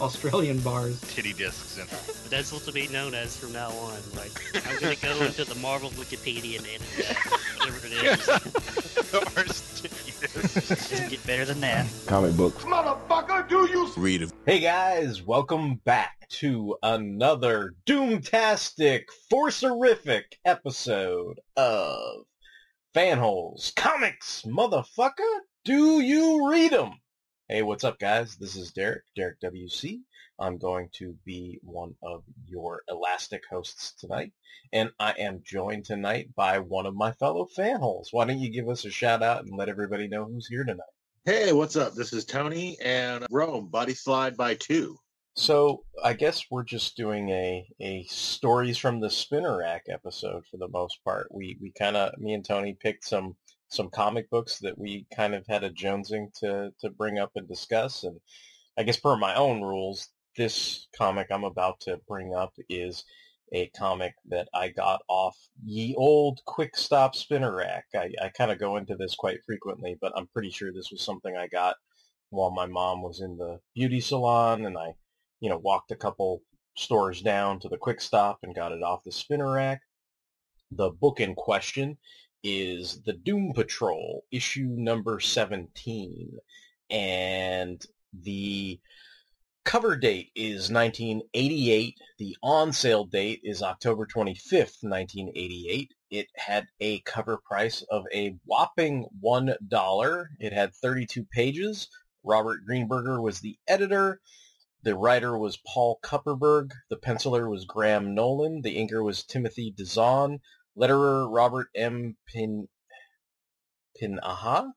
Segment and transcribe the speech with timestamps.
[0.00, 0.98] Australian bars.
[1.02, 3.98] Titty discs in But that's what to be known as from now on.
[4.16, 4.32] Like,
[4.66, 7.16] I'm going to go into the Marvel Wikipedia and edit that,
[7.58, 8.26] whatever it is.
[10.90, 11.86] Doesn't get better than that.
[12.06, 12.64] Comic books.
[12.64, 14.30] Motherfucker, do you Read them.
[14.46, 22.24] Hey guys, welcome back to another Doomtastic Forcerific episode of
[22.94, 25.38] Fanholes Comics, motherfucker.
[25.64, 26.92] Do you read them?
[27.52, 28.36] Hey, what's up, guys?
[28.36, 30.02] This is Derek, Derek WC.
[30.38, 34.30] I'm going to be one of your elastic hosts tonight,
[34.72, 38.06] and I am joined tonight by one of my fellow fanholes.
[38.12, 40.94] Why don't you give us a shout out and let everybody know who's here tonight?
[41.24, 41.94] hey, what's up?
[41.94, 45.00] This is Tony and Rome, Body Slide by two.
[45.34, 50.56] So I guess we're just doing a, a stories from the spinner rack episode for
[50.56, 51.26] the most part.
[51.32, 53.34] We we kind of me and Tony picked some
[53.70, 57.48] some comic books that we kind of had a jonesing to to bring up and
[57.48, 58.04] discuss.
[58.04, 58.20] And
[58.78, 63.04] I guess per my own rules, this comic I'm about to bring up is
[63.52, 67.86] a comic that I got off ye old quick stop spinner rack.
[67.94, 71.02] I, I kind of go into this quite frequently, but I'm pretty sure this was
[71.02, 71.76] something I got
[72.30, 74.94] while my mom was in the beauty salon and I
[75.40, 76.42] you know, walked a couple
[76.76, 79.80] stores down to the quick stop and got it off the spinner rack.
[80.70, 81.98] The book in question
[82.42, 86.38] is The Doom Patrol, issue number 17.
[86.90, 88.80] And the
[89.64, 91.98] cover date is 1988.
[92.18, 95.94] The on sale date is October 25th, 1988.
[96.10, 100.26] It had a cover price of a whopping $1.
[100.38, 101.88] It had 32 pages.
[102.24, 104.20] Robert Greenberger was the editor.
[104.82, 106.72] The writer was Paul Kupperberg.
[106.88, 108.62] The penciler was Graham Nolan.
[108.62, 110.40] The inker was Timothy Dazan.
[110.80, 112.16] Letterer Robert M.
[112.26, 112.68] Pin
[114.00, 114.70] Pinaha.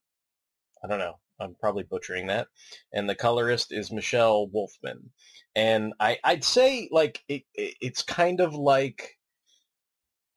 [0.83, 1.19] I don't know.
[1.39, 2.47] I'm probably butchering that.
[2.91, 5.11] And the colorist is Michelle Wolfman.
[5.55, 9.17] And I, I'd say like it, it, it's kind of like,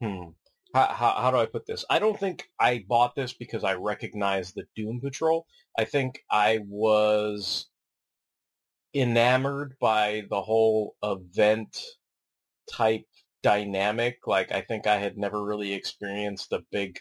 [0.00, 0.30] hmm,
[0.74, 1.84] how, how, how do I put this?
[1.90, 5.46] I don't think I bought this because I recognized the Doom Patrol.
[5.78, 7.66] I think I was
[8.94, 11.78] enamored by the whole event
[12.70, 13.06] type
[13.46, 14.26] dynamic.
[14.26, 16.98] Like I think I had never really experienced a big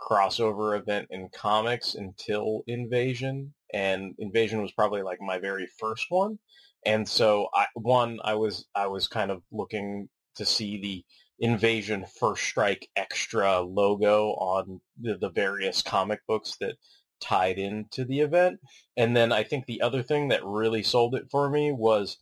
[0.00, 6.38] crossover event in comics until Invasion, and Invasion was probably like my very first one.
[6.86, 11.04] And so I one I was I was kind of looking to see the
[11.44, 16.76] Invasion First Strike extra logo on the, the various comic books that
[17.20, 18.60] tied into the event.
[18.96, 22.18] And then I think the other thing that really sold it for me was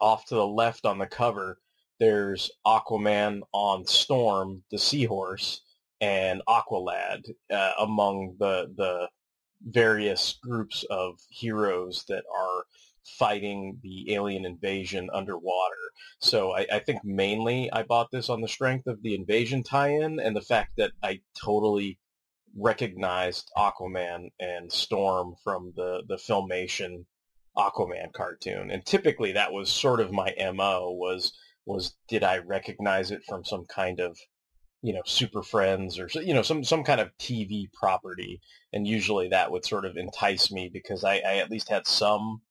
[0.00, 1.58] off to the left on the cover,
[1.98, 5.62] there's Aquaman on Storm, the seahorse,
[6.00, 9.08] and Aqualad uh, among the the
[9.66, 12.64] various groups of heroes that are
[13.04, 15.92] fighting the alien invasion underwater.
[16.20, 20.20] So I, I think mainly I bought this on the strength of the invasion tie-in
[20.20, 21.98] and the fact that I totally
[22.56, 27.04] recognized Aquaman and Storm from the, the filmation
[27.56, 28.70] Aquaman cartoon.
[28.70, 31.32] And typically that was sort of my MO was
[31.68, 34.18] was did I recognize it from some kind of
[34.82, 38.40] you know Super Friends or you know some some kind of TV property
[38.72, 42.42] and usually that would sort of entice me because I, I at least had some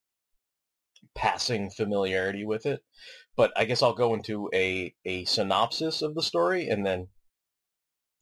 [1.16, 2.82] passing familiarity with it.
[3.36, 7.08] But I guess I'll go into a, a synopsis of the story and then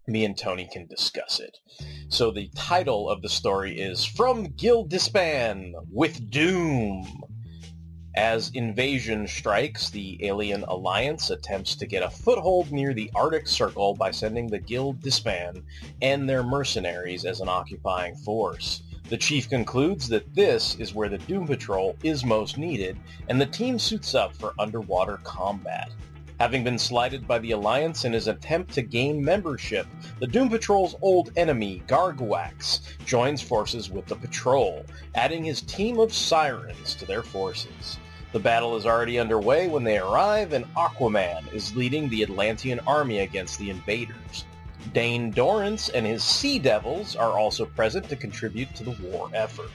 [0.08, 1.58] me and Tony can discuss it.
[2.10, 7.22] So the title of the story is From Gil'Dishpan with Doom.
[8.16, 13.96] As invasion strikes, the alien alliance attempts to get a foothold near the Arctic Circle
[13.96, 15.62] by sending the Gil'Dishpan
[16.02, 18.84] and their mercenaries as an occupying force.
[19.10, 22.98] The chief concludes that this is where the Doom Patrol is most needed,
[23.28, 25.92] and the team suits up for underwater combat.
[26.40, 29.88] Having been slighted by the Alliance in his attempt to gain membership,
[30.20, 34.86] the Doom Patrol's old enemy, Garguax, joins forces with the Patrol,
[35.16, 38.00] adding his team of sirens to their forces.
[38.36, 43.20] The battle is already underway when they arrive, and Aquaman is leading the Atlantean army
[43.20, 44.44] against the invaders.
[44.94, 49.72] Dane Dorrance and his Sea Devils are also present to contribute to the war effort.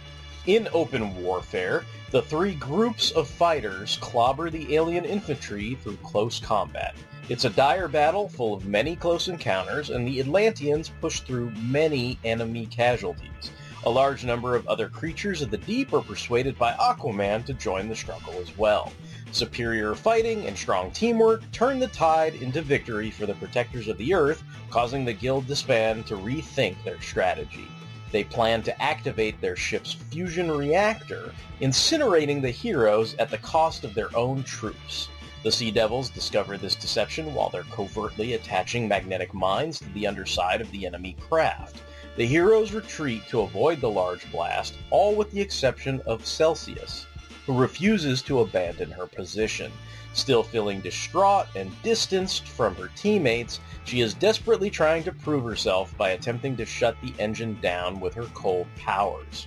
[0.46, 6.94] In open warfare, the three groups of fighters clobber the alien infantry through close combat.
[7.30, 12.18] It's a dire battle full of many close encounters, and the Atlanteans push through many
[12.24, 13.52] enemy casualties.
[13.84, 17.88] A large number of other creatures of the deep are persuaded by Aquaman to join
[17.88, 18.92] the struggle as well.
[19.32, 24.12] Superior fighting and strong teamwork turn the tide into victory for the protectors of the
[24.12, 27.66] Earth, causing the Gil'Dishpan to rethink their strategy.
[28.12, 33.94] They plan to activate their ship's fusion reactor, incinerating the heroes at the cost of
[33.94, 35.08] their own troops.
[35.42, 40.60] The Sea Devils discover this deception while they're covertly attaching magnetic mines to the underside
[40.60, 41.80] of the enemy craft.
[42.16, 47.06] The heroes retreat to avoid the large blast, all with the exception of Celsius,
[47.46, 49.72] who refuses to abandon her position.
[50.12, 55.96] Still feeling distraught and distanced from her teammates, she is desperately trying to prove herself
[55.96, 59.46] by attempting to shut the engine down with her cold powers.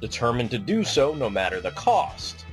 [0.00, 2.46] Determined to do so no matter the cost.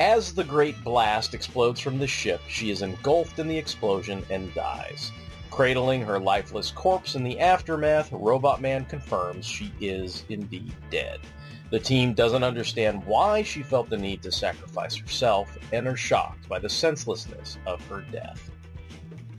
[0.00, 4.52] As the great blast explodes from the ship, she is engulfed in the explosion and
[4.54, 5.12] dies.
[5.52, 11.20] Cradling her lifeless corpse in the aftermath, Robot Man confirms she is indeed dead.
[11.68, 16.48] The team doesn't understand why she felt the need to sacrifice herself and are shocked
[16.48, 18.50] by the senselessness of her death.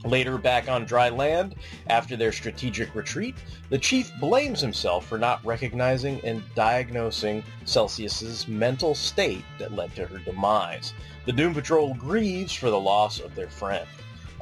[0.04, 1.56] Later back on dry land,
[1.88, 3.34] after their strategic retreat,
[3.68, 10.06] the chief blames himself for not recognizing and diagnosing Celsius's mental state that led to
[10.06, 10.94] her demise.
[11.26, 13.88] The Doom Patrol grieves for the loss of their friend.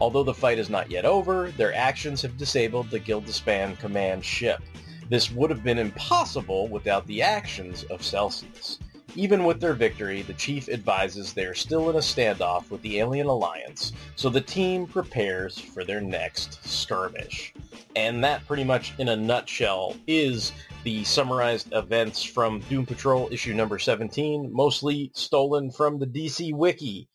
[0.02, 4.60] Although the fight is not yet over, their actions have disabled the Gil'Dishpan command ship.
[5.08, 8.80] This would have been impossible without the actions of Celsius.
[9.14, 12.98] Even with their victory, the chief advises they are still in a standoff with the
[12.98, 17.54] Alien Alliance, so the team prepares for their next skirmish.
[17.94, 20.50] And that pretty much in a nutshell is
[20.82, 27.08] the summarized events from Doom Patrol issue number 17, mostly stolen from the DC Wiki.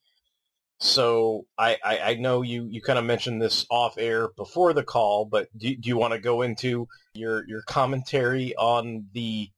[0.80, 4.84] So I, I, I know you, you kind of mentioned this off air before the
[4.84, 9.50] call, but do, do you want to go into your, your commentary on the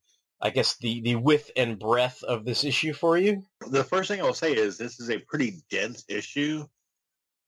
[0.41, 3.43] I guess the the width and breadth of this issue for you?
[3.69, 6.65] The first thing I'll say is this is a pretty dense issue,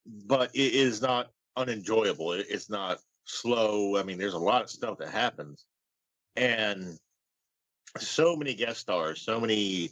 [0.05, 2.33] but it is not unenjoyable.
[2.33, 3.97] It's not slow.
[3.97, 5.65] I mean, there's a lot of stuff that happens,
[6.35, 6.97] and
[7.97, 9.91] so many guest stars, so many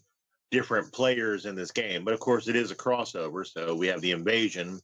[0.52, 2.04] different players in this game.
[2.04, 4.82] But of course, it is a crossover, so we have the invasion,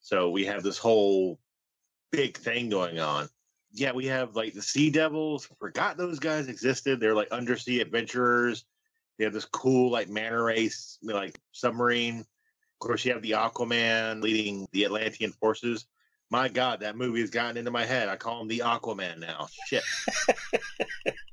[0.00, 1.38] so we have this whole
[2.12, 3.28] big thing going on
[3.72, 5.48] yeah, we have like the Sea Devils.
[5.58, 6.98] Forgot those guys existed.
[6.98, 8.64] They're like undersea adventurers.
[9.18, 12.20] They have this cool like manta race, like submarine.
[12.20, 15.86] Of course, you have the Aquaman leading the Atlantean forces.
[16.30, 18.08] My God, that movie has gotten into my head.
[18.08, 19.48] I call him the Aquaman now.
[19.66, 19.82] Shit.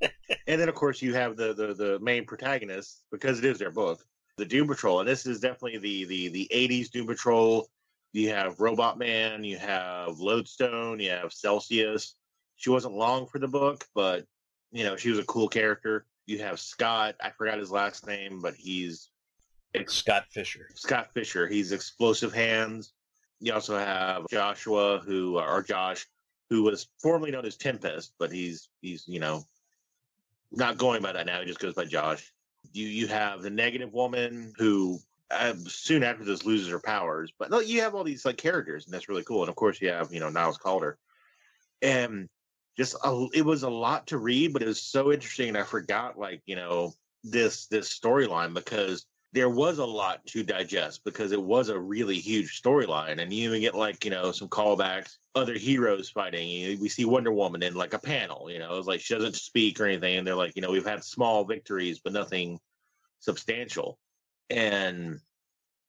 [0.46, 3.70] and then, of course, you have the, the the main protagonist because it is their
[3.70, 4.04] book,
[4.36, 7.68] the Doom Patrol, and this is definitely the the the '80s Doom Patrol.
[8.12, 12.14] You have Robot Man, you have Lodestone, you have Celsius,
[12.58, 14.26] she wasn't long for the book, but
[14.72, 16.06] you know, she was a cool character.
[16.26, 19.10] You have Scott, I forgot his last name, but he's
[19.86, 20.68] Scott Fisher.
[20.74, 21.46] Scott Fisher.
[21.46, 22.92] He's explosive hands.
[23.40, 26.06] You also have Joshua, who or Josh,
[26.50, 29.44] who was formerly known as Tempest, but he's he's you know
[30.50, 31.40] not going by that now.
[31.40, 32.32] He just goes by Josh.
[32.72, 34.98] You you have the negative woman who
[35.30, 38.86] uh, soon after this loses her powers, but no, you have all these like characters,
[38.86, 39.42] and that's really cool.
[39.42, 40.98] And of course, you have you know Niles Caulder,
[41.82, 42.28] and
[42.78, 45.48] just a, it was a lot to read, but it was so interesting.
[45.48, 50.42] And I forgot like, you know, this, this storyline because there was a lot to
[50.42, 53.20] digest because it was a really huge storyline.
[53.20, 56.80] And you even get like, you know, some callbacks, other heroes fighting.
[56.80, 59.80] We see Wonder Woman in like a panel, you know, it's like she doesn't speak
[59.80, 60.16] or anything.
[60.16, 62.58] And they're like, you know, we've had small victories, but nothing
[63.20, 63.98] substantial.
[64.48, 65.20] And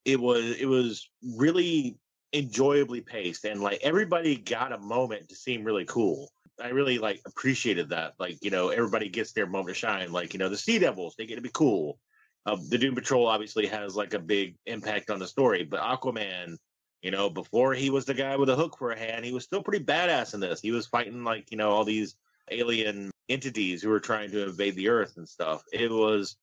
[0.03, 1.98] it was, it was really
[2.31, 6.29] enjoyably paced and like everybody got a moment to seem really cool
[6.62, 8.13] I really like appreciated that.
[8.19, 10.12] Like, you know, everybody gets their moment to shine.
[10.12, 12.00] Like, you know, the Sea Devils, they get to be cool.
[12.46, 16.58] Uh, the Doom Patrol obviously has like a big impact on the story, but Aquaman,
[17.01, 19.43] you know, before he was the guy with a hook for a hand, he was
[19.43, 20.60] still pretty badass in this.
[20.60, 22.15] He was fighting like, you know, all these
[22.51, 25.63] alien entities who were trying to invade the Earth and stuff.
[25.72, 26.38] It was,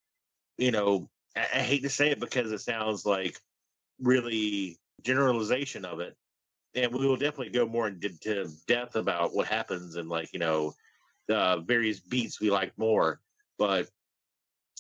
[0.59, 3.39] you know, I, I hate to say it because it sounds like
[4.01, 6.17] really generalization of it,
[6.75, 10.75] and we will definitely go more into depth about what happens and like you know,
[11.29, 13.21] uh, various beats we like more.
[13.59, 13.89] But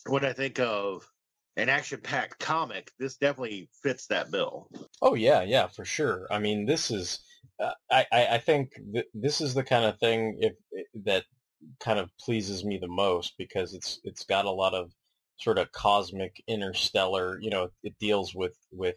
[0.06, 1.08] when I think of
[1.56, 4.68] an action-packed comic, this definitely fits that bill.
[5.00, 6.26] Oh yeah, yeah, for sure.
[6.30, 7.20] I mean, this is,
[7.58, 10.52] uh, I, I, think th- this is the kind of thing if,
[11.04, 11.24] that
[11.80, 14.92] kind of pleases me the most because it's it's got a lot of
[15.38, 17.38] sort of cosmic interstellar.
[17.40, 18.96] You know, it deals with with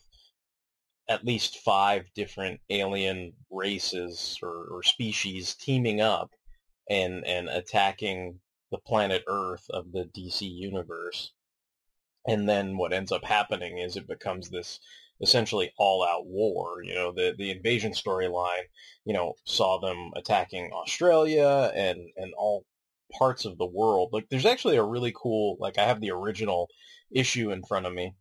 [1.10, 6.32] at least five different alien races or, or species teaming up
[6.90, 8.40] and and attacking
[8.72, 11.32] the planet Earth of the DC universe
[12.28, 14.80] and then what ends up happening is it becomes this
[15.22, 16.82] essentially all-out war.
[16.84, 18.64] You know, the the invasion storyline,
[19.06, 22.66] you know, saw them attacking Australia and and all
[23.18, 24.10] parts of the world.
[24.14, 26.68] Like, there's actually a really cool like I have the original
[27.12, 28.14] issue in front of me,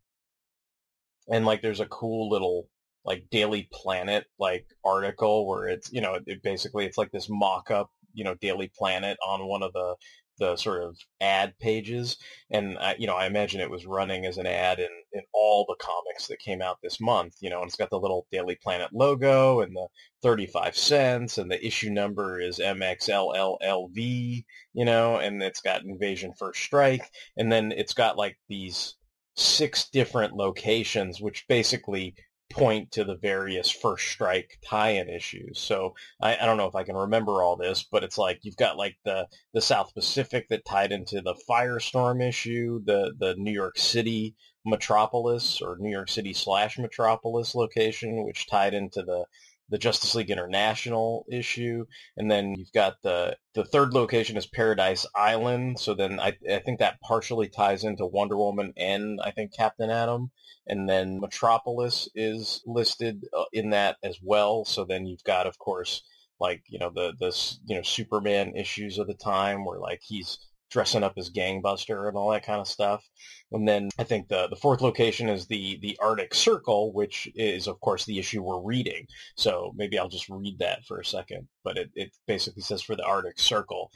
[1.30, 2.68] and like there's a cool little
[3.04, 7.90] like Daily Planet like article where it's you know it basically it's like this mock-up
[8.14, 9.96] you know Daily Planet on one of the
[10.38, 12.16] the sort of ad pages,
[12.50, 15.64] and I, you know I imagine it was running as an ad in, in all
[15.68, 17.34] the comics that came out this month.
[17.40, 19.86] You know, and it's got the little Daily Planet logo and the
[20.22, 24.44] 35 cents, and the issue number is MXLLLV.
[24.74, 28.94] You know, and it's got Invasion First Strike, and then it's got like these
[29.36, 32.14] six different locations, which basically
[32.50, 35.58] point to the various first strike tie-in issues.
[35.58, 38.56] So I, I, don't know if I can remember all this, but it's like you've
[38.56, 43.52] got like the the South Pacific that tied into the Firestorm issue, the the New
[43.52, 49.24] York City Metropolis or New York City slash Metropolis location, which tied into the
[49.68, 51.84] the Justice League International issue,
[52.16, 55.78] and then you've got the the third location is Paradise Island.
[55.78, 59.90] So then I I think that partially ties into Wonder Woman and I think Captain
[59.90, 60.30] Atom,
[60.66, 64.64] and then Metropolis is listed uh, in that as well.
[64.64, 66.02] So then you've got of course
[66.40, 70.38] like you know the the you know Superman issues of the time where like he's
[70.70, 73.04] dressing up as gangbuster and all that kind of stuff.
[73.52, 77.66] And then I think the the fourth location is the the Arctic Circle, which is
[77.66, 79.06] of course the issue we're reading.
[79.36, 81.48] So maybe I'll just read that for a second.
[81.64, 83.90] But it, it basically says for the Arctic Circle.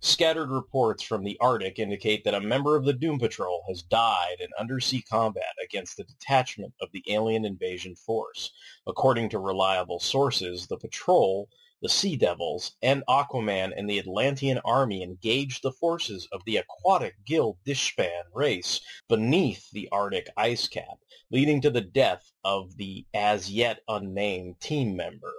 [0.00, 4.36] Scattered reports from the Arctic indicate that a member of the Doom Patrol has died
[4.38, 8.52] in undersea combat against a detachment of the alien invasion force.
[8.86, 11.48] According to reliable sources, the patrol
[11.80, 17.14] the Sea Devils, and Aquaman and the Atlantean army engaged the forces of the aquatic
[17.28, 20.98] Gil'Dishpan race beneath the Arctic ice cap,
[21.30, 25.32] leading to the death of the as yet unnamed team member.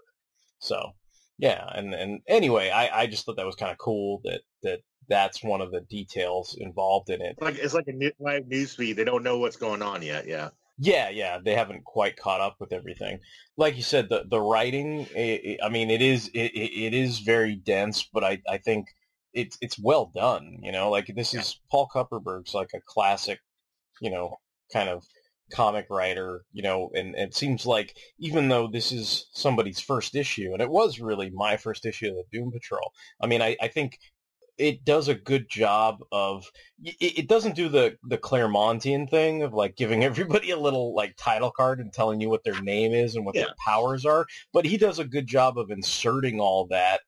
[0.59, 0.91] So,
[1.37, 4.79] yeah, and, and anyway, I, I just thought that was kind of cool that, that
[5.09, 7.35] that's one of the details involved in it.
[7.41, 8.93] Like it's like a new, live news feed.
[8.93, 10.27] They don't know what's going on yet.
[10.27, 10.49] Yeah.
[10.81, 13.19] Yeah, yeah, they haven't quite caught up with everything.
[13.57, 17.55] Like you said, the the writing, it, I mean, it is it, it is very
[17.55, 18.87] dense, but I I think
[19.33, 20.59] it's it's well done.
[20.61, 23.39] You know, like this is Paul Kupperberg's like a classic,
[24.01, 24.37] you know,
[24.71, 25.03] kind of
[25.51, 26.45] comic writer.
[26.53, 30.61] You know, and, and it seems like even though this is somebody's first issue, and
[30.61, 32.93] it was really my first issue of the Doom Patrol.
[33.21, 33.99] I mean, I I think
[34.59, 36.51] it does a good job of
[36.83, 41.15] it, it doesn't do the the Claremontian thing of like giving everybody a little like
[41.17, 43.45] title card and telling you what their name is and what yeah.
[43.45, 47.01] their powers are, but he does a good job of inserting all that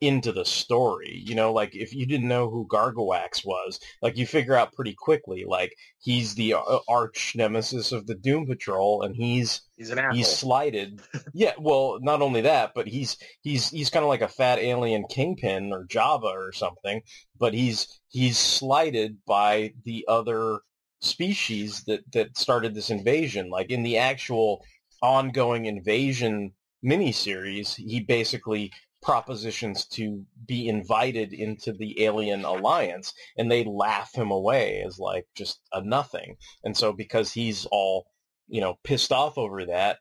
[0.00, 1.22] into the story.
[1.24, 4.94] You know, like if you didn't know who Garguax was, like you figure out pretty
[4.94, 9.98] quickly, like he's the uh, arch nemesis of the Doom Patrol, and he's he's an
[9.98, 10.16] asshole.
[10.16, 11.00] he's slighted.
[11.34, 15.04] yeah, well, not only that, but he's he's he's kind of like a fat alien
[15.08, 17.02] kingpin or Jabba or something,
[17.38, 20.60] but he's he's slighted by the other
[21.00, 23.50] species that that started this invasion.
[23.50, 24.64] Like in the actual
[25.02, 26.52] ongoing invasion
[26.84, 28.70] miniseries, he basically
[29.04, 35.26] propositions to be invited into the alien alliance and they laugh him away as like
[35.36, 36.36] just a nothing.
[36.64, 38.06] And so because he's all
[38.48, 39.98] you know pissed off over that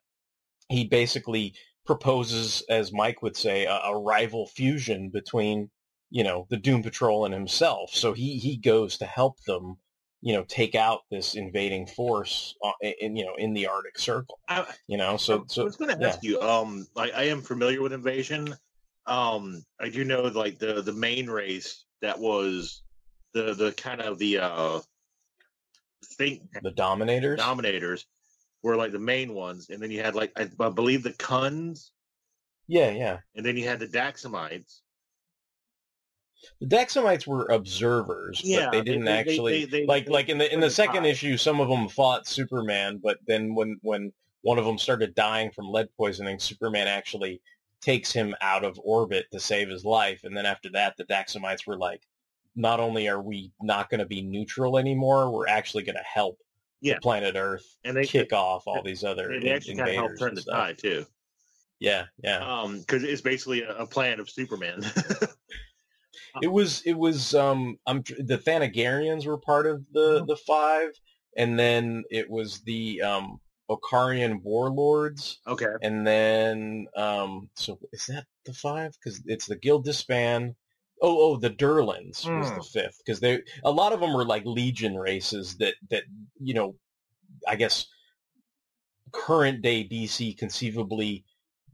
[0.70, 1.54] he basically
[1.86, 5.70] proposes as mike would say a, a rival fusion between
[6.10, 7.92] you know the doom patrol and himself.
[7.94, 9.78] So he he goes to help them
[10.22, 14.40] you know take out this invading force uh, in you know in the arctic circle
[14.48, 15.18] I, you know?
[15.18, 16.30] So so i was going to ask yeah.
[16.30, 18.56] you um I, I am familiar with invasion
[19.06, 22.84] um i do know like the the main race that was
[23.34, 24.80] the the kind of the uh
[26.18, 28.06] think the dominators dominators
[28.62, 31.90] were like the main ones and then you had like i, I believe the Khunds
[32.68, 34.80] yeah yeah and then you had the daxamites
[36.60, 40.38] The Daxamites were observers, Yeah, but they didn't they- actually they- they- like like in
[40.38, 41.10] the in the second tied.
[41.12, 41.38] issue.
[41.38, 45.72] Some of them fought Superman, but then when when one of them started dying from
[45.72, 47.42] lead poisoning, Superman actually
[47.84, 50.24] takes him out of orbit to save his life.
[50.24, 52.02] And then after that, the Daxamites were like,
[52.56, 56.38] not only are we not going to be neutral anymore, we're actually going to help
[56.82, 56.96] Yeah.
[56.96, 59.96] the planet Earth And they kick off all these other they, they actually kind of
[59.96, 61.06] help turn the tide too.
[61.80, 62.38] Yeah, yeah.
[62.38, 64.84] Um, because it's basically a, a plan of Superman.
[66.42, 70.90] It was it was um I'm the Thanagarians were part of the the five,
[71.38, 73.40] and then it was the um
[73.70, 75.74] Okarian warlords, okay.
[75.82, 78.94] and then um so is that the five?
[78.94, 80.56] Because it's the Gil'Dishpan.
[81.02, 82.56] Oh oh the Durlans was Hmm.
[82.56, 86.04] the fifth because they a lot of them were like Legion races that that
[86.40, 86.76] you know
[87.48, 87.88] I guess
[89.12, 91.24] current day DC conceivably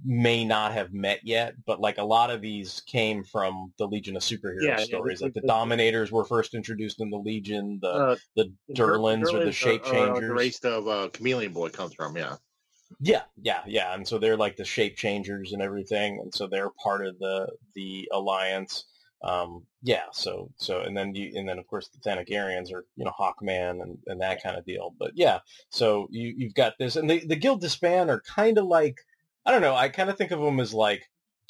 [0.05, 4.15] may not have met yet, but like a lot of these came from the Legion
[4.15, 5.19] of Superhero Yeah, yeah, stories.
[5.19, 7.79] the- Like the the- Dominators were first introduced in the Legion.
[7.81, 10.27] The Uh, the Durlans or the Shape Changers.
[10.29, 12.37] The race of uh, Chameleon Boy comes from, yeah.
[12.99, 13.93] Yeah, yeah, yeah.
[13.93, 17.47] And so they're like the shape changers and everything, and so they're part of the
[17.75, 18.85] the alliance.
[19.21, 23.05] Um, yeah, so so and then you and then of course the Thanagarians are you
[23.05, 24.95] know Hawkman and, and that kind of deal.
[24.97, 25.39] But yeah,
[25.69, 28.97] so you you've got this, and the the Gil'Dishpan are kind of like
[29.49, 29.73] I don't know.
[29.75, 31.03] I kind of think of them as like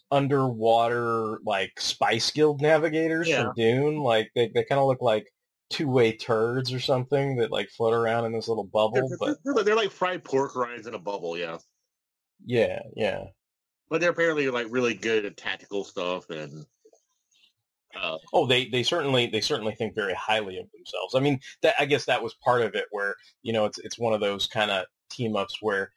[0.10, 3.44] underwater like Spice Guild navigators Yeah.
[3.44, 3.98] from Dune.
[4.00, 5.28] Like they they kind of look like
[5.70, 9.18] two way turds or something that like float around in this little They're, bubble.
[9.20, 11.58] But they're- they're like fried pork rinds in a bubble, yeah.
[12.46, 13.26] yeah, yeah.
[13.90, 16.66] But they're apparently like really good at tactical stuff and
[18.00, 21.16] uh, Oh, they they certainly they certainly think very highly of themselves.
[21.16, 24.00] I mean, that I guess that was part of it, where you know it's it's
[24.00, 25.92] one of those kind of team ups where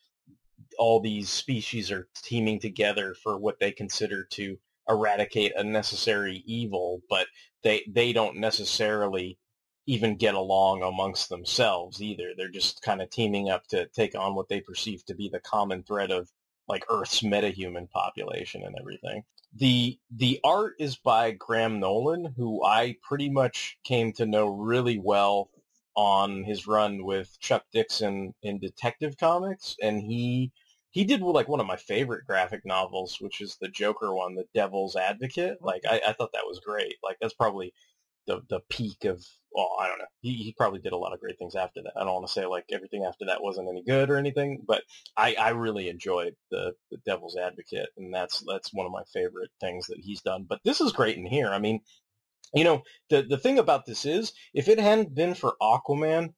[0.78, 7.02] all these species are teaming together for what they consider to eradicate a necessary evil,
[7.08, 7.26] but
[7.62, 9.38] they they don't necessarily
[9.86, 12.32] even get along amongst themselves either.
[12.36, 15.40] They're just kind of teaming up to take on what they perceive to be the
[15.40, 16.30] common threat of
[16.68, 19.24] like Earth's metahuman population and everything.
[19.54, 24.98] The the art is by Graham Nolan, who I pretty much came to know really
[24.98, 25.50] well
[25.94, 30.52] on his run with Chuck Dixon in Detective Comics, and he
[30.92, 34.46] he did like one of my favorite graphic novels, which is the Joker one, The
[34.54, 35.58] Devil's Advocate.
[35.60, 35.66] Oh.
[35.66, 36.96] Like I, I thought that was great.
[37.02, 37.72] Like that's probably
[38.26, 39.24] the the peak of
[39.54, 40.04] well, I don't know.
[40.20, 41.92] He he probably did a lot of great things after that.
[41.96, 44.82] I don't want to say like everything after that wasn't any good or anything, but
[45.16, 49.50] I, I really enjoyed the, the Devil's Advocate, and that's that's one of my favorite
[49.60, 50.46] things that he's done.
[50.48, 51.48] But this is great in here.
[51.48, 51.80] I mean,
[52.54, 56.32] you know, the the thing about this is, if it hadn't been for Aquaman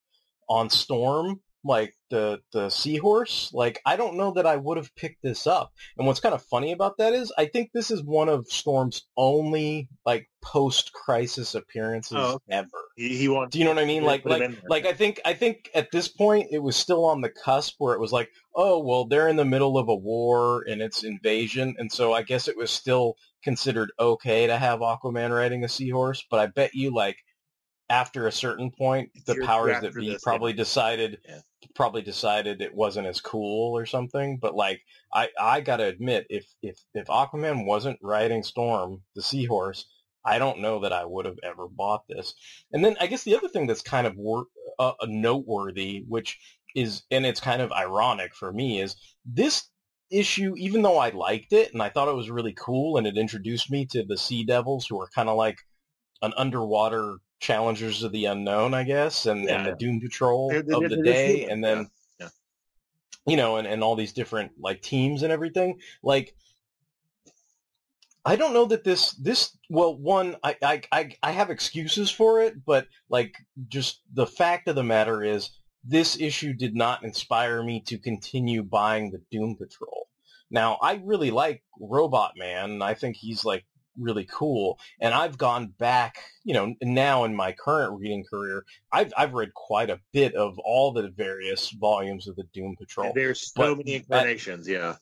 [0.49, 5.23] on Storm, like the the seahorse, like I don't know that I would have picked
[5.23, 5.73] this up.
[5.97, 9.07] And what's kind of funny about that is, I think this is one of Storm's
[9.17, 12.69] only like post crisis oh, appearances Oh, ever.
[12.97, 13.53] he, he wants.
[13.53, 14.05] Do you know what I mean?
[14.05, 17.31] Like, like, like I think, I think at this point it was still on the
[17.31, 20.83] cusp where it was like, oh, well, they're in the middle of a war and
[20.83, 25.65] it's invasion, and so I guess it was still considered okay to have Aquaman riding
[25.65, 26.25] a seahorse.
[26.31, 27.17] But I bet you, like,
[27.91, 31.41] after a certain point, the powers that be this, probably decided, Yeah.
[31.75, 34.39] probably decided it wasn't as cool or something.
[34.39, 34.81] But like,
[35.13, 39.87] I, I gotta admit, if if if Aquaman wasn't riding Storm, the seahorse.
[40.27, 42.35] I don't know that I would have ever bought this.
[42.73, 44.47] And then I guess the other thing that's kind of wor-
[44.79, 46.39] uh, noteworthy, which
[46.75, 49.69] is, and it's kind of ironic for me, is this
[50.11, 53.19] issue, even though I liked it and I thought it was really cool and it
[53.19, 55.59] introduced me to the Sea Devils, who are kind of like
[56.23, 60.85] an underwater challengers of the unknown, I guess, and, and the Doom Patrol They're- they're-
[60.85, 62.27] of the day, and then yeah.
[62.27, 62.29] Yeah.
[63.27, 65.81] you know, and, and all these different like teams and everything.
[66.03, 66.35] Like,
[68.25, 72.41] I don't know that this this well, one I, I I I have excuses for
[72.41, 73.35] it, but like
[73.69, 75.51] just the fact of the matter is
[75.85, 80.09] this issue did not inspire me to continue buying the Doom Patrol.
[80.51, 83.67] Now I really like Robot Man, I think he's like
[83.99, 84.79] really cool.
[85.01, 89.55] And I've gone back, you know, now in my current reading career, I've I've read
[89.55, 93.13] quite a bit of all the various volumes of the Doom Patrol.
[93.15, 94.97] There's so But many that- incarnations, yeah.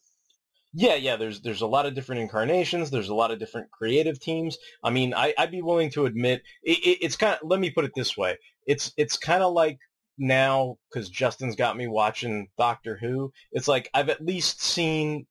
[0.75, 1.17] Yeah, yeah.
[1.17, 2.91] There's there's a lot of different incarnations.
[2.91, 4.57] There's a lot of different creative teams.
[4.83, 7.47] I mean, I, I'd be willing to admit it, it, it's kind of.
[7.47, 8.39] Let me put it this way.
[8.67, 9.79] It's it's kind of like
[10.17, 13.33] now because Justin's got me watching Doctor Who.
[13.53, 15.27] It's like I've at least seen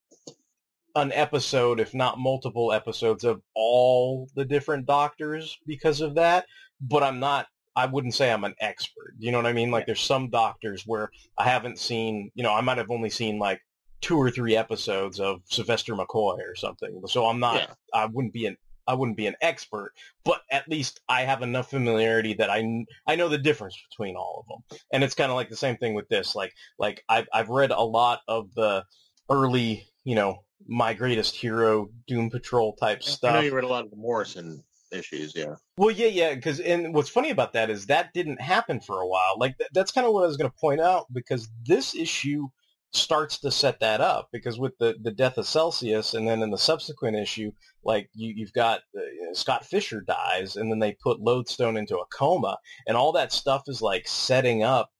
[0.95, 6.45] an episode, if not multiple episodes, of all the different Doctors because of that.
[6.81, 7.47] But I'm not.
[7.75, 9.13] I wouldn't say I'm an expert.
[9.17, 9.71] You know what I mean?
[9.71, 12.31] Like there's some Doctors where I haven't seen.
[12.35, 13.61] You know, I might have only seen like
[14.01, 17.01] two or three episodes of Sylvester McCoy or something.
[17.07, 17.67] So I'm not, Yeah.
[17.93, 19.93] I wouldn't be an, I wouldn't be an expert,
[20.25, 24.43] but at least I have enough familiarity that I I know the difference between all
[24.43, 24.79] of them.
[24.91, 26.35] And it's kind of like the same thing with this.
[26.35, 28.83] Like like I've I've read a lot of the
[29.29, 33.31] early, you know, my greatest hero, Doom Patrol type stuff.
[33.31, 35.55] I know you read a lot of the Morrison issues, yeah.
[35.77, 39.07] Well, yeah, yeah, because and what's funny about that is that didn't happen for a
[39.07, 39.35] while.
[39.37, 42.47] Like th- that's kind of what I was going to point out because this issue
[42.93, 46.51] starts to set that up because with the the death of Celsius and then in
[46.51, 47.51] the subsequent issue,
[47.83, 52.05] like you you've got uh, Scott Fisher dies and then they put Lodestone into a
[52.07, 54.91] coma and all that stuff is like setting up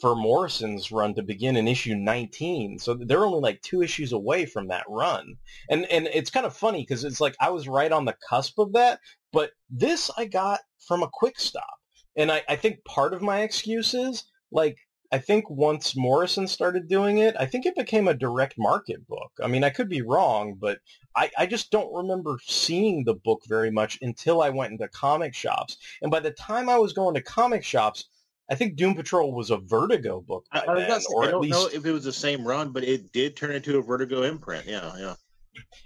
[0.00, 2.78] for Morrison's run to begin in issue 19.
[2.78, 5.36] So they're only like two issues away from that run.
[5.70, 8.58] And and it's kind of funny because it's like I was right on the cusp
[8.58, 9.00] of that,
[9.32, 11.78] but this I got from a quick stop.
[12.16, 14.76] And I, I think part of my excuse is like
[15.12, 19.30] I think once Morrison started doing it, I think it became a direct market book.
[19.40, 20.78] I mean, I could be wrong, but
[21.14, 25.32] I, I just don't remember seeing the book very much until I went into comic
[25.32, 25.76] shops.
[26.02, 28.06] And by the time I was going to comic shops,
[28.50, 31.48] I think Doom Patrol was a Vertigo book I, I, then, gonna or I don't
[31.48, 34.66] know if it was the same run, but it did turn into a Vertigo imprint.
[34.66, 35.14] Yeah, yeah.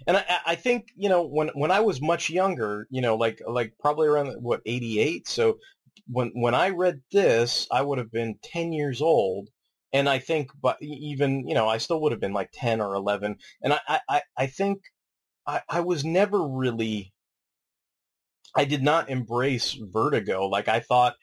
[0.07, 3.41] And I, I think you know when when I was much younger, you know, like
[3.47, 5.27] like probably around what eighty eight.
[5.27, 5.57] So
[6.07, 9.49] when when I read this, I would have been ten years old,
[9.93, 12.93] and I think, but even you know, I still would have been like ten or
[12.95, 13.37] eleven.
[13.61, 14.79] And I I, I- I think
[15.47, 17.13] I, I was never really.
[18.55, 20.47] I did not embrace Vertigo.
[20.47, 21.15] Like I thought,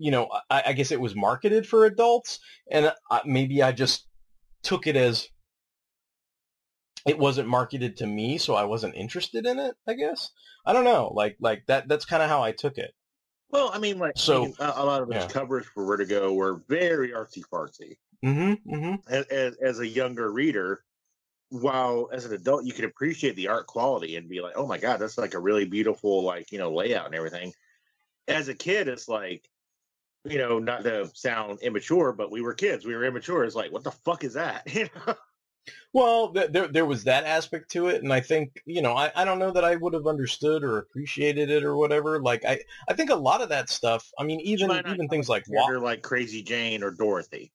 [0.00, 4.06] you know, I, I guess it was marketed for adults, and I, maybe I just
[4.62, 5.28] took it as
[7.06, 9.74] it wasn't marketed to me, so I wasn't interested in it.
[9.86, 10.30] I guess
[10.64, 11.12] I don't know.
[11.14, 11.86] Like like that.
[11.88, 12.92] That's kind of how I took it.
[13.50, 15.28] Well, I mean, like, So- I mean, a, lot of those yeah.
[15.28, 17.96] covers for Vertigo were very artsy fartsy.
[18.24, 18.72] Mm-hmm.
[18.72, 18.94] Mm-hmm.
[19.12, 20.84] As, as, as a younger reader,
[21.48, 24.78] while as an adult you can appreciate the art quality and be like, "Oh my
[24.78, 27.52] god, that's like a really beautiful, like you know, layout and everything."
[28.28, 29.48] As a kid, it's like,
[30.24, 32.84] you know, not to sound immature, but we were kids.
[32.84, 33.44] We were immature.
[33.44, 34.66] It's like, what the fuck is that?
[34.74, 35.14] You know?
[35.92, 39.10] Well, th- there there was that aspect to it, and I think you know I,
[39.14, 42.20] I don't know that I would have understood or appreciated it or whatever.
[42.22, 44.08] Like I I think a lot of that stuff.
[44.18, 47.52] I mean, even even things like Character Wa- like Crazy Jane or Dorothy.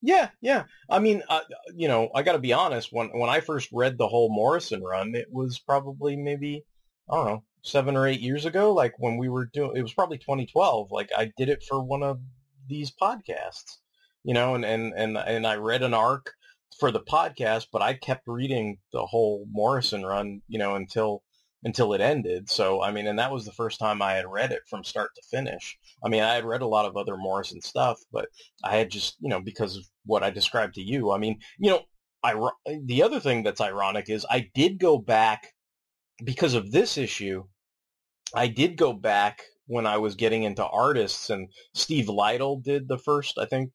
[0.00, 0.64] Yeah, yeah.
[0.88, 1.40] I mean, uh,
[1.74, 2.92] you know, I got to be honest.
[2.92, 6.64] When when I first read the whole Morrison run, it was probably maybe
[7.10, 8.72] I don't know seven or eight years ago.
[8.72, 10.90] Like when we were doing, it was probably 2012.
[10.90, 12.20] Like I did it for one of
[12.68, 13.78] these podcasts,
[14.24, 16.34] you know, and and and and I read an arc
[16.78, 21.22] for the podcast, but I kept reading the whole Morrison run, you know, until
[21.64, 22.48] until it ended.
[22.48, 25.10] So I mean, and that was the first time I had read it from start
[25.14, 25.78] to finish.
[26.04, 28.28] I mean, I had read a lot of other Morrison stuff, but
[28.62, 31.10] I had just, you know, because of what I described to you.
[31.10, 31.82] I mean, you know,
[32.22, 32.34] I,
[32.84, 35.52] the other thing that's ironic is I did go back
[36.24, 37.44] because of this issue.
[38.34, 42.98] I did go back when I was getting into artists and Steve Lightle did the
[42.98, 43.70] first, I think,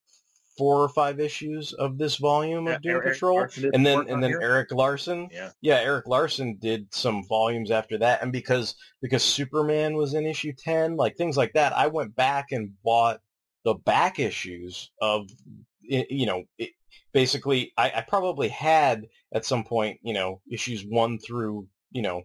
[0.58, 3.48] four or five issues of this volume Yeah, of Doom Eric Patrol.
[3.74, 4.42] And then and then here?
[4.42, 5.30] Erik Larsen.
[5.32, 5.50] Yeah.
[5.62, 10.54] Yeah, Erik Larsen did some volumes after that, and because because Superman was in issue
[10.58, 13.20] ten, like things like that, I went back and bought
[13.66, 15.30] the back issues of,
[15.82, 16.72] you know, it,
[17.14, 22.24] basically I, I probably had at some point, you know, issues one through, you know,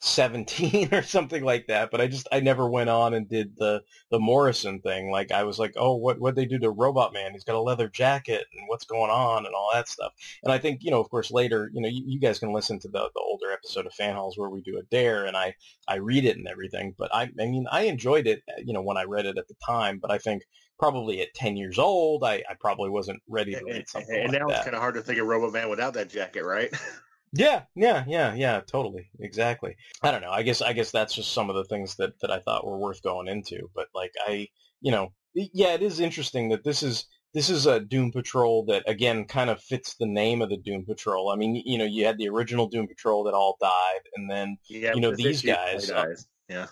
[0.00, 3.82] 17 or something like that but i just i never went on and did the
[4.10, 7.32] the morrison thing like i was like oh what what they do to robot man?
[7.32, 10.12] He's got a leather jacket and what's going on and all that stuff.
[10.42, 12.78] And i think you know of course later you know you, you guys can listen
[12.80, 15.54] to the the older episode of Fanholes where we do a dare and i
[15.88, 18.82] i read it and everything but i i mean i enjoyed it uh, you know
[18.82, 20.42] when i read it at the time but i think
[20.78, 24.40] probably at 10 years old i i probably wasn't ready to read something and like
[24.40, 26.72] now that it's kind of hard to think of robot Man without that jacket, right?
[27.32, 29.76] Yeah, yeah, yeah, yeah, totally, exactly.
[30.02, 30.32] I don't know.
[30.32, 32.78] I guess I guess that's just some of the things that that I thought were
[32.78, 33.70] worth going into.
[33.74, 34.48] But like I,
[34.80, 38.82] you know, yeah, it is interesting that this is this is a Doom Patrol that
[38.88, 41.30] again kind of fits the name of the Doom Patrol.
[41.30, 44.58] I mean, you know, you had the original Doom Patrol that all died, and then
[44.68, 45.88] Yeah, you know these guys.
[45.90, 46.06] uh.
[46.48, 46.66] Yeah.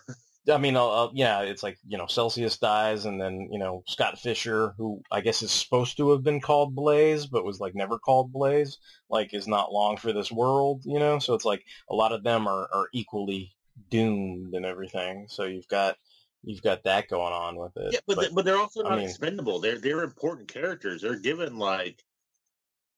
[0.48, 3.82] I mean, uh, uh, yeah, it's like you know Celsius dies, and then you know
[3.86, 7.74] Scott Fisher, who I guess is supposed to have been called Blaze, but was like
[7.74, 8.78] never called Blaze,
[9.10, 11.18] like is not long for this world, you know.
[11.18, 13.52] So it's like a lot of them are are equally
[13.90, 15.26] doomed and everything.
[15.28, 15.96] So you've got
[16.42, 17.92] you've got that going on with it.
[17.92, 19.60] Yeah, but, they, but they're also I not mean- expendable.
[19.60, 21.02] They're they're important characters.
[21.02, 22.02] They're given like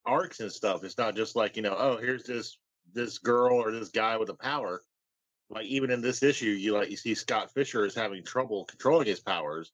[0.07, 0.85] arcs and stuff.
[0.85, 2.59] It's not just like you know, oh, here's this
[2.93, 4.83] this girl or this guy with a power.
[5.51, 9.07] Like even in this issue, you like you see Scott Fisher is having trouble controlling
[9.07, 9.73] his powers,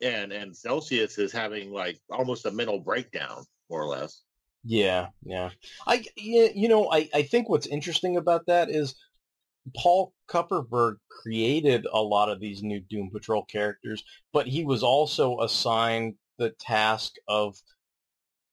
[0.00, 4.22] and and Celsius is having like almost a mental breakdown, more or less.
[4.64, 5.50] Yeah, yeah.
[5.86, 8.94] I you know, I I think what's interesting about that is
[9.76, 15.40] Paul Kupperberg created a lot of these new Doom Patrol characters, but he was also
[15.40, 17.56] assigned the task of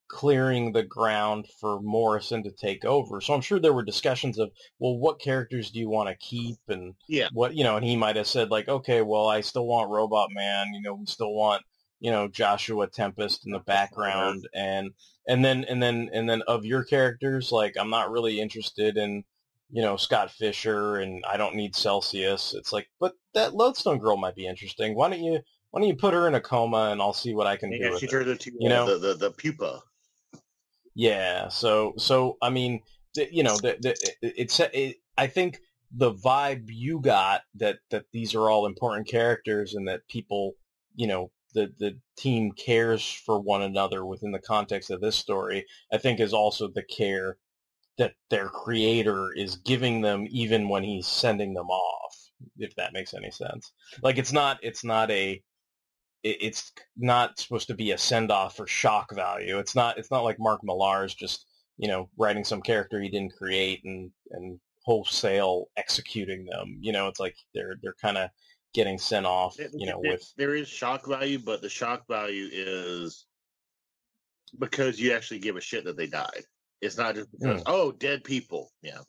[0.09, 3.21] clearing the ground for Morrison to take over.
[3.21, 6.57] So I'm sure there were discussions of, well, what characters do you want to keep
[6.67, 7.29] and Yeah.
[7.31, 10.29] what, you know, and he might have said like, okay, well, I still want Robot
[10.33, 11.63] Man, you know, we still want,
[11.99, 14.91] you know, Joshua Tempest in the background and
[15.27, 19.23] and then and then and then of your characters, like I'm not really interested in,
[19.69, 22.53] you know, Scott Fisher and I don't need Celsius.
[22.55, 24.95] It's like, but that Lodestone girl might be interesting.
[24.95, 25.39] Why don't you
[25.71, 27.77] why don't you put her in a coma and I'll see what I can do
[27.79, 28.97] Yeah, with she turned into You uh, know?
[28.97, 29.83] the, the the pupa.
[30.99, 31.47] Yeah.
[31.47, 32.81] So so I mean,
[33.15, 35.61] you know, the, the, it's it, I think
[35.95, 40.55] the vibe you got that that these are all important characters and that people,
[40.97, 45.65] you know, the the team cares for one another within the context of this story.
[45.89, 47.37] I think is also the care
[47.97, 52.15] that their creator is giving them even when he's sending them off
[52.57, 55.41] if that makes any sense like it's not it's not a
[56.23, 59.57] it's not supposed to be a send off for shock value.
[59.59, 61.45] It's not it's not like Mark Millar's just
[61.77, 66.77] you know writing some character he didn't create and and wholesale executing them.
[66.81, 68.29] You know, it's like they're they're kind of
[68.73, 69.55] getting sent off.
[69.73, 73.25] You know, There- with there is shock value, but the shock value is
[74.57, 76.43] because you actually give a shit that they died.
[76.81, 77.63] It's not just because Mm.
[77.67, 78.71] oh, dead people.
[78.81, 78.99] Yeah,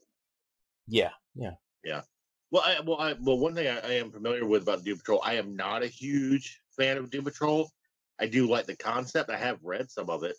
[0.87, 1.53] yeah yeah
[1.85, 2.03] yeah.
[2.51, 3.39] Well, I, well, I, well.
[3.39, 6.61] One thing I, I am familiar with about Doom Patrol, I am not a huge
[6.81, 7.71] fan of Doom Patrol.
[8.19, 9.31] I do like the concept.
[9.31, 10.37] I have read some of it.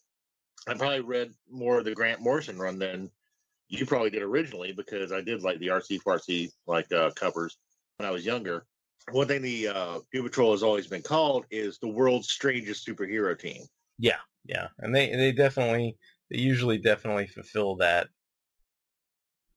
[0.67, 3.09] I probably read more of the Grant Morrison run than
[3.69, 7.57] you probably did originally because I did like the RC Farsi like uh, covers
[7.97, 8.65] when I was younger.
[9.11, 13.37] One thing the uh, Doom Patrol has always been called is the world's strangest superhero
[13.37, 13.63] team.
[13.97, 15.97] yeah yeah, and they they definitely
[16.29, 18.07] they usually definitely fulfill that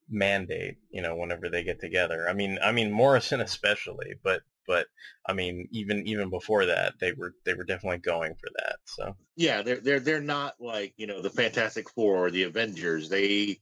[0.09, 0.77] mandate.
[0.91, 2.27] You know, whenever they get together.
[2.29, 4.87] I mean I mean Morrison especially, but but
[5.27, 8.77] I mean even even before that they were they were definitely going for that.
[8.85, 9.17] So.
[9.37, 13.09] Yeah, they're they're they're not like you know the Fantastic Four or the Avengers.
[13.09, 13.59] They,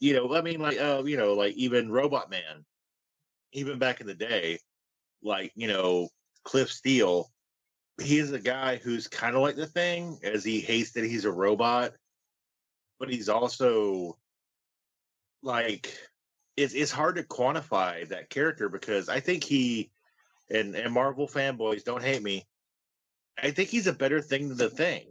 [0.00, 2.64] you know, I mean like uh, you know like even Robot Man,
[3.52, 4.58] even back in the day,
[5.22, 6.08] like you know
[6.44, 7.30] Cliff Steele,
[8.02, 11.24] he is a guy who's kind of like the Thing, as he hates that he's
[11.24, 11.92] a robot,
[12.98, 14.16] but he's also
[15.42, 15.96] like
[16.56, 19.90] it's it's hard to quantify that character because I think he
[20.50, 22.46] and and Marvel fanboys don't hate me.
[23.42, 25.06] I think he's a better thing than the Thing.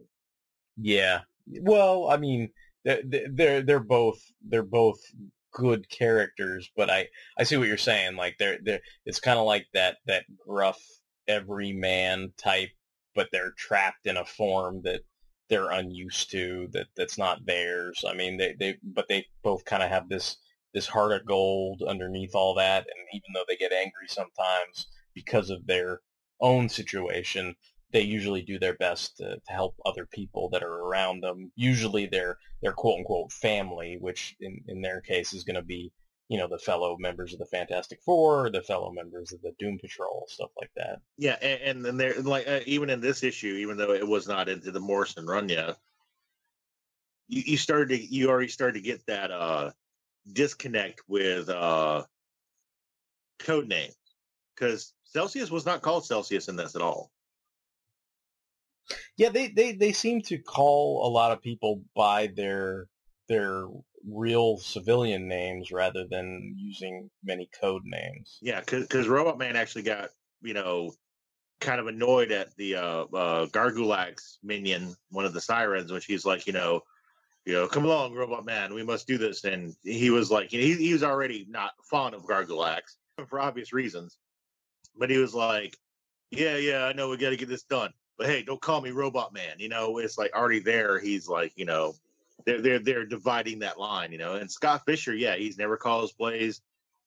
[0.78, 1.22] Yeah.
[1.48, 2.50] Well, I mean,
[2.84, 5.00] they're they're both they're both
[5.52, 8.16] good characters, but I I see what you're saying.
[8.16, 10.82] Like they're they're it's kind of like that that gruff
[11.28, 12.72] everyman type,
[13.16, 15.02] but they're trapped in a form that
[15.50, 18.04] they're unused to that that's not theirs.
[18.08, 20.38] I mean, they they but they both kind of have this
[20.74, 25.50] this heart of gold underneath all that, and even though they get angry sometimes because
[25.50, 26.02] of their
[26.42, 27.56] own situation,
[27.92, 31.52] they usually do their best to, to help other people that are around them.
[31.56, 35.92] Usually their their quote unquote family, which in, in their case is going to be,
[36.28, 39.78] you know, the fellow members of the Fantastic Four, the fellow members of the Doom
[39.80, 41.00] Patrol, stuff like that.
[41.18, 44.28] Yeah, and, and then there, like, uh, even in this issue, even though it was
[44.28, 45.78] not into the Morrison run yet,
[47.28, 49.72] you, you started to, you already started to get that uh
[50.32, 52.04] disconnect with uh
[53.40, 53.96] code names
[54.56, 57.12] because Celsius was not called Celsius in this at all.
[59.16, 62.88] Yeah, they, they, they seem to call a lot of people by their
[63.30, 63.68] their
[64.06, 68.38] real civilian names rather than using many code names.
[68.42, 70.10] Yeah, because Robot Man actually got
[70.42, 70.94] you know
[71.62, 76.26] kind of annoyed at the uh, uh Garguax minion, one of the sirens, when she's
[76.26, 76.82] like, you know,
[77.46, 79.46] you know, come along, Robot Man, we must do this.
[79.46, 82.82] And he was like, he he was already not fond of Garguax
[83.28, 84.18] for obvious reasons,
[84.98, 85.78] but he was like,
[86.32, 88.92] yeah, yeah, I know we got to get this done, but hey, don't call me
[88.92, 89.58] Robot Man.
[89.58, 91.00] You know, it's like already there.
[91.00, 91.94] He's like, you know,
[92.46, 94.12] they're they're they're dividing that line.
[94.12, 96.62] You know, and Scott Fisher, yeah, he's never called Blaze.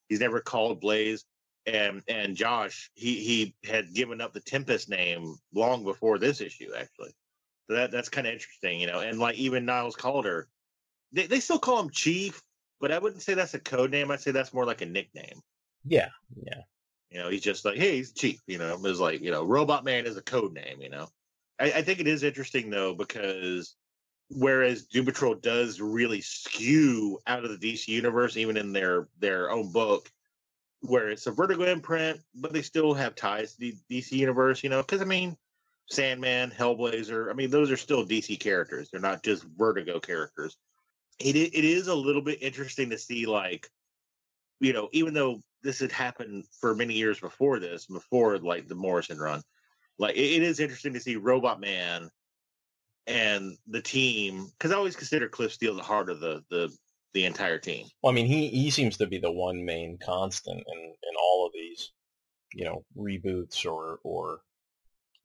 [0.08, 1.24] He's never called Blaze
[1.66, 6.70] and and Josh he he had given up the Tempest name long before this issue
[6.78, 7.14] actually.
[7.68, 9.00] So that that's kind of interesting, you know.
[9.00, 10.48] And like even Niles Caulder,
[11.12, 12.40] they they still call him Chief,
[12.80, 14.10] but I wouldn't say that's a code name.
[14.10, 15.40] I'd say that's more like a nickname.
[15.84, 16.62] Yeah, yeah.
[17.10, 18.40] You know, he's just like, hey, he's Chief.
[18.46, 20.80] You know, it's like you know, Robot Man is a code name.
[20.80, 21.08] You know,
[21.58, 23.76] I, I think it is interesting though because
[24.30, 29.50] whereas Doom Patrol does really skew out of the DC universe, even in their their
[29.50, 30.10] own book,
[30.80, 34.70] where it's a Vertigo imprint, but they still have ties to the DC universe, you
[34.70, 35.36] know, because I mean,
[35.90, 38.88] Sandman, Hellblazer, I mean, those are still DC characters.
[38.90, 40.56] They're not just Vertigo characters.
[41.18, 43.70] It it is a little bit interesting to see like
[44.60, 48.74] you know, even though this had happened for many years before this, before like the
[48.74, 49.42] Morrison run,
[49.98, 52.10] like it, it is interesting to see Robot Man
[53.06, 56.74] and the team because I always consider Cliff Steele the heart of the the
[57.14, 57.86] the entire team.
[58.02, 61.46] Well, I mean, he he seems to be the one main constant in in all
[61.46, 61.92] of these,
[62.54, 64.40] you know, reboots or or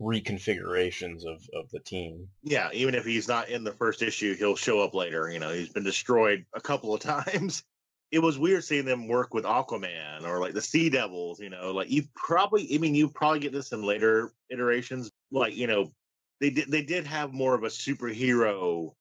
[0.02, 2.28] reconfigurations of of the team.
[2.44, 5.30] Yeah, even if he's not in the first issue, he'll show up later.
[5.30, 7.64] You know, he's been destroyed a couple of times.
[8.12, 11.40] It was weird seeing them work with Aquaman or like the Sea Devils.
[11.40, 15.10] You know, like you probably, I mean, you probably get this in later iterations.
[15.32, 15.92] Like you know,
[16.40, 18.94] they did they did have more of a superhero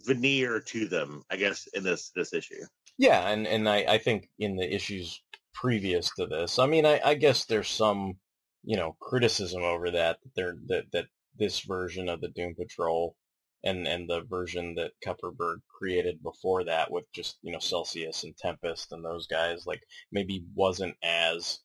[0.00, 2.64] veneer to them, I guess, in this this issue.
[2.98, 7.00] Yeah, and and I I think in the issues previous to this, I mean, I
[7.04, 8.14] I guess there's some
[8.64, 11.06] you know criticism over that there that that
[11.38, 13.16] this version of the Doom Patrol
[13.64, 18.36] and and the version that Kupperberg created before that with just you know Celsius and
[18.36, 21.60] Tempest and those guys like maybe wasn't as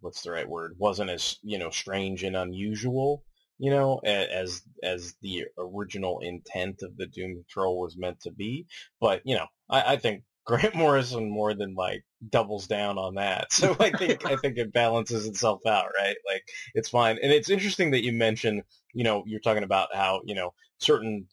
[0.00, 0.74] what's the right word?
[0.78, 3.24] Wasn't as you know strange and unusual
[3.58, 8.66] you know as as the original intent of the Doom Patrol was meant to be.
[9.00, 13.48] But you know I, I think Grant Morrison more than like doubles down on that.
[13.52, 16.16] So I think I think it balances itself out, right?
[16.26, 17.18] Like it's fine.
[17.22, 21.28] And it's interesting that you mentioned, you know, you're talking about how, you know, certain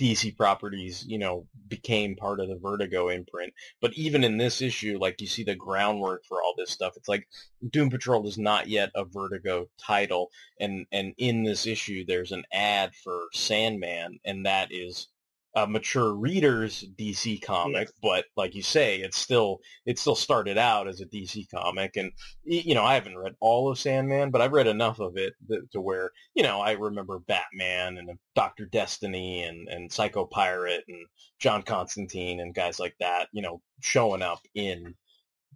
[0.00, 3.54] DC properties, you know, became part of the Vertigo imprint.
[3.80, 6.94] But even in this issue, like you see the groundwork for all this stuff.
[6.96, 7.28] It's like
[7.70, 10.30] Doom Patrol is not yet a Vertigo title.
[10.60, 15.08] And and in this issue there's an ad for Sandman and that is
[15.56, 20.88] a mature reader's DC comic, but like you say, it's still it still started out
[20.88, 22.10] as a DC comic, and
[22.42, 25.70] you know I haven't read all of Sandman, but I've read enough of it that,
[25.72, 31.06] to where you know I remember Batman and Doctor Destiny and and Psycho Pirate and
[31.38, 34.94] John Constantine and guys like that, you know, showing up in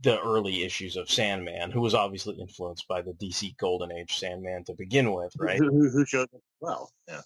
[0.02, 4.64] the early issues of Sandman, who was obviously influenced by the DC Golden Age Sandman
[4.64, 5.58] to begin with, right?
[5.58, 6.92] Who, who, who showed up well?
[7.08, 7.20] Yeah.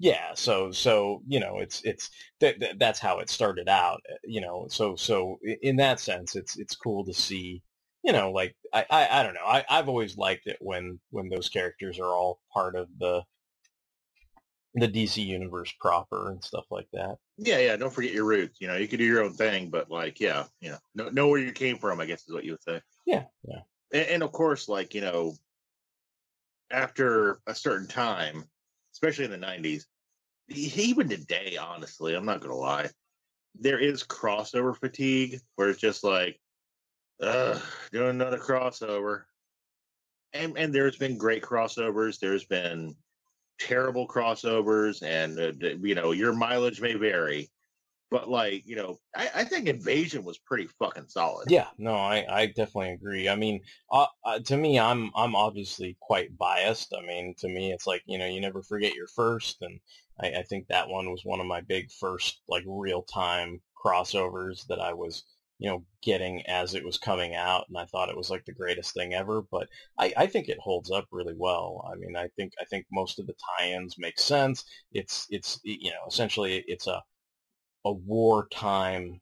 [0.00, 4.16] Yeah, so so you know it's it's that, that that's how it started out, uh,
[4.24, 4.66] you know.
[4.68, 7.62] So so in that sense, it's it's cool to see,
[8.02, 9.46] you know, like I I, I don't know.
[9.46, 13.22] I I've always liked it when when those characters are all part of the
[14.74, 17.16] the DC universe proper and stuff like that.
[17.38, 17.76] Yeah, yeah.
[17.76, 18.60] Don't forget your roots.
[18.60, 21.28] You know, you could do your own thing, but like, yeah, you know, know, know
[21.28, 22.00] where you came from.
[22.00, 22.80] I guess is what you would say.
[23.06, 23.60] Yeah, yeah.
[23.92, 25.34] And, and of course, like you know,
[26.70, 28.44] after a certain time,
[29.04, 29.84] especially in the '90s,
[30.48, 32.90] even today, honestly, I'm not gonna lie,
[33.58, 36.40] there is crossover fatigue where it's just like,
[37.22, 37.58] uh,
[37.92, 39.24] doing another crossover.
[40.32, 42.18] And and there's been great crossovers.
[42.18, 42.96] There's been
[43.60, 47.50] terrible crossovers, and uh, you know your mileage may vary.
[48.14, 51.50] But like you know, I, I think Invasion was pretty fucking solid.
[51.50, 53.28] Yeah, no, I, I definitely agree.
[53.28, 56.94] I mean, uh, uh, to me, I'm I'm obviously quite biased.
[56.96, 59.80] I mean, to me, it's like you know, you never forget your first, and
[60.22, 64.64] I, I think that one was one of my big first like real time crossovers
[64.68, 65.24] that I was
[65.58, 68.54] you know getting as it was coming out, and I thought it was like the
[68.54, 69.42] greatest thing ever.
[69.50, 69.66] But
[69.98, 71.84] I, I think it holds up really well.
[71.92, 74.64] I mean, I think I think most of the tie-ins make sense.
[74.92, 77.02] It's it's you know essentially it's a
[77.84, 79.20] a wartime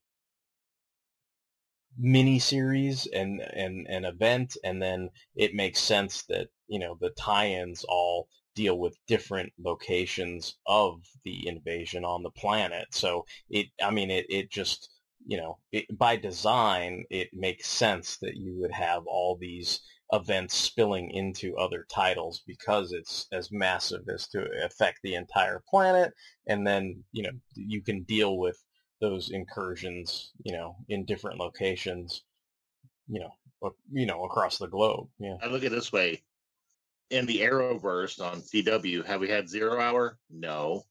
[1.99, 7.11] mini series and and an event and then it makes sense that you know the
[7.11, 12.87] tie-ins all deal with different locations of the invasion on the planet.
[12.91, 14.91] So it, I mean, it, it just,
[15.27, 19.81] you know, it, by design, it makes sense that you would have all these
[20.13, 26.13] events spilling into other titles because it's as massive as to affect the entire planet.
[26.47, 28.63] And then, you know, you can deal with
[29.01, 32.25] those incursions, you know, in different locations,
[33.09, 35.09] you know, you know, across the globe.
[35.19, 35.37] Yeah.
[35.43, 36.23] I look at this way
[37.13, 40.19] in the Arrowverse on CW, have we had Zero Hour?
[40.31, 40.85] No.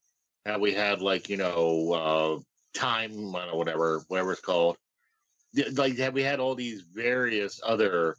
[0.46, 2.40] Have we had like you know uh,
[2.74, 4.78] Time, I know, whatever, whatever it's called?
[5.74, 8.16] Like, have we had all these various other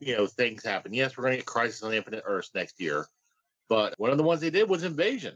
[0.00, 0.92] you know things happen?
[0.94, 3.06] Yes, we're going to get Crisis on Infinite Earths next year,
[3.68, 5.34] but one of the ones they did was Invasion.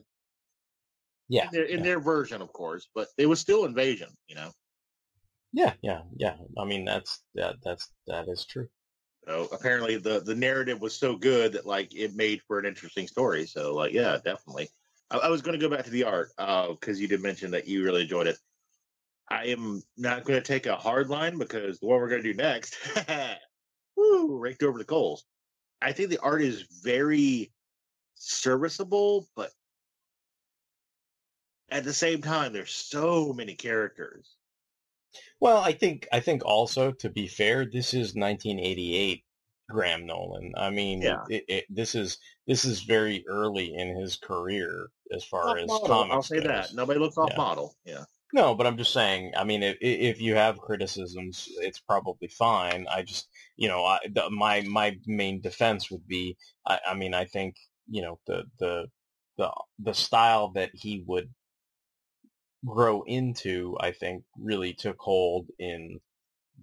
[1.29, 1.85] Yeah, in their, in yeah.
[1.85, 4.09] their version, of course, but it was still Invasion.
[4.29, 4.51] You know.
[5.53, 6.35] Yeah, yeah, yeah.
[6.59, 7.57] I mean, that's that.
[7.63, 8.69] That's that is true.
[9.27, 13.07] So apparently the the narrative was so good that like it made for an interesting
[13.07, 13.47] story.
[13.47, 14.69] So like yeah, definitely.
[15.11, 17.51] I, I was going to go back to the art because uh, you did mention
[17.53, 18.37] that you really enjoyed it.
[19.31, 22.37] I am not going to take a hard line because what we're going to do
[22.37, 22.77] next,
[23.97, 25.25] woo, raked over the coals.
[25.83, 27.53] I think the art is very
[28.17, 29.53] serviceable, but
[31.69, 34.37] at the same time, there's so many characters
[35.41, 39.25] Well, I think I think also to be fair, this is 1988
[39.71, 40.53] Graham Nolan.
[40.57, 41.25] I mean, Yeah.
[41.29, 45.67] it, it, this is this is very early in his career as far Off as
[45.69, 46.45] model, comics I'll say goes.
[46.49, 46.75] that.
[46.75, 47.37] Nobody looks off Yeah.
[47.37, 47.77] model.
[47.85, 48.05] Yeah.
[48.33, 49.33] No, but I'm just saying.
[49.37, 52.87] I mean, if, if you have criticisms, it's probably fine.
[52.89, 56.37] I just, you know, I, the, my my main defense would be,
[56.67, 57.57] I, I mean, I think
[57.89, 58.87] you know the the
[59.39, 61.31] the the style that he would
[62.67, 66.01] grow into, I think, really took hold in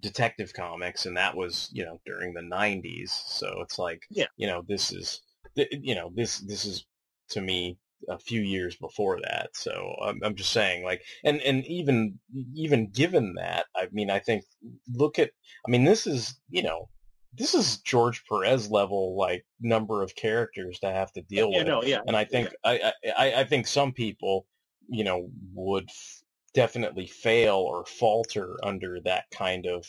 [0.00, 3.10] detective comics, and that was you know during the '90s.
[3.10, 4.26] So it's like, Yeah.
[4.36, 5.22] you know, this is,
[5.56, 6.86] you know, this this is
[7.30, 7.78] to me
[8.08, 9.50] a few years before that.
[9.54, 12.18] So I'm, I'm just saying, like, and and even
[12.54, 14.44] even given that, I mean, I think
[14.92, 15.30] look at,
[15.66, 16.88] I mean, this is you know.
[17.34, 21.58] This is George Perez level, like number of characters to have to uh, deal Yeah,
[21.60, 22.00] with, no, yeah.
[22.06, 24.46] and I think I, I I think some people,
[24.90, 26.22] you know, would f-
[26.52, 29.86] definitely fail or falter under that kind of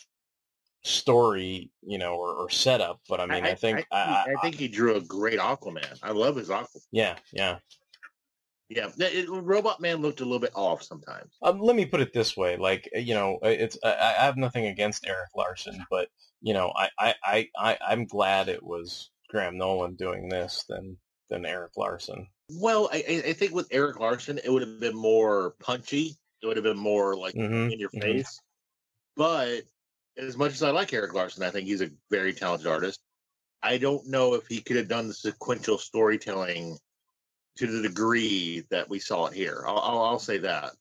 [0.86, 3.02] story, you know, or, or setup.
[3.10, 6.00] But I mean, I, think, I, I, I think he drew a great Aquaman.
[6.02, 6.86] I love his Aquaman.
[6.94, 7.58] yeah, yeah.
[8.76, 11.38] Yeah, it- Robot Man looked a little bit off sometimes.
[11.42, 14.66] Um, let me put it this way: like you know, it's I, I have nothing
[14.68, 16.10] against Erik Larsen, but
[16.42, 20.98] you know, I, I, I, I I'm glad it was Graham Nolan doing this than
[21.30, 22.28] than Erik Larsen.
[22.50, 22.98] Well, I,
[23.28, 26.18] I- think with Erik Larsen, it would have been more punchy.
[26.42, 28.02] It would have been more like Mhm, in your mhm.
[28.02, 28.40] face.
[29.16, 29.64] But
[30.18, 33.00] as much as I like Erik Larsen, I think he's a very talented artist.
[33.64, 36.80] I don't know if he could have done the sequential storytelling
[37.58, 39.64] to the degree that we saw it here.
[39.68, 40.72] I'll, I'll, I'll say that.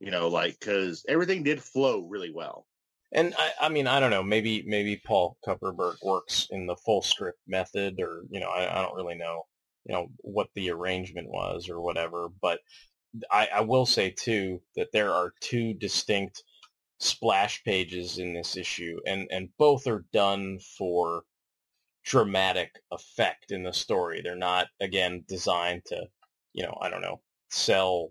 [0.00, 2.66] You know, like because everything did flow really well.
[3.12, 4.22] And I, I mean, I don't know.
[4.22, 8.82] Maybe maybe Paul Kupperberg works in the full script method, or you know, I, I
[8.82, 9.42] don't really know,
[9.84, 12.28] you know, what the arrangement was or whatever.
[12.40, 12.60] But
[13.30, 16.42] I, I will say too that there are two distinct
[16.98, 21.22] splash pages in this issue, and and both are done for
[22.04, 24.20] dramatic effect in the story.
[24.22, 26.06] They're not again designed to,
[26.52, 28.10] you know, I don't know, sell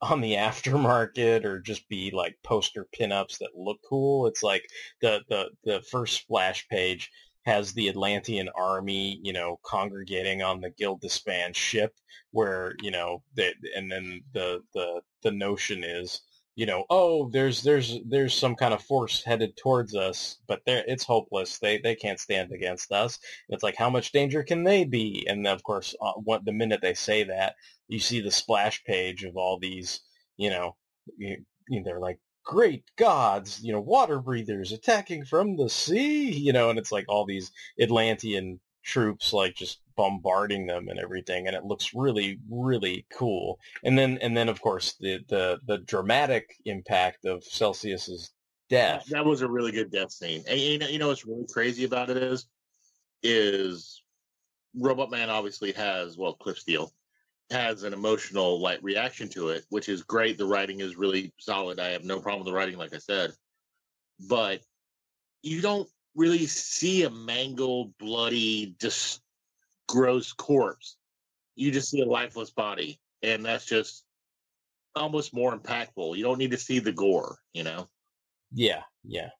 [0.00, 4.26] on the aftermarket or just be like poster pinups that look cool.
[4.26, 4.64] It's like
[5.00, 7.10] the the the first splash page
[7.44, 11.92] has the Atlantean army, you know, congregating on the Gil'Dishpan ship
[12.30, 16.22] where, you know, that and then the the the notion is
[16.54, 20.84] you know, oh, there's there's there's some kind of force headed towards us, but there
[20.86, 21.58] it's hopeless.
[21.58, 23.18] They they can't stand against us.
[23.48, 25.24] And it's like, how much danger can they be?
[25.28, 27.54] And of course, uh, what the minute they say that,
[27.88, 30.00] you see the splash page of all these,
[30.36, 30.76] you know,
[31.16, 31.44] you,
[31.84, 36.78] they're like, great gods, you know, water breathers attacking from the sea, you know, and
[36.78, 37.50] it's like all these
[37.80, 43.96] Atlantean troops like just bombarding them and everything and it looks really really cool and
[43.96, 48.32] then and then of course the the the dramatic impact of celsius's
[48.72, 50.42] death That, was a really good death scene.
[50.48, 52.46] And you know, you know what's really crazy about it is,
[53.22, 54.02] is
[54.74, 56.90] Robot Man obviously has well, Cliff Steele
[57.50, 60.38] has an emotional like reaction to it, which is great.
[60.38, 61.78] The writing is really solid.
[61.78, 63.32] I have no problem with the writing, like I said,
[64.18, 64.62] but
[65.42, 69.20] you don't really see a mangled, bloody, just
[69.88, 70.96] gross corpse.
[71.54, 74.04] You just see a lifeless body, and that's just
[74.94, 76.16] almost more impactful.
[76.16, 77.88] You don't need to see the gore, you know.
[78.52, 79.30] Yeah, yeah.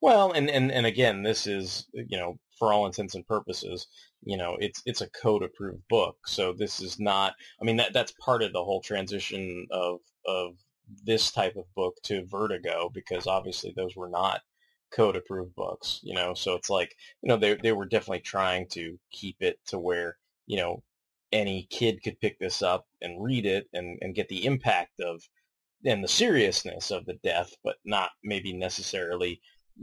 [0.00, 3.86] Well, and, and, and again, this is, you know, for all intents and purposes,
[4.22, 6.16] you know, it's it's a code approved book.
[6.26, 10.54] So this is not I mean that that's part of the whole transition of of
[11.04, 14.40] this type of book to Vertigo because obviously those were not
[14.96, 16.34] code approved books, you know.
[16.34, 20.16] So it's like, you know, they they were definitely trying to keep it to where,
[20.46, 20.82] you know,
[21.32, 25.22] any kid could pick this up and read it and, and get the impact of
[25.84, 29.40] and the seriousness of the death, but not maybe necessarily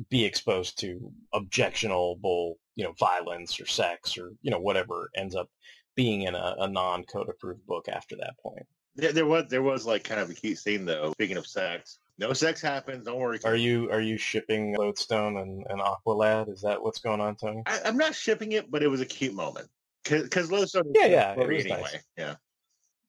[0.10, 5.50] be exposed to objectionable, you know, violence or sex or, you know, whatever ends up
[5.96, 8.66] being in a, a non-code approved book after that point.
[8.96, 11.12] There, there was there was like kind of a cute scene though.
[11.12, 13.06] Speaking of sex, no sex happens.
[13.06, 13.40] Don't worry.
[13.44, 16.52] Are you are you shipping Lodestone and, and Aqualad?
[16.52, 17.64] Is that what's going on, Tony?
[17.66, 19.68] I, I'm not shipping it, but it was a cute moment
[20.04, 20.92] because Lodestone.
[20.96, 21.82] Yeah, yeah, it was anyway.
[21.82, 21.98] nice.
[22.18, 22.36] Yeah.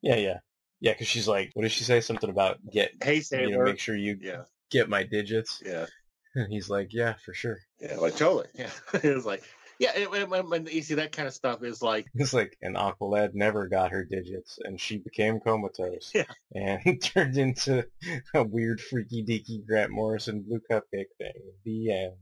[0.03, 0.39] Yeah, yeah.
[0.81, 2.01] Yeah, because she's like, what did she say?
[2.03, 3.65] Something about get, Hey, you know, Sailor.
[3.65, 4.43] make sure you Yeah.
[4.71, 5.63] get my digits.
[5.65, 5.87] Yeah.
[6.35, 7.59] And he's like, yeah, for sure.
[7.81, 7.97] Yeah.
[7.97, 8.49] Like totally.
[8.55, 8.69] Yeah.
[9.03, 9.43] it was like,
[9.79, 9.93] yeah.
[9.97, 13.35] And, and, and you see that kind of stuff is like, It's like, and Aqualad
[13.35, 16.11] never got her digits, and she became comatose.
[16.15, 16.25] Yeah.
[16.55, 17.87] And turned into
[18.35, 21.33] a weird, freaky, deaky Grant Morrison blue cupcake thing.
[21.65, 22.13] The end.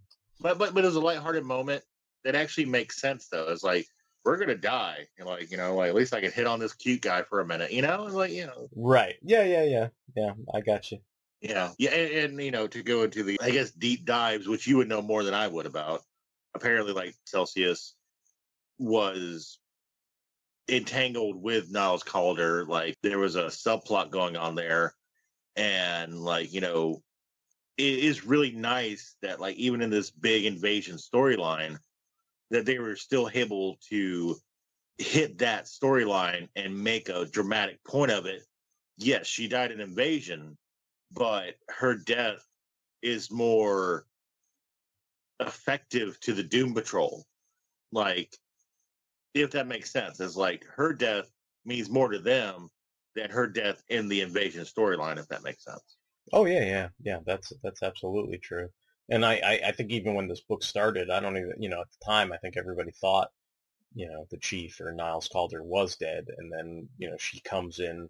[0.40, 1.82] but but but it was a lighthearted moment
[2.24, 3.48] that actually makes sense though.
[3.50, 3.86] It's like
[4.24, 6.72] we're gonna die, and like you know, like at least I could hit on this
[6.74, 9.16] cute guy for a minute, you know, and like you know, Right.
[9.22, 9.88] Yeah, yeah, yeah.
[10.16, 10.98] Yeah, I got you.
[11.40, 14.66] Yeah, yeah, and, and you know to go into the I guess deep dives, which
[14.66, 16.02] you would know more than I would about.
[16.54, 17.94] Apparently, like Celsius
[18.78, 19.58] was
[20.68, 22.64] entangled with Niles Caulder.
[22.64, 24.94] Like there was a subplot going on there,
[25.56, 27.02] and like you know,
[27.76, 31.78] it is really nice that like even in this big invasion storyline,
[32.50, 34.36] that they were still able to
[34.98, 38.42] hit that storyline and make a dramatic point of it.
[38.98, 40.56] Yes, she died in invasion,
[41.10, 42.46] but her death
[43.00, 44.06] is more
[45.46, 47.24] effective to the Doom Patrol.
[47.92, 48.36] Like,
[49.34, 51.30] if that makes sense, it's like her death
[51.64, 52.68] means more to them
[53.14, 55.96] than her death in the invasion storyline, if that makes sense.
[56.32, 57.18] Oh yeah, yeah, yeah.
[57.26, 58.68] That's that's absolutely true.
[59.08, 61.80] And I, I, I think even when this book started, I don't even you know
[61.80, 63.30] at the time I think everybody thought
[63.94, 67.80] you know the chief or Niles Caulder was dead, and then you know she comes
[67.80, 68.08] in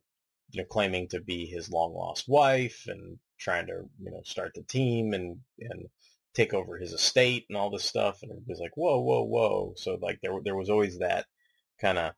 [0.51, 4.53] you know claiming to be his long lost wife and trying to you know start
[4.55, 5.89] the team and and
[6.35, 9.75] take over his estate and all this stuff, and it was like whoa whoa whoa.
[9.77, 11.27] So like there there was always that
[11.81, 12.13] kind of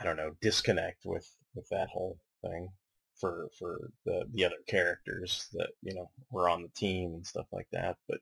[0.00, 2.68] I don't know disconnect with with that whole thing
[3.20, 7.46] for for the the other characters that you know were on the team and stuff
[7.52, 7.96] like that.
[8.08, 8.18] But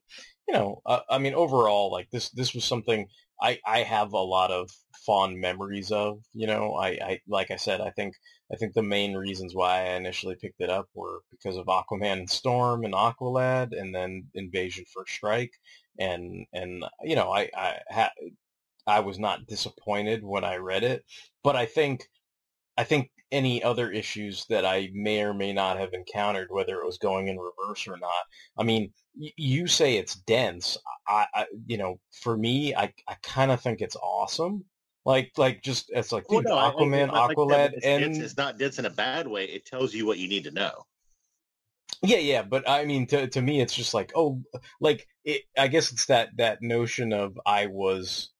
[0.48, 3.06] you know, uh, I mean, overall, like this this was something
[3.40, 4.70] I I have a lot of
[5.06, 6.20] fond memories of.
[6.32, 8.14] You know, I I like I said, I think
[8.52, 12.18] I think the main reasons why I initially picked it up were because of Aquaman
[12.18, 15.52] and Storm and Aqualad, and then Invasion First Strike,
[15.98, 18.12] and and you know, I I ha-
[18.86, 21.04] I was not disappointed when I read it,
[21.42, 22.08] but I think
[22.76, 26.86] I think any other issues that I may or may not have encountered, whether it
[26.86, 28.10] was going in reverse or not.
[28.56, 30.76] I mean, y- you say it's dense.
[31.08, 34.64] I, I you know, for me, I, I kind of think it's awesome.
[35.04, 38.36] Like, like just it's like, dude, Well, no, Aquaman, like Aqualad, it's, and it's, it's
[38.36, 39.46] not dense in a bad way.
[39.46, 40.86] It tells you what you need to know.
[42.02, 44.42] Yeah, yeah, but I mean, to to me, it's just like, oh,
[44.80, 45.42] like it.
[45.56, 48.30] I guess it's that that notion of I was,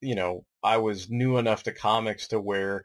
[0.00, 2.84] you know, I was new enough to comics to where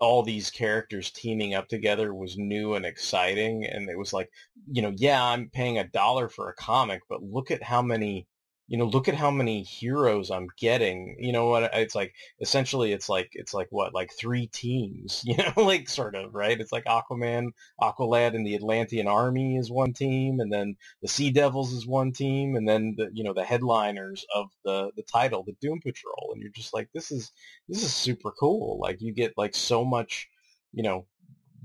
[0.00, 4.30] all these characters teaming up together was new and exciting, and it was like,
[4.70, 8.26] you know, yeah, I'm paying a dollar for a comic, but look at how many,
[8.72, 11.14] you know, look at how many heroes I'm getting.
[11.18, 11.70] You know what?
[11.74, 16.14] It's like essentially, it's like it's like what, like three teams, you know, like sort
[16.14, 16.58] of right.
[16.58, 17.48] It's like Aquaman,
[17.78, 22.12] Aqualad, and the Atlantean Army is one team, and then the Sea Devils is one
[22.12, 26.30] team, and then the you know the headliners of the the title, the Doom Patrol,
[26.32, 27.30] and you're just like, this is
[27.68, 28.78] this is super cool.
[28.80, 30.28] Like you get like so much,
[30.72, 31.06] you know,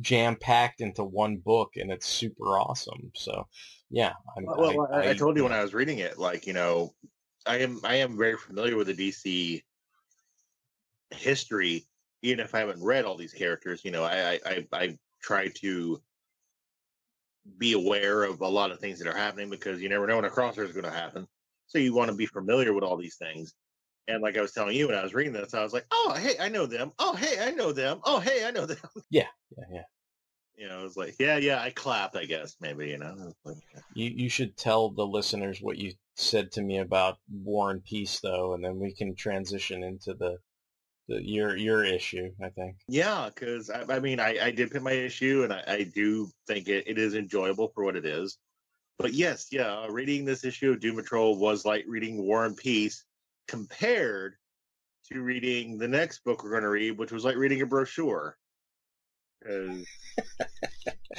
[0.01, 3.11] jam packed into one book, and it's super awesome.
[3.15, 3.47] So,
[3.89, 6.53] yeah, I'm, Well, well, I, I told you when I was reading it, like you
[6.53, 6.95] know,
[7.45, 9.63] I am I am very familiar with the DC
[11.11, 11.87] history,
[12.21, 13.83] even if I haven't read all these characters.
[13.85, 16.01] You know, I I, I, I try to
[17.57, 20.25] be aware of a lot of things that are happening because you never know when
[20.25, 21.27] a crossover is going to happen.
[21.67, 23.53] So you want to be familiar with all these things.
[24.07, 26.15] And like I was telling you when I was reading this, I was like, "Oh,
[26.17, 26.93] hey, I know them.
[26.99, 28.01] Oh, hey, I know them.
[28.05, 28.79] Oh, hey, I know them."
[29.11, 29.27] yeah,
[29.57, 29.83] yeah, yeah.
[30.55, 32.15] You know, it was like, "Yeah, yeah, I clapped.
[32.15, 33.33] I guess maybe." You know,
[33.93, 38.19] You you should tell the listeners what you said to me about War and Peace,
[38.21, 40.37] though, and then we can transition into the
[41.07, 42.31] the your your issue.
[42.43, 42.77] I think.
[42.87, 46.29] Yeah, because I, I mean, I, I did pick my issue, and I, I do
[46.47, 48.37] think it, it is enjoyable for what it is.
[48.97, 52.57] But yes, yeah, uh, reading this issue of Doom Patrol was like reading War and
[52.57, 53.05] Peace
[53.47, 54.33] compared
[55.11, 58.37] to reading the next book we're going to read, which was like reading a brochure.
[59.47, 59.85] 'Cause-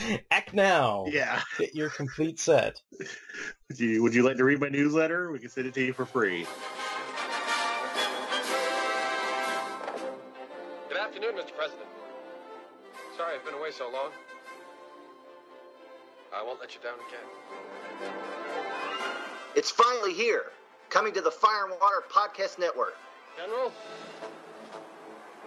[0.30, 1.06] Act now.
[1.08, 2.80] yeah, Get your complete set.
[3.68, 5.30] would you would you like to read my newsletter?
[5.32, 6.46] We can send it to you for free.
[10.88, 11.54] Good afternoon, Mr.
[11.56, 11.88] President.
[13.16, 14.10] Sorry I've been away so long.
[16.34, 18.12] I won't let you down again.
[19.56, 20.46] It's finally here,
[20.90, 22.96] coming to the Fire and Water Podcast Network.
[23.36, 23.72] General?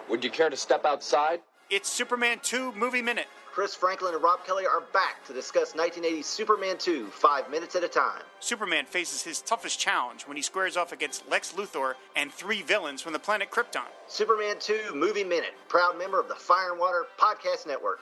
[0.09, 1.41] Would you care to step outside?
[1.71, 3.27] It's Superman 2 Movie Minute.
[3.49, 7.83] Chris Franklin and Rob Kelly are back to discuss 1980's Superman 2, five minutes at
[7.85, 8.23] a time.
[8.41, 13.01] Superman faces his toughest challenge when he squares off against Lex Luthor and three villains
[13.01, 13.85] from the planet Krypton.
[14.07, 18.01] Superman 2 Movie Minute, proud member of the Fire and Water Podcast Network.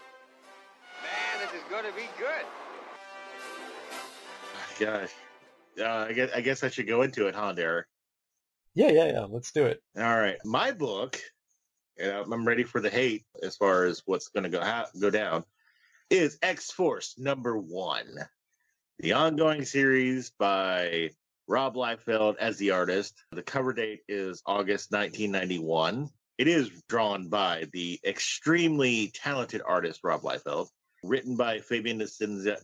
[1.03, 2.47] Man, this is going to be good.
[4.79, 5.11] Gosh,
[5.79, 7.85] uh, I guess I guess I should go into it, huh, Derek?
[8.73, 9.25] Yeah, yeah, yeah.
[9.29, 9.79] Let's do it.
[9.95, 11.19] All right, my book,
[11.99, 15.09] and I'm ready for the hate as far as what's going to go ha- go
[15.09, 15.43] down,
[16.09, 18.07] is X Force number one,
[18.99, 21.11] the ongoing series by
[21.47, 23.15] Rob Liefeld as the artist.
[23.31, 26.09] The cover date is August 1991.
[26.37, 30.69] It is drawn by the extremely talented artist Rob Liefeld.
[31.03, 32.57] written by Fabian Nicieza.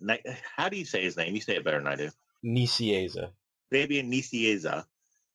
[0.56, 1.36] How do you say his name?
[1.36, 2.10] You say it better than I do.
[2.44, 3.30] Nicieza.
[3.72, 4.86] Fabian Nicieza,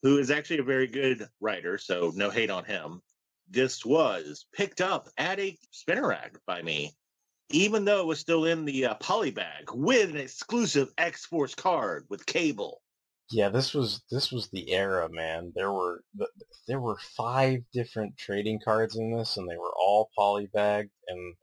[0.03, 3.03] who is actually a very good writer, so no hate on him.
[3.51, 6.93] This was picked up at a spinner rack by me,
[7.51, 11.57] even though it was still in the uh, poly bag with an exclusive X Force
[11.57, 12.81] card with cable.
[13.29, 15.53] Yeah, this was this was the era, man.
[15.55, 16.03] There were
[16.69, 21.35] there were five different trading cards in this, and they were all poly bagged, and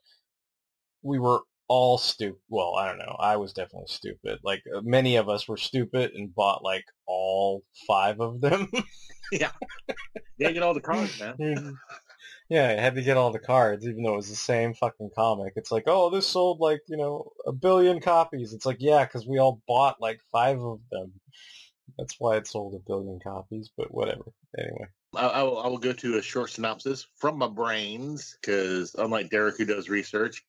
[1.02, 2.40] we were all stupid.
[2.50, 3.16] Well, I don't know.
[3.20, 4.40] I was definitely stupid.
[4.44, 8.70] Like uh, many of us were stupid and bought like all five of them.
[9.32, 9.52] yeah,
[10.38, 11.78] yeah, get all the cards, man.
[12.50, 15.12] yeah, I had to get all the cards, even though it was the same fucking
[15.16, 15.54] comic.
[15.56, 18.54] It's like, oh, this sold like you know a billion copies.
[18.54, 21.12] It's like, yeah, because we all bought like five of them.
[21.98, 23.72] That's why it sold a billion copies.
[23.76, 24.32] But whatever.
[24.58, 24.88] Anyway.
[25.16, 29.30] I, I, will, I will go to a short synopsis from my brains because unlike
[29.30, 30.44] Derek who does research,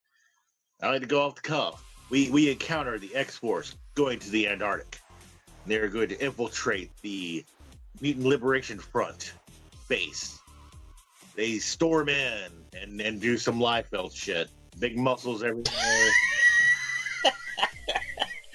[0.80, 1.84] I like to go off the cuff.
[2.10, 5.00] We we encounter the X Force going to the Antarctic.
[5.66, 7.44] They're going to infiltrate the
[8.00, 9.32] Mutant Liberation Front
[9.88, 10.38] base.
[11.34, 12.50] They storm in
[12.80, 14.48] and, and do some Liefeld shit.
[14.78, 16.10] Big muscles everywhere.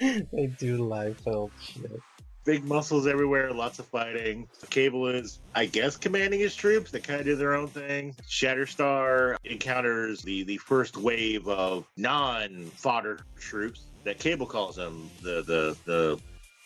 [0.32, 2.00] they do Liefeld shit
[2.44, 4.46] big muscles everywhere, lots of fighting.
[4.70, 6.90] Cable is, I guess, commanding his troops.
[6.90, 8.14] They kind of do their own thing.
[8.28, 15.76] Shatterstar encounters the the first wave of non-fodder troops that Cable calls them the the
[15.84, 16.20] the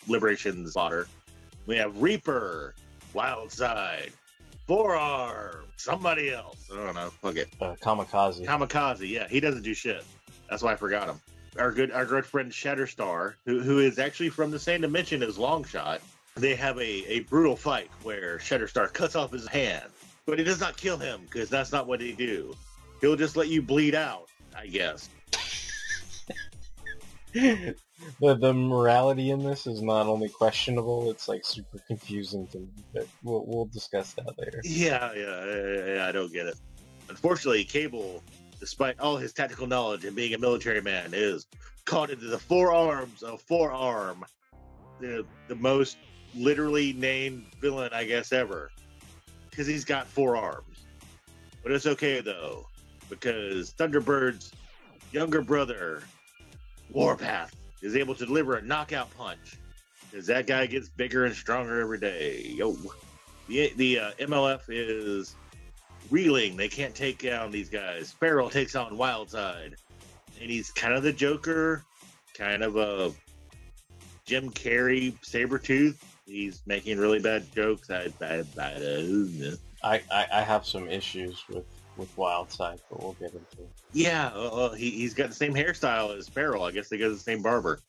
[0.09, 1.07] Liberation's fodder.
[1.67, 2.75] We have Reaper,
[3.15, 4.11] Wildside,
[4.67, 6.69] Forearm, somebody else.
[6.73, 7.11] I don't know.
[7.23, 7.49] Fuck it.
[7.61, 8.45] Uh, kamikaze.
[8.45, 9.09] Kamikaze.
[9.09, 10.05] Yeah, he doesn't do shit.
[10.49, 11.21] That's why I forgot him
[11.59, 15.39] our good our good friend Shatterstar, who who is actually from the same dimension as
[15.39, 16.01] Longshot.
[16.37, 19.91] They have a, a brutal fight where Shatterstar cuts off his hand,
[20.27, 22.55] but he does not kill him because that's not what he do.
[23.01, 25.09] He'll just let you bleed out, I guess.
[27.33, 27.75] the
[28.21, 32.69] the morality in this is not only questionable; it's like super confusing to me.
[32.95, 34.61] But we'll we'll discuss that later.
[34.65, 36.57] Yeah, yeah, yeah, yeah I don't get it.
[37.09, 38.23] Unfortunately, Cable
[38.61, 41.47] despite all his tactical knowledge and being a military man, is
[41.85, 44.25] caught into the forearms of Forearm,
[45.01, 45.97] the the most
[46.35, 48.71] literally named villain I guess ever,
[49.51, 50.87] because he's got four arms.
[51.63, 52.67] But it's okay though,
[53.09, 54.53] because Thunderbird's
[55.13, 56.03] younger brother,
[56.91, 59.57] Warpath, is able to deliver a knockout punch.
[60.11, 62.55] Because that guy gets bigger and stronger every day.
[62.57, 62.77] Yo,
[63.47, 65.35] the the uh, MLF is
[66.11, 66.57] reeling.
[66.57, 68.13] They can't take down these guys.
[68.13, 69.75] Feral takes on Wildside,
[70.41, 71.85] and he's kind of the Joker,
[72.35, 73.13] kind of a
[74.25, 75.97] Jim Carrey Sabretooth.
[76.27, 77.91] He's making really bad jokes.
[77.91, 79.21] I, I, I,
[79.83, 81.65] I, I, I have some issues with
[81.97, 83.69] with Wildside, but we'll get into it.
[83.93, 86.63] Yeah, uh, he, he's got the same hairstyle as Feral.
[86.63, 87.81] I guess they go to the same barber.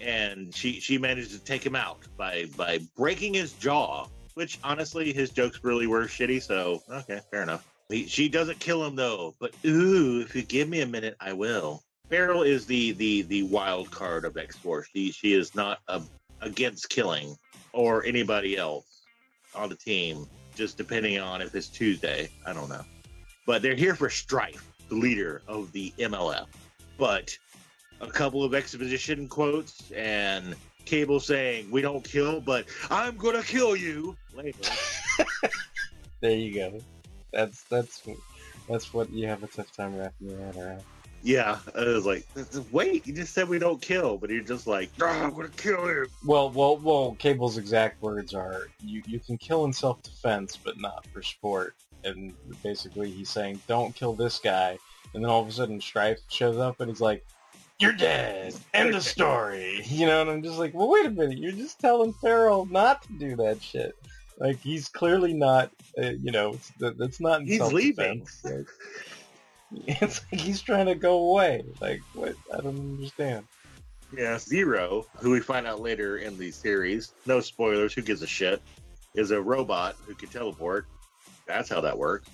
[0.00, 4.06] And she she managed to take him out by by breaking his jaw
[4.40, 6.42] which honestly, his jokes really were shitty.
[6.42, 7.68] So okay, fair enough.
[7.90, 9.34] He, she doesn't kill him though.
[9.38, 11.82] But ooh, if you give me a minute, I will.
[12.08, 14.88] Feral is the the the wild card of X Force.
[14.94, 16.00] She she is not a,
[16.40, 17.36] against killing
[17.74, 19.02] or anybody else
[19.54, 20.26] on the team.
[20.54, 22.84] Just depending on if it's Tuesday, I don't know.
[23.46, 26.46] But they're here for Strife, the leader of the MLF.
[26.96, 27.36] But
[28.00, 30.56] a couple of exposition quotes and
[30.90, 34.58] Cable saying, "We don't kill, but I'm gonna kill you." Later.
[36.20, 36.80] there you go.
[37.32, 38.02] That's that's
[38.68, 40.82] that's what you have a tough time wrapping your head around.
[41.22, 42.26] Yeah, I was like,
[42.72, 45.86] wait, you just said we don't kill, but you're just like, oh, I'm gonna kill
[45.86, 46.06] you.
[46.26, 47.14] Well, well, well.
[47.20, 51.76] Cable's exact words are, "You you can kill in self defense, but not for sport."
[52.02, 52.34] And
[52.64, 54.76] basically, he's saying, "Don't kill this guy."
[55.14, 57.24] And then all of a sudden, Strife shows up, and he's like,
[57.80, 59.82] "You're dead." End of story.
[59.86, 61.38] You know, and I'm just like, "Well, wait a minute.
[61.38, 63.96] You're just telling Feral not to do that shit."
[64.38, 67.42] Like he's clearly not, uh, you know, it's, that's not.
[67.42, 68.26] he's leaving.
[68.44, 68.66] Like,
[69.86, 71.64] it's like he's trying to go away.
[71.80, 72.34] Like what?
[72.52, 73.46] I don't understand.
[74.16, 78.26] Yeah, Zero, who we find out later in the series, no spoilers, who gives a
[78.26, 78.60] shit,
[79.14, 80.86] is a robot who can teleport.
[81.46, 82.28] That's how that works.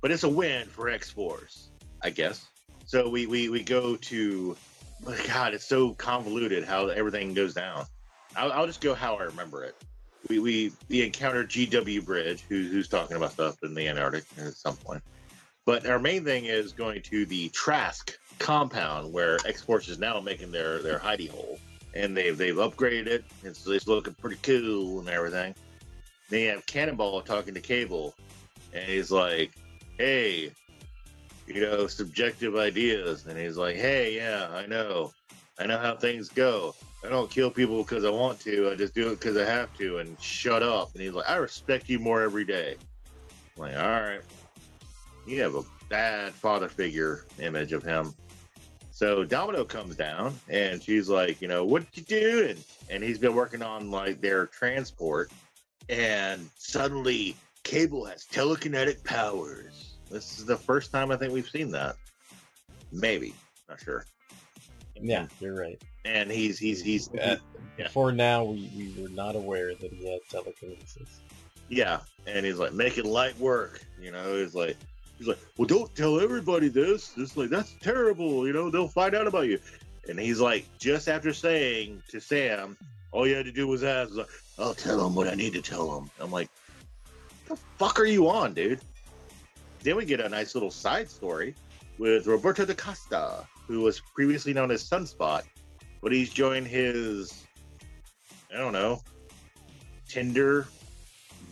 [0.00, 1.68] But it's a win for X Force,
[2.02, 2.48] I guess.
[2.86, 4.56] So we, we, we go to,
[5.26, 7.84] God, it's so convoluted how everything goes down.
[8.36, 9.76] I'll, I'll just go how I remember it
[10.28, 14.76] we we, we GW Bridge, who, who's talking about stuff in the Antarctic at some
[14.76, 15.02] point.
[15.66, 20.20] But our main thing is going to the Trask compound, where X Force is now
[20.20, 21.58] making their their hidey hole,
[21.94, 23.24] and they've they've upgraded it.
[23.42, 25.54] It's, it's looking pretty cool and everything.
[26.30, 28.14] They have Cannonball talking to Cable,
[28.72, 29.52] and he's like,
[29.98, 30.50] "Hey,
[31.46, 33.26] you know, subjective ideas.
[33.26, 35.12] And he's like, hey, yeah, I know.
[35.58, 36.74] I know how things go.
[37.04, 38.70] I don't kill people because I want to.
[38.70, 39.98] I just do it because I have to.
[39.98, 40.92] And shut up.
[40.94, 42.76] And he's like, I respect you more every day.
[43.56, 44.20] I'm like, all right.
[45.26, 48.14] You have a bad father figure image of him.
[48.90, 52.56] So Domino comes down and she's like, you know, what you doing?
[52.88, 55.30] And he's been working on like their transport.
[55.88, 59.83] And suddenly Cable has telekinetic powers.
[60.10, 61.96] This is the first time I think we've seen that.
[62.92, 63.34] Maybe.
[63.68, 64.04] Not sure.
[65.00, 65.80] Yeah, you're right.
[66.04, 67.36] And he's he's he's Uh,
[67.76, 71.20] Before now, we, we were not aware that he had telekinesis.
[71.68, 73.80] Yeah, and he's like making light work.
[74.00, 74.76] You know, he's like,
[75.18, 77.12] he's like, well, don't tell everybody this.
[77.16, 78.46] It's like that's terrible.
[78.46, 79.58] You know, they'll find out about you.
[80.08, 82.76] And he's like, just after saying to Sam,
[83.10, 84.14] all you had to do was ask.
[84.14, 84.28] Like,
[84.58, 86.10] I'll tell him what I need to tell him.
[86.20, 86.50] I'm like,
[87.48, 88.80] the fuck are you on, dude?
[89.84, 91.54] Then we get a nice little side story
[91.98, 95.42] with Roberto da Costa, who was previously known as Sunspot,
[96.02, 97.44] but he's joined his,
[98.52, 99.02] I don't know,
[100.08, 100.66] Tinder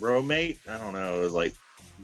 [0.01, 0.59] roommate.
[0.66, 1.20] I don't know.
[1.20, 1.55] It was like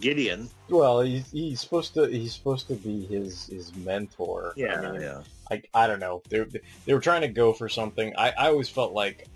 [0.00, 0.50] Gideon.
[0.68, 4.52] Well, he's, he's supposed to he's supposed to be his his mentor.
[4.54, 5.22] Yeah, I mean, yeah.
[5.50, 6.22] I, I don't know.
[6.28, 6.44] They
[6.84, 8.14] they were trying to go for something.
[8.16, 9.26] I, I always felt like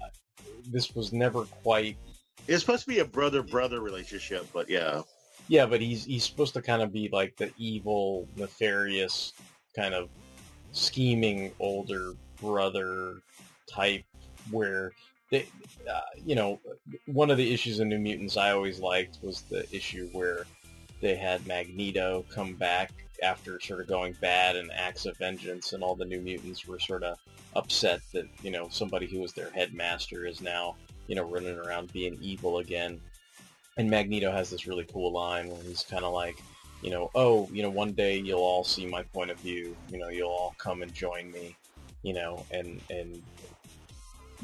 [0.71, 1.97] this was never quite.
[2.49, 5.03] It's supposed to be a brother brother relationship, but yeah,
[5.49, 9.33] Yeah, but he's he's supposed to kind of be like the evil, nefarious,
[9.75, 10.09] kind of
[10.73, 13.23] scheming older brother
[13.69, 14.05] type,
[14.51, 14.93] where
[15.31, 15.47] they,
[15.91, 16.61] uh, you know,
[17.07, 20.47] one of the issues in New Mutants I always liked was the issue where
[21.01, 25.83] they had Magneto come back after sort of going bad and acts of vengeance, and
[25.83, 27.19] all the New Mutants were sort of
[27.55, 30.75] upset that you know somebody who was their headmaster is now
[31.07, 33.01] you know running around being evil again.
[33.77, 36.43] And Magneto has this really cool line where he's kind of like,
[36.83, 39.77] you know, oh, you know, one day you'll all see my point of view.
[39.91, 41.57] You know, you'll all come and join me.
[42.03, 43.23] You know, and and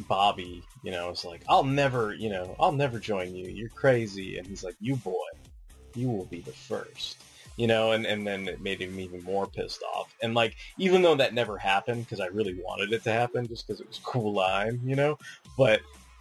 [0.06, 3.48] Bobby, you know, is like, I'll never, you know, I'll never join you.
[3.48, 4.38] You're crazy.
[4.38, 5.26] And he's like, you boy,
[5.94, 7.18] you will be the first.
[7.56, 10.14] You know, and, and then it made him even more pissed off.
[10.22, 13.66] And like, even though that never happened, because I really wanted it to happen, just
[13.66, 15.18] because it was cool line, you know,
[15.56, 15.80] but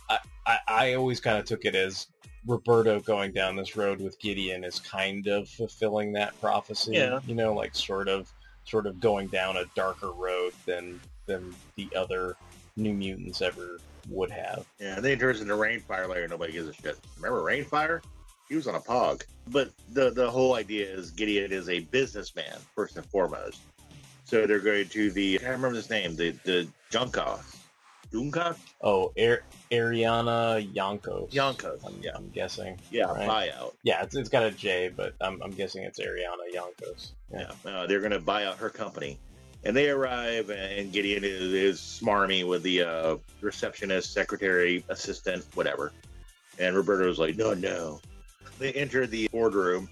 [0.09, 2.07] I, I, I always kind of took it as
[2.47, 6.93] Roberto going down this road with Gideon is kind of fulfilling that prophecy.
[6.93, 7.19] Yeah.
[7.27, 8.31] You know, like sort of
[8.63, 12.35] sort of going down a darker road than than the other
[12.77, 13.79] New Mutants ever
[14.09, 14.65] would have.
[14.79, 14.95] yeah.
[14.95, 16.27] And then he turns into Reignfire later.
[16.27, 16.97] Nobody gives a shit.
[17.17, 18.01] Remember Reignfire?
[18.47, 19.23] He was on a pog.
[19.47, 23.59] But the the whole idea is Gideon is a businessman first and foremost.
[24.23, 26.15] So they're going to the I can't remember his name.
[26.15, 27.39] The the Junka,
[28.11, 31.31] Junka, Oh, Ar- Ariana Yankos.
[31.31, 31.85] Yankos.
[31.85, 32.11] I'm, Yeah.
[32.15, 32.79] I'm guessing.
[32.91, 33.27] yeah, right?
[33.51, 33.73] buyout.
[33.83, 37.11] Yeah, it's, it's got a J, but I'm, I'm guessing it's Ariana Yankos.
[37.31, 39.19] Yeah, uh, they're going to buy out her company.
[39.63, 45.91] And they arrive, and Gideon is, is smarmy with the uh, receptionist, secretary, assistant, whatever.
[46.59, 47.99] And Roberto's like, no, no.
[48.59, 49.89] They enter the boardroom,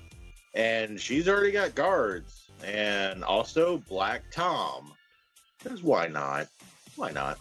[0.54, 4.94] and she's already got guards, and also Black Tom.
[5.62, 6.48] Because why not?
[6.96, 7.38] Why not?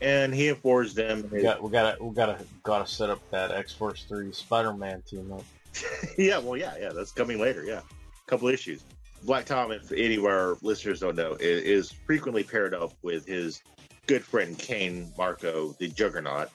[0.00, 1.28] And he affords them.
[1.32, 5.02] We got we gotta we gotta gotta set up that X Force Three Spider Man
[5.02, 5.44] team up.
[6.18, 7.64] yeah, well, yeah, yeah, that's coming later.
[7.64, 8.82] Yeah, a couple issues.
[9.24, 13.26] Black Tom, if any of our listeners don't know, is, is frequently paired up with
[13.26, 13.62] his
[14.06, 16.50] good friend Cain Marko, the Juggernaut,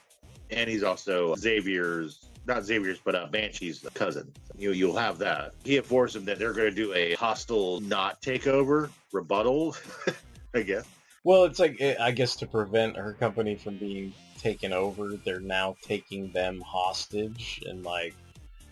[0.51, 4.31] and he's also Xavier's, not Xavier's, but uh, Banshee's cousin.
[4.57, 5.53] You you'll have that.
[5.63, 9.75] He informs them that they're going to do a hostile not takeover rebuttal,
[10.53, 10.85] I guess.
[11.23, 15.39] Well, it's like eh, I guess to prevent her company from being taken over, they're
[15.39, 18.15] now taking them hostage and like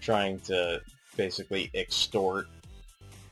[0.02, 0.82] trying to
[1.16, 2.48] basically extort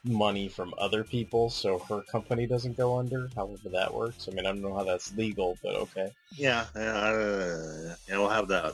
[0.04, 3.30] money from other people so her company doesn't go under.
[3.36, 4.28] However that works.
[4.30, 6.12] I mean, I don't know how that's legal, but okay.
[6.36, 8.74] Yeah, uh, and we'll have that.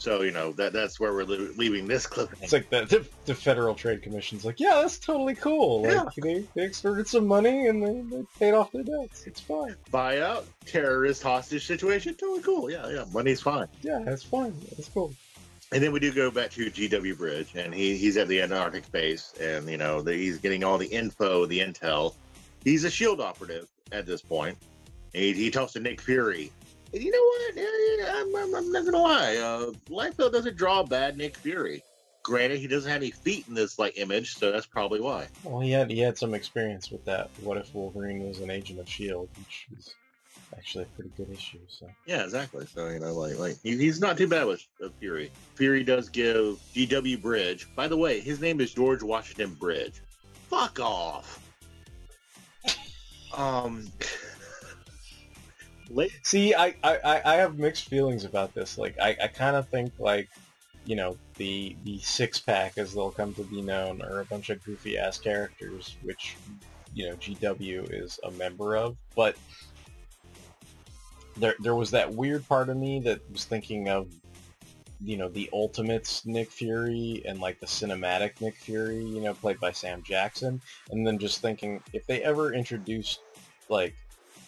[0.00, 2.30] So you know that that's where we're li- leaving this clip.
[2.40, 5.82] It's like the, the the Federal Trade Commission's like, yeah, that's totally cool.
[5.82, 6.04] Like Yeah.
[6.22, 9.26] they, they extorted some money and they, they paid off their debts.
[9.26, 9.76] It's fine.
[9.92, 12.14] buyout, terrorist hostage situation.
[12.14, 12.70] Totally cool.
[12.70, 13.04] Yeah, yeah.
[13.12, 13.66] Money's fine.
[13.82, 14.54] Yeah, that's fine.
[14.74, 15.12] That's cool.
[15.70, 18.90] And then we do go back to GW Bridge, and he, he's at the Antarctic
[18.90, 22.14] base, and you know the, he's getting all the info, the intel.
[22.64, 24.56] He's a Shield operative at this point.
[25.12, 26.50] He, he talks to Nick Fury.
[26.92, 27.56] And you know what?
[27.56, 29.36] Yeah, yeah, I'm, I'm, I'm not gonna lie.
[29.36, 31.82] Uh, Liefeld doesn't draw a bad Nick Fury.
[32.22, 35.28] Granted, he doesn't have any feet in this like image, so that's probably why.
[35.44, 37.30] Well, he had he had some experience with that.
[37.42, 39.94] What if Wolverine was an agent of Shield, which is
[40.56, 41.60] actually a pretty good issue.
[41.68, 42.66] So Yeah, exactly.
[42.66, 45.30] So you know, like, like he, he's not too bad with uh, Fury.
[45.54, 47.68] Fury does give GW Bridge.
[47.74, 50.00] By the way, his name is George Washington Bridge.
[50.48, 51.40] Fuck off.
[53.36, 53.86] Um,
[56.22, 58.78] See, I, I, I- have mixed feelings about this.
[58.78, 60.28] Like, I, I kind of think like,
[60.86, 64.48] you know, the the six pack, as they'll come to be known, are a bunch
[64.50, 66.36] of goofy ass characters, which,
[66.94, 68.96] you know, GW is a member of.
[69.14, 69.36] But
[71.36, 74.08] there there was that weird part of me that was thinking of,
[75.02, 79.60] you know, the Ultimates Nick Fury and like the cinematic Nick Fury, you know, played
[79.60, 80.60] by Sam Jackson,
[80.90, 83.20] and then just thinking if they ever introduced
[83.68, 83.94] like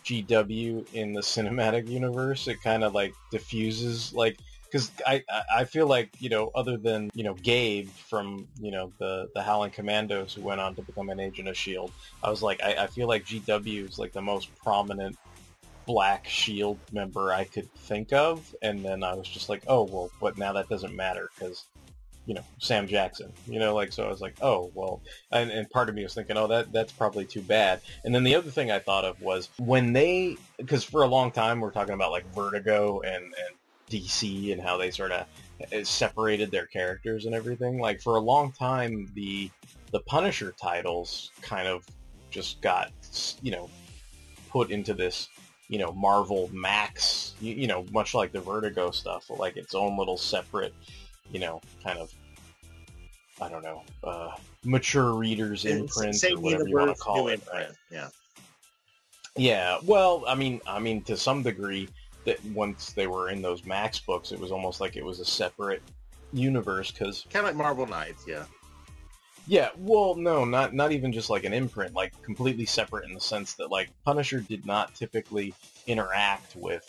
[0.05, 5.23] GW in the cinematic universe, it kind of like diffuses like because I
[5.55, 9.43] I- feel like you know other than you know Gabe from you know the the
[9.43, 11.93] Howling Commandos who went on to become an agent of Shield,
[12.23, 15.17] I was like I, I feel like GW is like the most prominent
[15.87, 20.11] Black Shield member I could think of, and then I was just like oh well,
[20.21, 21.67] but now that doesn't matter because
[22.27, 25.01] you know Sam Jackson, you know like so I was like oh well,
[25.31, 28.25] and, and part of me was thinking oh that that's probably too bad, and then
[28.25, 31.73] the other thing I thought of was when they because for a long time we're
[31.73, 33.57] talking about like Vertigo and and
[33.93, 35.27] DC and how they sort of
[35.70, 37.79] eh, separated their characters and everything.
[37.79, 39.51] Like for a long time, the
[39.91, 41.85] the Punisher titles kind of
[42.31, 42.91] just got
[43.43, 43.68] you know
[44.51, 45.29] put into this
[45.68, 49.97] you know Marvel Max, you, you know, much like the Vertigo stuff, like its own
[49.99, 50.75] little separate,
[51.33, 52.12] you know, kind of
[53.41, 54.30] I don't know, uh,
[54.64, 57.35] mature readers imprint Same or whatever you want to call it.
[57.35, 57.68] imprint.
[57.68, 57.76] right?
[57.91, 58.09] Yeah.
[59.37, 61.89] Yeah, well, I mean, I mean, to some degree,
[62.24, 65.24] that once they were in those Max books, it was almost like it was a
[65.24, 65.83] separate
[66.33, 68.45] universe because Kind of like Marvel Knights, yeah.
[69.47, 73.20] yeah, well, no, not not even just like an imprint, like completely separate in the
[73.20, 75.55] sense that like Punisher did not typically
[75.87, 76.89] interact with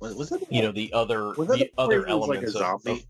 [0.00, 2.64] Was, was that you know the other the the other part where he was like
[2.64, 3.04] elements of, of-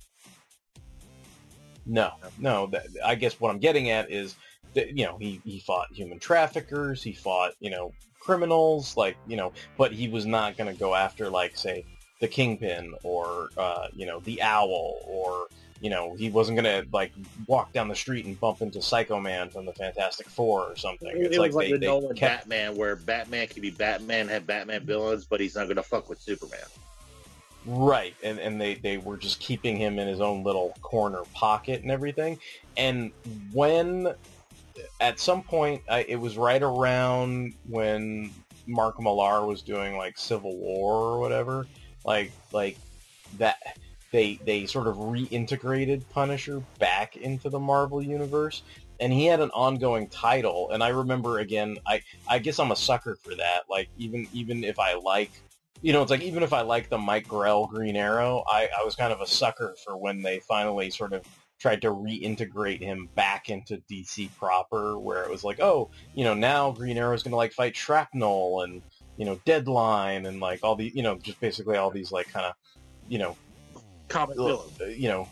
[1.87, 4.37] no no that, i guess what i'm getting at is
[4.75, 9.37] that you know he, he fought human traffickers he fought you know criminals like you
[9.37, 11.85] know but he was not going to go after like say
[12.21, 15.47] the kingpin or uh, you know the owl or
[15.81, 17.13] you know he wasn't going to like
[17.47, 21.09] walk down the street and bump into psycho man from the fantastic four or something
[21.09, 23.63] It, it's it like was like they, the they Nolan kept Batman, where Batman can
[23.63, 26.61] be Batman, have Batman villains, but he's not going to fuck with Superman.
[27.67, 31.83] Right, and and they they were just keeping him in his own little corner pocket
[31.83, 32.39] and everything.
[32.77, 33.13] And
[33.53, 34.15] when
[35.01, 38.31] at some point, I, it was right around when
[38.67, 41.67] Mark Millar was doing like Civil War or whatever,
[42.05, 42.79] like like
[43.37, 43.59] that
[44.11, 48.63] they they sort of reintegrated Punisher back into the Marvel universe.
[49.01, 51.79] And he had an ongoing title, and I remember again.
[51.87, 53.63] I, I guess I'm a sucker for that.
[53.69, 55.31] Like even even if I like
[55.83, 58.85] you know, it's like even if I like the Mike Grell Green Arrow, I, I
[58.85, 61.25] was kind of a sucker for when they finally sort of
[61.59, 66.35] tried to reintegrate him back into DC proper, where it was like, oh, you know,
[66.35, 68.83] now Green Arrow is going to like fight Shrapnel and
[69.17, 72.47] you know Deadline and like all the you know just basically all these like kind
[72.47, 72.55] of
[73.09, 73.37] you know
[74.09, 75.29] comic uh, villains, you know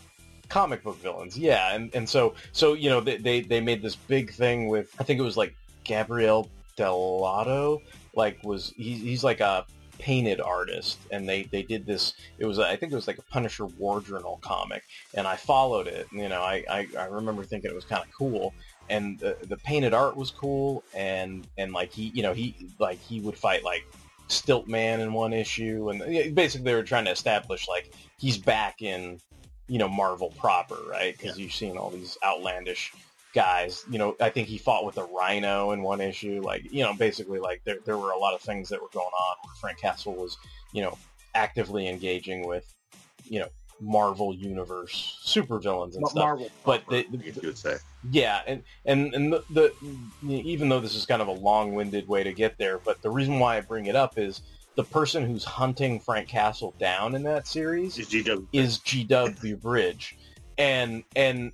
[0.49, 3.97] comic book villains, yeah, and and so so you know they they, they made this
[3.97, 7.81] big thing with I think it was like Gabriele Dell'Otto,
[8.15, 9.67] like was he's he's like a
[9.99, 13.23] painted artist and they they did this it was i think it was like a
[13.23, 14.85] punisher war journal comic
[15.15, 18.13] and i followed it you know i i, I remember thinking it was kind of
[18.13, 18.55] cool
[18.91, 22.99] and the, the painted art was cool and and like he you know he like
[23.01, 23.85] he would fight like
[24.29, 28.83] stilt man in one issue and basically they were trying to establish like he's back
[28.83, 29.19] in
[29.69, 31.17] you know marvel proper right?
[31.17, 32.93] Because you've seen all these outlandish
[33.33, 33.85] guys.
[33.91, 36.41] You know, I think he fought with a rhino in one issue.
[36.43, 39.07] Like, you know, basically like there there were a lot of things that were going
[39.07, 40.37] on where Frank Castle was,
[40.73, 40.97] you know,
[41.35, 42.75] actively engaging with,
[43.25, 43.49] you know,
[43.81, 46.15] Marvel universe supervillains and stuff.
[46.15, 47.77] Marvel but the, the, you would say.
[48.11, 49.73] yeah, and and and the, the
[50.29, 53.39] even though this is kind of a long-winded way to get there, but the reason
[53.39, 54.43] why I bring it up is
[54.75, 60.17] the person who's hunting Frank Castle down in that series is GW, is GW Bridge,
[60.57, 61.53] and and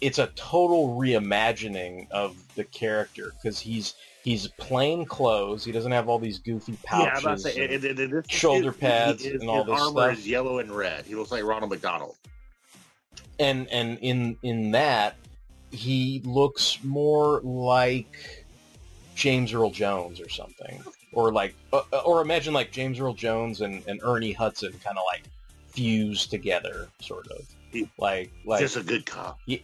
[0.00, 3.94] it's a total reimagining of the character because he's
[4.24, 5.64] he's plain clothes.
[5.64, 7.98] He doesn't have all these goofy Yeah, pouches, I'm about to say, and it, it,
[8.00, 10.18] it, this- shoulder his- pads, his, and all his this armor stuff.
[10.18, 11.06] is yellow and red.
[11.06, 12.16] He looks like Ronald McDonald.
[13.38, 15.16] and and in in that
[15.70, 18.44] he looks more like
[19.14, 20.82] James Earl Jones or something,
[21.12, 25.04] or like uh, or imagine like James Earl Jones and, and Ernie Hudson kind of
[25.10, 25.22] like
[25.68, 27.46] fused together, sort of
[27.98, 29.38] like like Just a good cop.
[29.46, 29.58] Yeah,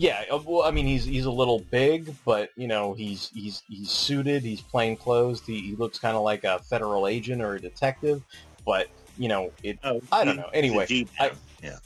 [0.00, 0.24] yeah.
[0.32, 3.90] uh, Well, I mean, he's he's a little big, but you know, he's he's he's
[3.90, 4.42] suited.
[4.42, 5.42] He's plain clothes.
[5.46, 8.22] He, he looks kind of like a federal agent or a detective,
[8.64, 8.88] but
[9.18, 9.78] you know, it.
[9.84, 10.48] I don't he- know.
[10.54, 11.30] Anyway, I,
[11.62, 11.76] Yeah.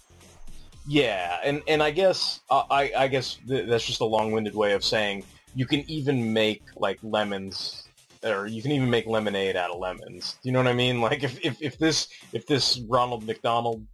[0.87, 4.73] yeah, and and I guess uh, I I guess th- that's just a long-winded way
[4.73, 7.81] of saying you can even make like lemons
[8.23, 10.37] or you can even make lemonade out of lemons.
[10.43, 11.01] Do you know what I mean?
[11.01, 13.85] Like if, if, if this if this Ronald McDonald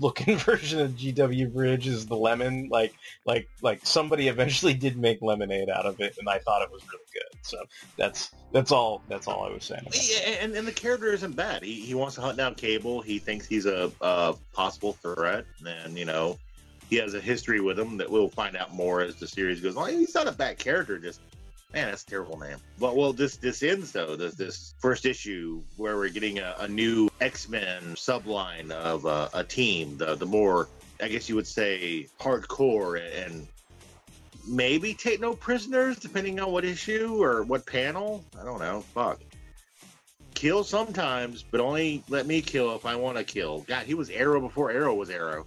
[0.00, 5.22] looking version of GW Bridge is the lemon, like like like somebody eventually did make
[5.22, 7.38] lemonade out of it, and I thought it was really good.
[7.42, 7.58] So
[7.96, 9.86] that's that's all that's all I was saying.
[9.92, 11.62] Yeah, and, and the character isn't bad.
[11.62, 13.00] He, he wants to hunt down Cable.
[13.00, 16.38] He thinks he's a, a possible threat, and you know
[16.88, 19.76] he has a history with him that we'll find out more as the series goes
[19.76, 19.88] on.
[19.88, 21.20] He's not a bad character, just
[21.74, 22.56] man, that's a terrible name.
[22.78, 24.16] But well, this this ends though.
[24.16, 29.28] This this first issue where we're getting a, a new X Men subline of uh,
[29.34, 30.68] a team, the the more
[31.02, 33.46] I guess you would say hardcore and
[34.46, 38.24] maybe take no prisoners depending on what issue or what panel.
[38.40, 38.80] I don't know.
[38.94, 39.20] Fuck.
[40.34, 43.60] Kill sometimes, but only let me kill if I want to kill.
[43.62, 45.46] God, he was Arrow before Arrow was Arrow.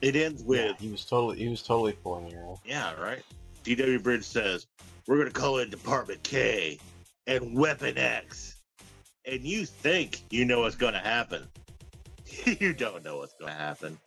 [0.00, 3.22] It ends with Yeah, he was totally he was totally pulling your yeah, right.
[3.64, 4.00] G.W.
[4.00, 4.66] Bridge says,
[5.06, 6.78] We're gonna call in Department K
[7.26, 8.56] and Weapon X.
[9.24, 11.46] And you think you know what's gonna happen.
[12.60, 13.98] you don't know what's gonna happen.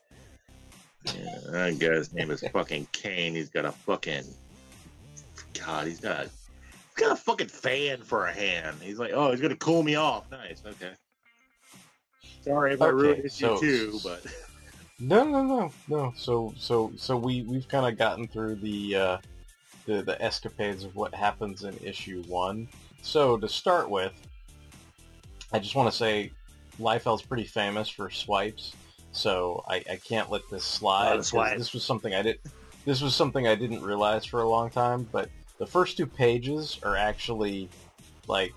[1.06, 3.36] Yeah, that guy's name is fucking Kane.
[3.36, 4.24] He's got a fucking
[5.54, 8.78] God, he's got he's got a fucking fan for a hand.
[8.82, 10.30] He's like, Oh, he's gonna cool me off.
[10.32, 10.93] Nice, okay.
[12.41, 14.26] Sorry if I Okay, ruined issue so- two, but
[15.00, 16.14] No, no, no, no.
[16.16, 19.18] So, so, so we we've kind of gotten through the uh,
[19.86, 22.67] the the escapades of what happens in issue one.
[23.01, 24.13] So to start with,
[25.51, 26.31] I just want to say,
[26.79, 28.73] Liefeld's pretty famous for swipes.
[29.11, 31.13] So I, I can't let this slide.
[31.13, 31.57] The 'cause swipe.
[31.57, 32.39] This was something I did.
[32.83, 35.07] This was something I didn't realize for a long time.
[35.11, 37.69] But the first two pages are actually
[38.27, 38.53] like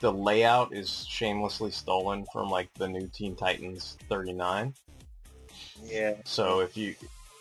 [0.00, 4.74] the layout is shamelessly stolen from like the new Teen Titans 39.
[5.84, 6.14] yeah.
[6.24, 6.94] So if you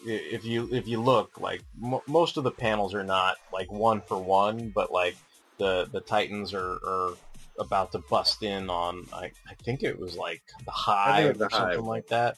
[0.05, 4.01] if you if you look like mo most of the panels are not like one
[4.01, 5.15] for one, but like
[5.57, 7.13] the the Titans are, are
[7.59, 11.27] about to bust in on I, I think it was like the I think it
[11.27, 11.85] hive was or the something Hive.
[11.85, 12.37] like that.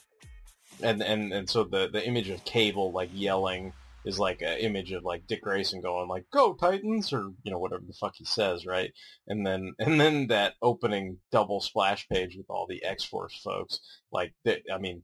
[0.82, 3.72] And and and so the the image of Cable like yelling
[4.04, 7.58] is like an image of like Dick Grayson going like "Go Titans" or you know
[7.58, 8.92] whatever the fuck he says, right?
[9.26, 13.80] And then and then that opening double splash page with all the X Force folks,
[14.12, 14.62] like that.
[14.72, 15.02] I mean,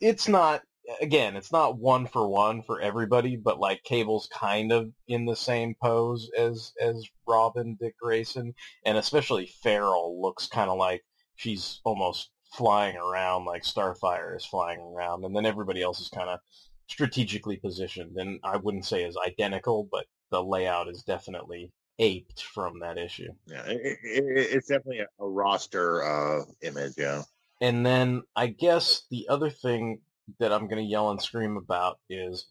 [0.00, 0.62] it's not
[1.00, 5.36] again, it's not one for one for everybody, but like Cable's kind of in the
[5.36, 11.02] same pose as as Robin, Dick Grayson, and especially Feral looks kind of like
[11.36, 16.28] she's almost flying around like Starfire is flying around, and then everybody else is kind
[16.28, 16.40] of
[16.88, 22.80] strategically positioned, and I wouldn't say is identical, but the layout is definitely aped from
[22.80, 23.28] that issue.
[23.46, 26.94] Yeah, it, it, it- it's definitely a, a roster uh, image.
[26.96, 27.22] Yeah.
[27.60, 30.00] And then I guess the other thing
[30.38, 32.46] that I'm going to yell and scream about is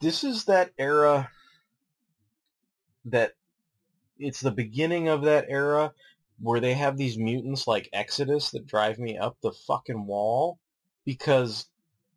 [0.00, 1.30] this is that era
[3.04, 3.32] that
[4.18, 5.92] it's the beginning of that era
[6.40, 10.58] where they have these mutants like Exodus that drive me up the fucking wall
[11.04, 11.66] because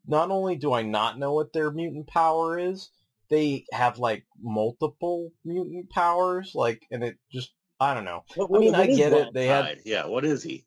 [0.08, 2.90] not only do I not know what their mutant power is,
[3.30, 8.24] they have like multiple mutant powers like and it just I don't know.
[8.36, 9.34] What- I mean, I get it.
[9.34, 10.06] They had Yeah.
[10.06, 10.66] What is he?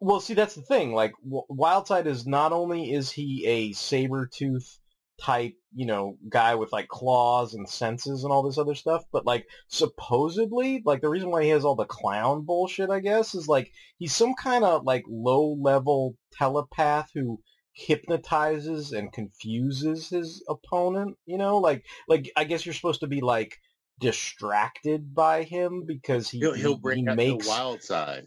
[0.00, 0.94] Well, see, that's the thing.
[0.94, 4.78] Like, Wildside is not only is he a saber tooth
[5.20, 9.24] type, you know, guy with like claws and senses and all this other stuff, but
[9.24, 13.48] like supposedly, like the reason why he has all the clown bullshit, I guess, is
[13.48, 17.40] like he's some kind of like low level telepath who
[17.74, 21.16] hypnotizes and confuses his opponent.
[21.26, 23.56] You know, like like I guess you're supposed to be like
[24.00, 28.26] distracted by him because he He'll, he'll bring he out makes the wild side.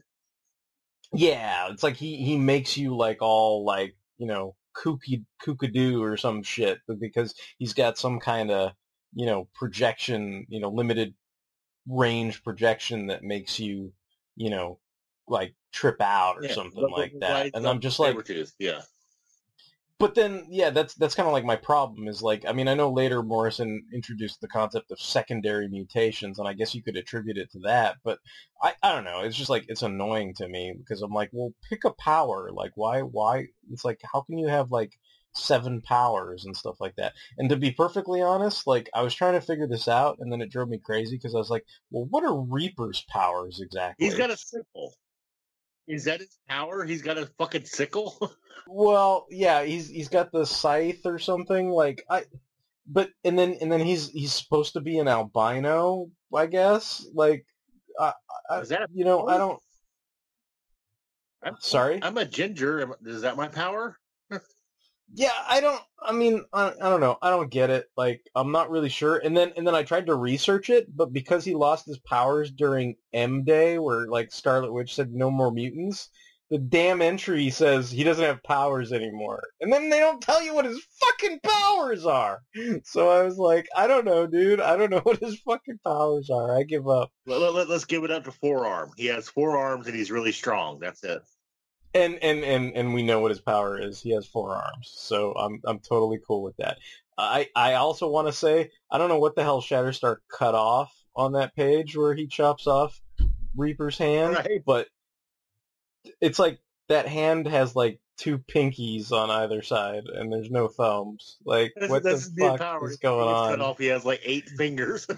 [1.16, 6.18] Yeah, it's like he he makes you like all like you know kooky kookadoo or
[6.18, 8.74] some shit, but because he's got some kind of
[9.14, 11.16] you know projection, you know limited
[11.88, 13.94] range projection that makes you
[14.36, 14.80] you know
[15.28, 17.50] like trip out or Yeah, something like that.
[17.54, 18.18] And I'm just like,
[18.60, 18.82] yeah.
[20.00, 22.74] But then yeah that's that's kind of like my problem is like i mean i
[22.74, 27.38] know later morrison introduced the concept of secondary mutations and i guess you could attribute
[27.38, 28.20] it to that but
[28.62, 31.54] i i don't know it's just like it's annoying to me because i'm like well
[31.70, 34.92] pick a power like why why it's like how can you have like
[35.38, 39.34] seven powers and stuff like that and to be perfectly honest like i was trying
[39.34, 42.06] to figure this out and then it drove me crazy because i was like well
[42.10, 44.94] what are reaper's powers exactly He's got a sickle.
[45.88, 46.84] Is that his power?
[46.84, 48.32] He's got a fucking sickle.
[48.68, 52.24] Well, yeah, he's he's got the scythe or something like I,
[52.88, 57.06] but and then and then he's he's supposed to be an albino, I guess.
[57.14, 57.46] Like,
[58.00, 58.14] I,
[58.50, 59.60] I, Is that you know I don't.
[61.44, 62.96] I'm, Sorry, I'm a ginger.
[63.06, 64.00] Is that my power?
[65.14, 65.82] yeah, I don't.
[66.02, 67.18] I mean, I, I don't know.
[67.22, 67.86] I don't get it.
[67.96, 69.18] Like, I'm not really sure.
[69.18, 72.52] And then and then I tried to research it, but because he lost his powers
[72.52, 76.10] during M Day, where like Scarlet Witch said no more mutants,
[76.50, 79.44] the damn entry says he doesn't have powers anymore.
[79.62, 82.42] And then they don't tell you what his fucking powers are.
[82.84, 84.60] So I was like, I don't know, dude.
[84.60, 86.56] I don't know what his fucking powers are.
[86.56, 87.12] I give up.
[87.26, 88.92] Let, let, let, us give it up to forearm.
[88.96, 90.80] He has four arms and he's really strong.
[90.80, 91.22] That's it.
[91.96, 94.02] And and and and we know what his power is.
[94.02, 96.78] He has four arms, so I'm I'm totally cool with that.
[97.18, 100.94] I I also want to say I don't know what the hell Shatterstar cut off
[101.16, 103.02] on that page where he chops off
[103.56, 104.62] Reaper's hand, Right.
[104.66, 104.88] but
[106.22, 111.38] it's like that hand has like two pinkies on either side, and there's no thumbs.
[111.46, 112.90] Like That's, what that's the fuck power.
[112.90, 113.62] is going He's cut on?
[113.62, 113.78] off.
[113.78, 115.08] He has like eight fingers.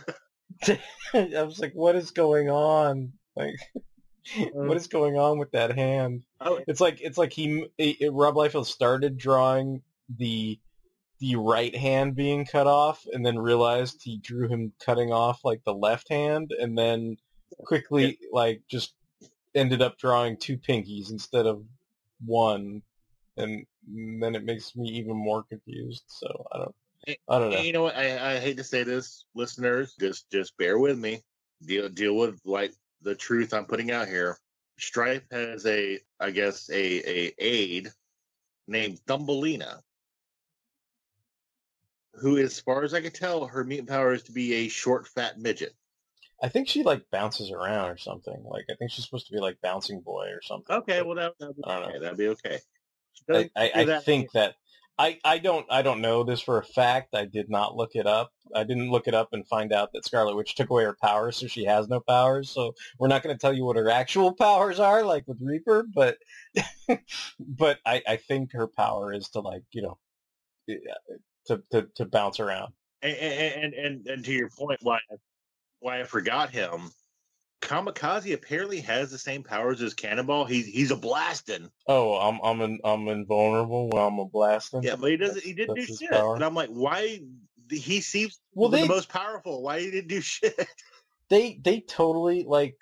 [1.14, 3.14] I was like, what is going on?
[3.36, 3.56] Like,
[4.36, 4.72] what mm-hmm.
[4.74, 6.24] is going on with that hand?
[6.42, 6.60] Oh.
[6.68, 9.82] It's like it's like he it, Rob Liefeld started drawing
[10.18, 10.60] the
[11.20, 15.64] the right hand being cut off, and then realized he drew him cutting off like
[15.64, 17.18] the left hand, and then
[17.66, 18.94] quickly like just
[19.56, 21.64] ended up drawing two pinkies instead of
[22.26, 22.82] one,
[23.38, 26.04] and then it makes me even more confused.
[26.08, 26.76] So I don't
[27.08, 27.58] I don't know.
[27.58, 27.96] And you know what?
[27.96, 29.96] I, I hate to say this, listeners.
[30.00, 31.22] Just just bear with me.
[31.66, 34.38] Deal deal with like the truth I'm putting out here.
[34.80, 37.90] Stripe has a, I guess, a a aide
[38.68, 39.82] named Thumbelina,
[42.14, 45.08] who, as far as I can tell, her mutant power is to be a short,
[45.08, 45.74] fat midget.
[46.42, 48.44] I think she like bounces around or something.
[48.44, 50.76] Like I think she's supposed to be like bouncing boy or something.
[50.78, 52.00] Okay, well that that'd be okay.
[52.00, 52.60] That'd be okay.
[53.30, 54.56] I, I, I think that
[55.00, 57.14] I, I don't I don't know this for a fact.
[57.14, 58.32] I did not look it up.
[58.56, 61.38] I didn't look it up and find out that Scarlet Witch took away her powers,
[61.38, 62.50] so she has no powers.
[62.50, 65.86] So we're not going to tell you what her actual powers are, like with Reaper.
[65.94, 66.18] But
[67.40, 69.98] but I, I think her power is to like you know
[70.70, 71.16] eh, eh,
[71.48, 72.74] to to, to bounce around.
[73.04, 75.00] and and, and and to your point, why
[75.80, 76.92] why I forgot him.
[77.62, 80.46] Kamikaze apparently has the same powers as Cannonball.
[80.46, 81.70] He's he's a blasting.
[81.88, 84.84] Oh, I'm I'm in, I'm invulnerable when I'm a blasting.
[84.84, 85.44] Yeah, but he doesn't.
[85.44, 86.12] He didn't do That's his shit.
[86.12, 86.36] power.
[86.36, 87.20] And I'm like, why?
[87.70, 89.62] He seems Well, the most powerful.
[89.62, 90.68] Why he didn't do shit?
[91.30, 92.76] they they totally like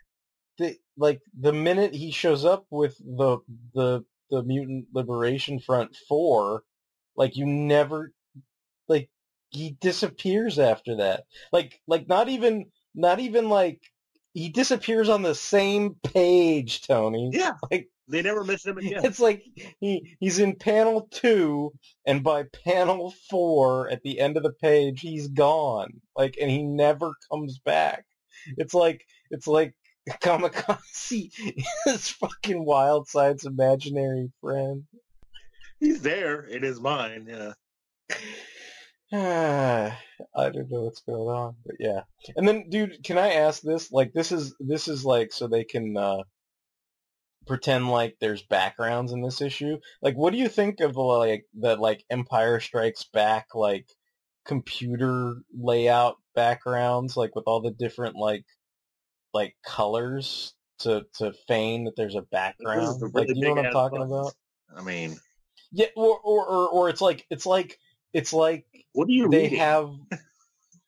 [0.57, 3.39] they like the minute he shows up with the
[3.73, 6.63] the the mutant liberation front 4
[7.15, 8.11] like you never
[8.87, 9.09] like
[9.49, 12.65] he disappears after that like like not even
[12.95, 13.81] not even like
[14.35, 19.03] he disappears on the same page tony Yeah, like they never miss him again.
[19.03, 19.43] it's like
[19.79, 21.73] he he's in panel two,
[22.05, 26.01] and by panel four, at the end of the page, he's gone.
[26.15, 28.05] Like, and he never comes back.
[28.57, 29.73] It's like it's like
[30.21, 31.31] Kamikaze
[31.87, 34.83] is fucking Wild Side's imaginary friend.
[35.79, 37.27] He's there in his mind.
[37.27, 37.53] Yeah.
[39.13, 39.93] I
[40.35, 42.01] don't know what's going on, but yeah.
[42.35, 43.91] And then, dude, can I ask this?
[43.91, 46.23] Like, this is this is like so they can uh,
[47.45, 49.77] pretend like there's backgrounds in this issue.
[50.01, 53.87] Like, what do you think of the like the like Empire Strikes Back like
[54.45, 58.45] computer layout backgrounds, like with all the different like
[59.33, 63.01] like colors to to feign that there's a background?
[63.03, 64.33] a like, you know what I'm talking buttons.
[64.71, 64.81] about?
[64.81, 65.15] I mean,
[65.71, 67.77] Yeah, or, or or or it's like it's like
[68.15, 69.59] it's like what do you they reading?
[69.59, 69.89] have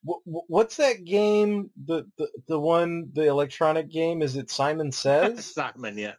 [0.08, 4.90] wh- wh- what's that game the, the the one the electronic game is it Simon
[4.90, 6.14] Says Simon, yeah.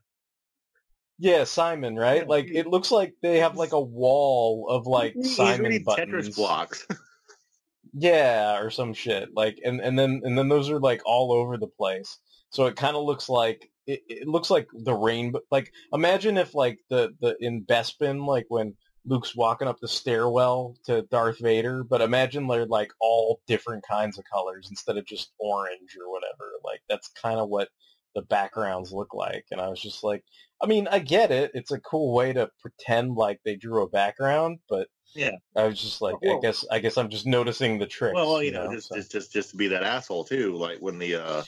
[1.18, 5.36] yeah Simon right like it looks like they have like a wall of like He's
[5.36, 6.86] Simon buttons Tetris blocks.
[7.94, 11.58] yeah or some shit like and and then and then those are like all over
[11.58, 12.20] the place
[12.52, 16.54] so it kind of looks like it, it looks like the rainbow like imagine if
[16.54, 18.76] like the the in Bespin like when
[19.10, 24.18] Luke's walking up the stairwell to Darth Vader but imagine they're like all different kinds
[24.18, 27.70] of colors instead of just orange or whatever like that's kind of what
[28.16, 30.24] the backgrounds look like and I was just like
[30.62, 33.90] I mean I get it it's a cool way to pretend like they drew a
[33.90, 35.32] background but Yeah.
[35.56, 38.14] I was just like, I guess, I guess I'm just noticing the tricks.
[38.16, 38.96] Well, well, you know, just, so.
[38.96, 40.56] just just just to be that asshole too.
[40.56, 41.44] Like when the uh,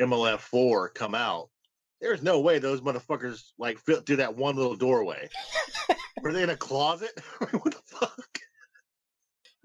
[0.00, 1.50] MLF four come out,
[2.00, 5.28] there's no way those motherfuckers like fit through that one little doorway.
[6.22, 7.20] Were they in a closet?
[7.38, 8.40] what the fuck?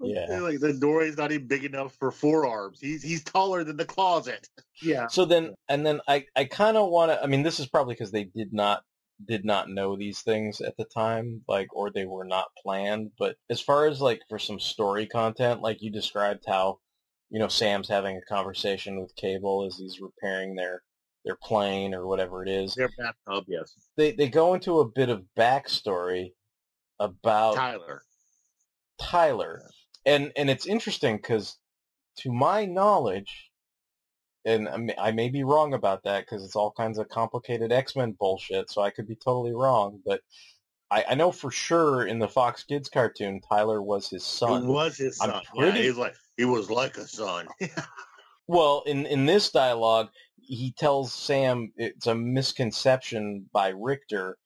[0.00, 0.40] yeah.
[0.40, 2.78] Like the doorway's not even big enough for forearms.
[2.80, 4.48] He's he's taller than the closet.
[4.82, 5.06] Yeah.
[5.08, 7.22] So then, and then I, I kind of want to.
[7.22, 8.82] I mean, this is probably because they did not
[9.24, 13.12] did not know these things at the time, like, or they were not planned.
[13.18, 16.80] But as far as like for some story content, like you described how,
[17.30, 20.82] you know, Sam's having a conversation with Cable as he's repairing their
[21.24, 22.74] their plane or whatever it is.
[22.74, 23.72] Their bathtub, yes.
[23.96, 26.32] They they go into a bit of backstory
[27.00, 28.02] about Tyler.
[29.00, 29.62] Tyler,
[30.06, 31.58] and and it's interesting because,
[32.18, 33.50] to my knowledge,
[34.44, 37.72] and I may, I may be wrong about that because it's all kinds of complicated
[37.72, 40.00] X Men bullshit, so I could be totally wrong.
[40.04, 40.20] But
[40.90, 44.64] I, I know for sure in the Fox Kids cartoon, Tyler was his son.
[44.64, 45.42] It was his I'm son.
[45.56, 47.48] pretty- Yeah, he like he was like a son.
[48.46, 54.38] Well, in in this dialogue, he tells Sam it's a misconception by Richter.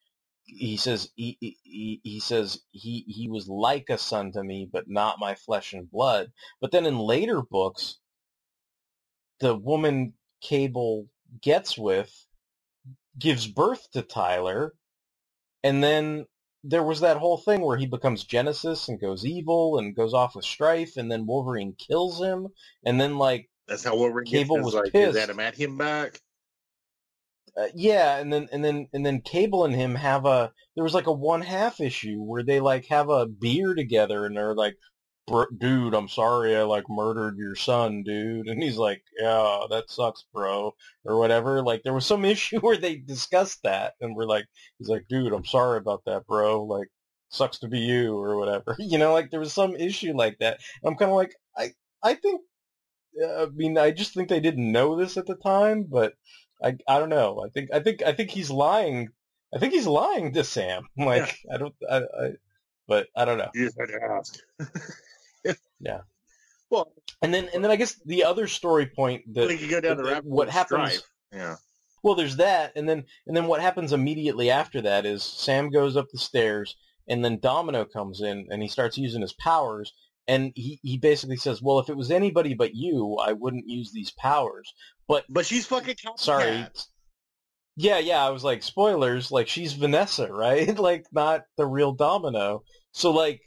[0.45, 4.89] He says he, he he says he he was like a son to me, but
[4.89, 6.33] not my flesh and blood.
[6.61, 7.99] But then in later books,
[9.41, 11.09] the woman Cable
[11.43, 12.27] gets with
[13.19, 14.75] gives birth to Tyler,
[15.65, 16.27] and then
[16.65, 20.37] there was that whole thing where he becomes Genesis and goes evil and goes off
[20.37, 22.49] with Strife, and then Wolverine kills him,
[22.85, 25.19] and then like That's how Wolverine Cable was like, pissed.
[25.19, 26.20] at him back.
[27.59, 30.95] Uh, yeah, and then and then and then Cable and him have a there was
[30.95, 34.77] like a one half issue where they like have a beer together and they're like,
[35.27, 39.90] "Br- dude, I'm sorry I like murdered your son, dude, and he's like, yeah, that
[39.90, 40.74] sucks, bro,
[41.05, 41.62] or whatever.
[41.62, 44.47] Like there was some issue where they discussed that and we're like,
[44.78, 46.89] he's like, dude, I'm sorry about that, bro, like
[47.31, 50.61] sucks to be you or whatever, you know, like there was some issue like that.
[50.85, 51.73] I'm kind of like, I
[52.05, 52.40] I think
[53.22, 56.14] I mean, I just think they didn't know this at the time, but
[56.62, 57.43] I I don't know.
[57.44, 59.09] I think I think I think he's lying.
[59.55, 60.89] I think he's lying to Sam.
[60.97, 62.30] Like I don't I, I
[62.86, 63.51] but I don't know.
[63.55, 65.59] You just had to ask.
[65.80, 66.01] Yeah.
[66.70, 69.97] Well, And then and then I guess the other story point that could go down
[69.97, 71.02] the rabbit what happens.
[71.32, 71.56] Yeah.
[72.02, 75.97] Well, there's that, and then and then what happens immediately after that is Sam goes
[75.97, 76.76] up the stairs,
[77.09, 79.93] and then Domino comes in, and he starts using his powers,
[80.28, 83.90] and he, he basically says, "Well, if it was anybody but you, I wouldn't use
[83.92, 84.72] these powers."
[85.09, 86.66] But but she's fucking sorry.
[87.76, 88.24] Yeah, yeah.
[88.24, 89.32] I was like, spoilers.
[89.32, 90.78] Like she's Vanessa, right?
[90.78, 92.62] like not the real Domino.
[92.92, 93.40] So like,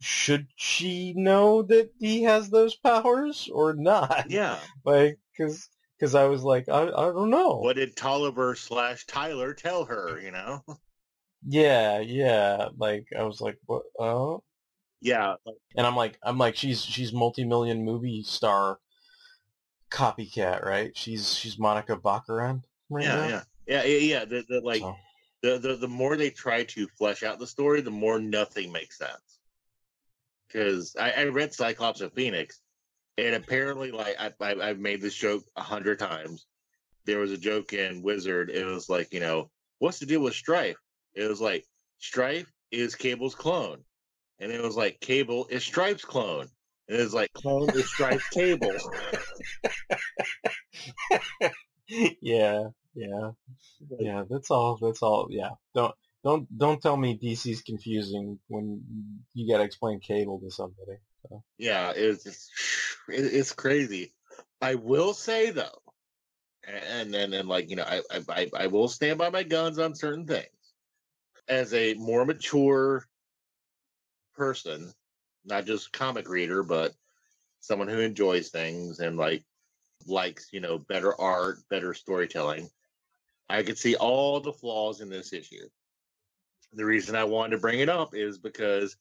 [0.00, 4.26] should she know that he has those powers or not?
[4.30, 4.58] Yeah.
[4.84, 7.58] Like, because because I was like, I I don't know.
[7.58, 10.20] What did Tolliver slash Tyler tell her?
[10.20, 10.64] You know.
[11.46, 12.68] Yeah, yeah.
[12.76, 13.82] Like I was like, what?
[13.98, 14.42] Oh,
[15.04, 15.34] Yeah.
[15.76, 18.78] and I'm like, I'm like, she's she's multi-million movie star
[19.90, 20.96] copycat, right?
[20.96, 23.28] She's she's Monica Baccarin right yeah, now.
[23.28, 24.24] yeah, yeah, yeah, yeah.
[24.24, 24.96] The, the, like So-
[25.42, 28.96] the, the the more they try to flesh out the story, the more nothing makes
[28.98, 29.40] sense.
[30.48, 32.60] Because I, I read Cyclops and Phoenix,
[33.18, 36.46] and apparently, like I, I I've made this joke a hundred times.
[37.04, 38.48] There was a joke in Wizard.
[38.48, 39.50] It was like, you know,
[39.80, 40.78] what's the deal with Strife?
[41.14, 41.66] It was like
[41.98, 43.84] Strife is Cable's clone,
[44.40, 46.48] and it was like Cable is Stripe's clone,
[46.88, 48.72] and it was like clone is Stripes Cable.
[51.88, 53.30] yeah, yeah,
[53.98, 54.24] yeah.
[54.28, 54.78] That's all.
[54.80, 55.28] That's all.
[55.30, 55.50] Yeah.
[55.74, 58.82] Don't don't don't tell me DC's confusing when
[59.34, 60.98] you got to explain cable to somebody.
[61.28, 61.42] So.
[61.58, 62.50] Yeah, it's just,
[63.08, 64.12] it's crazy.
[64.60, 65.82] I will say though,
[66.88, 69.94] and then and, like you know, I I I will stand by my guns on
[69.94, 70.48] certain things.
[71.46, 73.06] As a more mature
[74.34, 74.92] person,
[75.44, 76.92] not just comic reader, but
[77.60, 79.42] someone who enjoys things and like
[80.06, 82.68] likes you know better art, better storytelling,
[83.48, 85.68] I could see all the flaws in this issue.
[86.72, 88.96] The reason I wanted to bring it up is because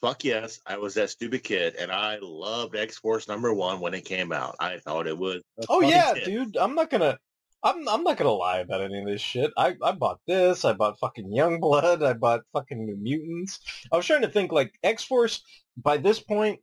[0.00, 3.94] fuck yes, I was that stupid kid, and I loved X Force number one when
[3.94, 4.56] it came out.
[4.60, 5.42] I thought it was.
[5.68, 6.24] Oh yeah, kid.
[6.24, 6.56] dude.
[6.56, 7.18] I'm not gonna.
[7.66, 9.52] I'm I'm not gonna lie about any of this shit.
[9.56, 10.64] I I bought this.
[10.64, 12.00] I bought fucking Youngblood.
[12.00, 13.58] I bought fucking New Mutants.
[13.90, 15.42] I was trying to think like X Force.
[15.76, 16.60] By this point,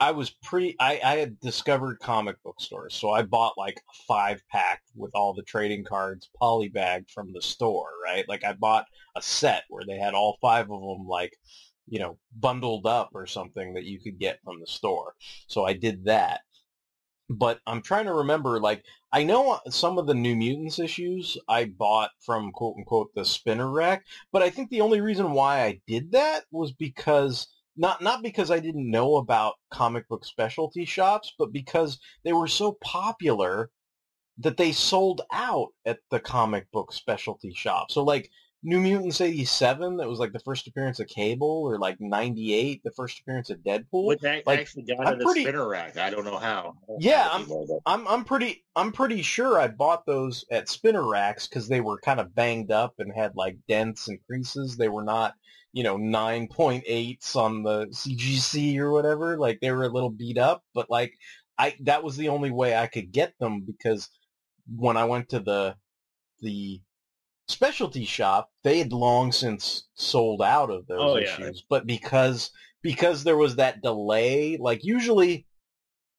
[0.00, 0.74] I was pre.
[0.80, 5.10] I I had discovered comic book stores, so I bought like a five pack with
[5.14, 7.90] all the trading cards poly bag from the store.
[8.02, 11.36] Right, like I bought a set where they had all five of them like
[11.88, 15.12] you know bundled up or something that you could get from the store.
[15.46, 16.40] So I did that
[17.28, 21.36] but I'm trying to remember, like, I know uh, some of the New Mutants issues
[21.48, 25.64] I bought from quote unquote the spinner rack, but I think the only reason why
[25.64, 27.46] I did that was because
[27.76, 32.48] not not because I didn't know about comic book specialty shops, but because they were
[32.48, 33.70] so popular
[34.38, 37.90] that they sold out at the comic book specialty shop.
[37.90, 38.30] So like
[38.64, 42.90] New Mutants 87, that was like the first appearance of Cable, or like 98, the
[42.90, 44.06] first appearance of Deadpool.
[44.06, 45.96] Which I like, actually got I'm pretty- spinner rack.
[45.96, 46.74] I don't know how.
[46.88, 47.46] Don't yeah, I'm,
[47.86, 52.00] I'm I'm pretty I'm pretty sure I bought those at spinner racks because they were
[52.00, 54.76] kind of banged up and had like dents and creases.
[54.76, 55.34] They were not,
[55.72, 59.38] you know, nine point eights on the CGC or whatever.
[59.38, 61.12] Like they were a little beat up, but like
[61.56, 64.08] I that was the only way I could get them because
[64.74, 65.76] when I went to the
[66.40, 66.80] the
[67.48, 71.34] specialty shop, they had long since sold out of those Oh, yeah.
[71.34, 71.64] issues.
[71.68, 72.50] But because
[72.82, 75.46] because there was that delay, like usually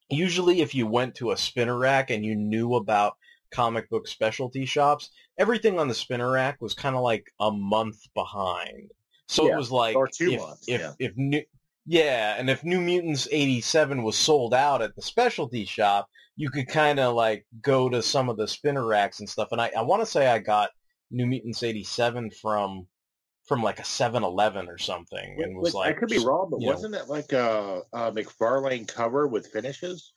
[0.10, 3.14] usually if you went to a spinner rack and you knew about
[3.52, 8.00] comic book specialty shops, everything on the spinner rack was kind of like a month
[8.14, 8.92] behind.
[9.28, 10.94] So Yeah, it was like or two if, months, if yeah.
[11.00, 11.44] if new
[11.86, 16.68] yeah, and if New Mutants 87 was sold out at the specialty shop, you could
[16.68, 19.48] kind of like go to some of the spinner racks and stuff.
[19.52, 20.70] And I, I want to say I got
[21.11, 22.88] New Mutants 87 from
[23.48, 26.94] from like a 7-Eleven or something and was like I could be wrong, but wasn't
[26.94, 30.14] it like a, a McFarlane cover with finishes?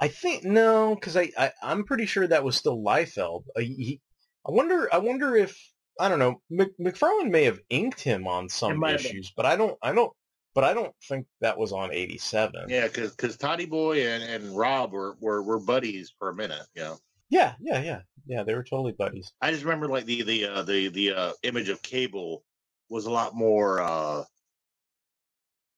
[0.00, 3.44] I think no, because I, I I'm pretty sure that was still Liefeld.
[3.56, 4.00] Uh, he,
[4.46, 5.56] I wonder I wonder if
[5.98, 9.12] I don't know Mc, McFarlane may have inked him on some might have been.
[9.12, 10.12] issues, but I don't I don't
[10.56, 12.64] but I don't think that was on 87.
[12.68, 16.62] Yeah, because because Toddy Boy and, and Rob were, were, were buddies for a minute.
[16.74, 16.98] You know,
[17.28, 18.42] Yeah, yeah, yeah, yeah.
[18.44, 19.32] They were totally buddies.
[19.40, 22.44] I just remember like the the uh, the the uh, image of Cable
[22.88, 23.80] was a lot more.
[23.80, 24.24] Uh,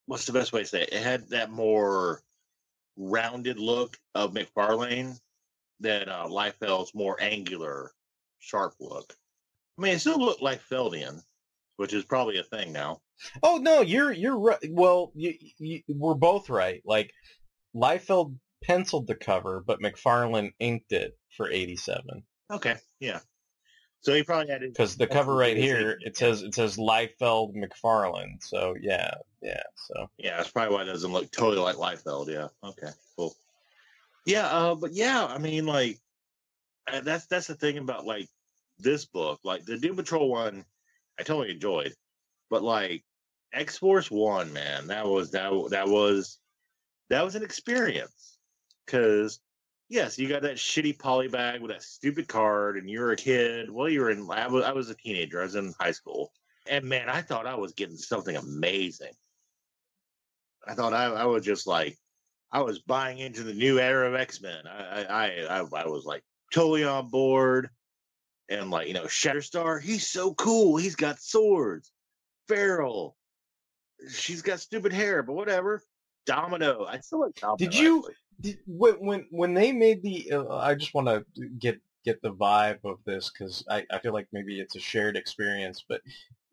[0.06, 0.92] what's the best way to say it?
[0.92, 2.22] It had that more
[2.96, 5.18] rounded look of McFarlane
[5.80, 7.92] than uh, Liefeld's more angular,
[8.40, 9.14] sharp look.
[9.78, 11.22] I mean, it still looked like Feldian,
[11.76, 13.00] which is probably a thing now.
[13.42, 14.58] Oh no, you're you're right.
[14.70, 16.82] Well, you, you, we're both right.
[16.84, 17.12] Like
[17.74, 22.22] Liefeld penciled the cover, but McFarlane inked it for 87.
[22.50, 23.20] Okay, yeah.
[24.00, 27.54] So he probably had it Because the cover right here, it says it says Liefeld
[27.56, 28.42] McFarlane.
[28.42, 29.62] So yeah, yeah.
[29.88, 32.28] So Yeah, that's probably why it doesn't look totally like Liefeld.
[32.28, 32.48] Yeah.
[32.62, 32.90] Okay.
[33.16, 33.34] Cool.
[34.24, 34.46] Yeah.
[34.46, 35.98] Uh, but yeah, I mean, like,
[36.90, 38.28] uh, that's that's the thing about like
[38.78, 39.40] this book.
[39.42, 40.64] Like the Doom Patrol one,
[41.18, 41.92] I totally enjoyed,
[42.50, 43.04] but like
[43.52, 46.38] X Force one, man, that was that that was
[47.10, 48.37] that was an experience.
[48.88, 49.40] Because
[49.88, 53.70] yes, you got that shitty poly bag with that stupid card, and you're a kid.
[53.70, 54.26] Well, you were in.
[54.30, 55.40] I was I was a teenager.
[55.40, 56.32] I was in high school,
[56.66, 59.12] and man, I thought I was getting something amazing.
[60.66, 61.96] I thought I, I was just like,
[62.50, 64.66] I was buying into the new era of X Men.
[64.66, 67.68] I, I, I, I was like totally on board,
[68.48, 70.78] and like you know, Shatterstar, he's so cool.
[70.78, 71.92] He's got swords.
[72.48, 73.14] Feral,
[74.10, 75.82] she's got stupid hair, but whatever.
[76.24, 77.56] Domino, I still like Domino.
[77.56, 78.14] did you actually.
[78.66, 80.32] When when when they made the?
[80.32, 81.24] Uh, I just want to
[81.58, 85.16] get get the vibe of this because I I feel like maybe it's a shared
[85.16, 86.00] experience, but.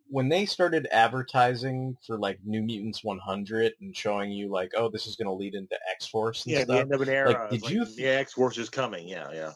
[0.08, 5.08] When they started advertising for like New Mutants 100 and showing you like, oh, this
[5.08, 7.48] is going to lead into X Force and Yeah, stuff, the end of an era.
[7.50, 9.08] like, did you the X Force is coming?
[9.08, 9.54] Yeah, yeah.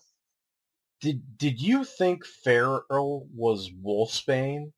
[1.01, 4.71] Did did you think Feral was Wolfsbane?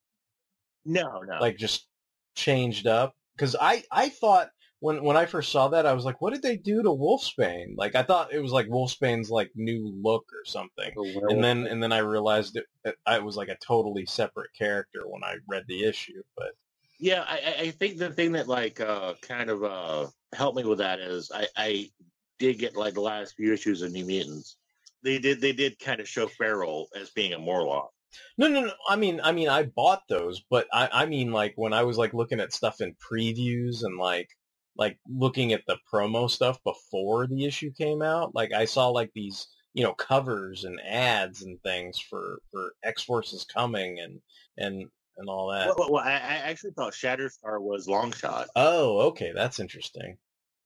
[0.86, 1.40] No, no.
[1.40, 1.88] Like just
[2.36, 3.16] changed up?
[3.36, 4.52] Because I I thought
[4.82, 7.76] when when I first saw that I was like, what did they do to Wolfsbane?
[7.78, 10.92] Like I thought it was like Wolfsbane's like new look or something.
[11.28, 15.02] And then and then I realized it, it, it was like a totally separate character
[15.08, 16.24] when I read the issue.
[16.38, 16.54] But
[17.00, 20.64] Yeah, I, I- I think the thing that like uh kind of uh helped me
[20.66, 21.92] with that is I, I
[22.40, 24.58] did get like the last few issues of New Mutants.
[25.04, 27.92] They did they did kind of show Feral as being a Morlock.
[28.38, 28.74] No, no, no.
[28.90, 31.98] I mean, I mean, I bought those, but I, I mean, like when I was
[31.98, 34.30] like looking at stuff in previews and like,
[34.78, 39.12] like looking at the promo stuff before the issue came out, like I saw like
[39.14, 44.20] these, you know, covers and ads and things for for X Force is coming and
[44.58, 44.88] and
[45.18, 45.68] and all that.
[45.68, 48.48] Well, well, well, I, I actually thought Shatterstar was Longshot.
[48.56, 50.18] Oh, okay, that's interesting.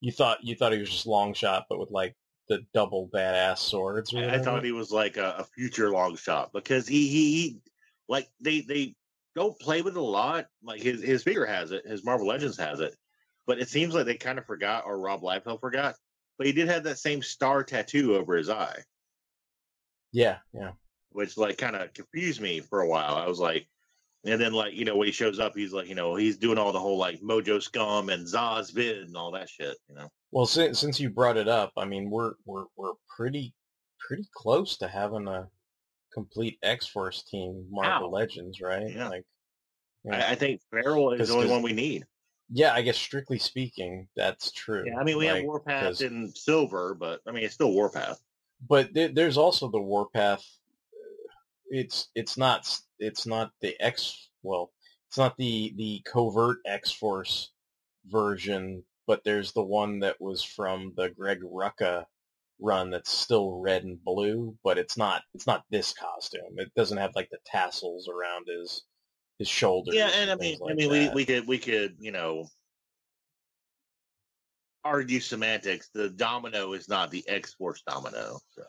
[0.02, 2.15] You thought you thought he was just Longshot, but with like
[2.48, 4.14] the double badass swords.
[4.14, 7.57] Or I, I thought he was like a, a future Longshot because he, he he
[8.07, 8.95] like they they
[9.36, 10.48] don't play with it a lot.
[10.64, 12.95] Like his his figure has it, his Marvel Legends has it,
[13.47, 15.95] but it seems like they kind of forgot or Rob Liefeld forgot.
[16.38, 18.80] But he did have that same star tattoo over his eye.
[20.11, 20.72] Yeah, yeah.
[21.09, 23.15] which like kind of confused me for a while.
[23.15, 23.67] I was like,
[24.26, 26.57] and then like you know when he shows up, he's like you know he's doing
[26.57, 29.77] all the whole like Mojo Scum and Zaz Vid and all that shit.
[29.88, 33.53] You know, Well, since since you brought it up, I mean, we're we're we're pretty
[33.99, 35.47] pretty close to having a
[36.13, 38.11] complete X Force team, Marvel Ow.
[38.11, 38.89] Legends, right?
[38.89, 39.09] Yeah.
[39.09, 39.26] Like,
[40.11, 42.05] I, I think Feral is the only one we need.
[42.51, 44.84] Yeah, I guess strictly speaking, that's true.
[44.85, 48.19] Yeah, I mean we have Warpath in Silver, but I mean it's still Warpath.
[48.67, 50.39] but there, there's also the Warpath.
[50.41, 51.27] Uh,
[51.69, 52.67] it's it's not
[52.99, 54.72] it's not the X well,
[55.07, 57.51] it's not the the covert X Force
[58.05, 62.05] version, but there's the one that was from the Greg Rucka
[62.59, 66.57] run that's still red and blue, but it's not it's not this costume.
[66.57, 68.84] It doesn't have like the tassels around his
[69.40, 69.95] his shoulders.
[69.95, 72.48] Yeah, and I mean I like mean we we could we could you know
[74.84, 75.90] argue semantics.
[75.94, 78.40] The Domino is not the X Force Domino.
[78.52, 78.64] So.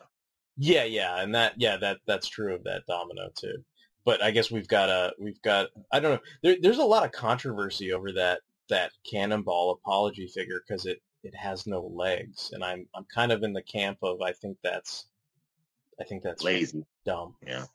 [0.57, 3.63] Yeah, yeah, and that yeah, that that's true of that domino too.
[4.03, 6.21] but I guess we've got a we've got I don't know.
[6.41, 11.35] There, there's a lot of controversy over that that Cannonball apology figure because it it
[11.35, 15.07] has no legs, and I'm I'm kind of in the camp of I think that's
[15.99, 16.85] I think that's Lazy.
[17.05, 17.35] dumb.
[17.45, 17.65] Yeah.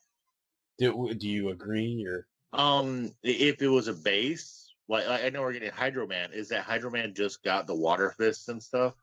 [0.79, 2.27] Do do you agree or?
[2.53, 6.31] Um, if it was a base, like I I know we're getting Hydro Man.
[6.33, 8.95] Is that Hydro Man just got the water fists and stuff?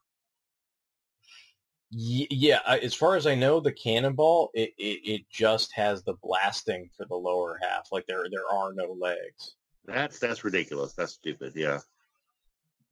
[1.90, 6.04] Ye- Yeah, I- as far as I know, the cannonball it, it, it just has
[6.04, 7.88] the blasting for the lower half.
[7.90, 9.56] Like there there are no legs.
[9.84, 10.92] That's that's ridiculous.
[10.92, 11.54] That's stupid.
[11.56, 11.80] Yeah.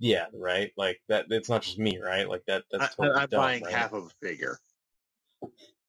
[0.00, 0.72] Yeah, right.
[0.76, 1.26] Like that.
[1.30, 2.28] It's not just me, right?
[2.28, 2.64] Like that.
[2.72, 3.72] That's totally I, am buying right?
[3.72, 4.58] half of a figure.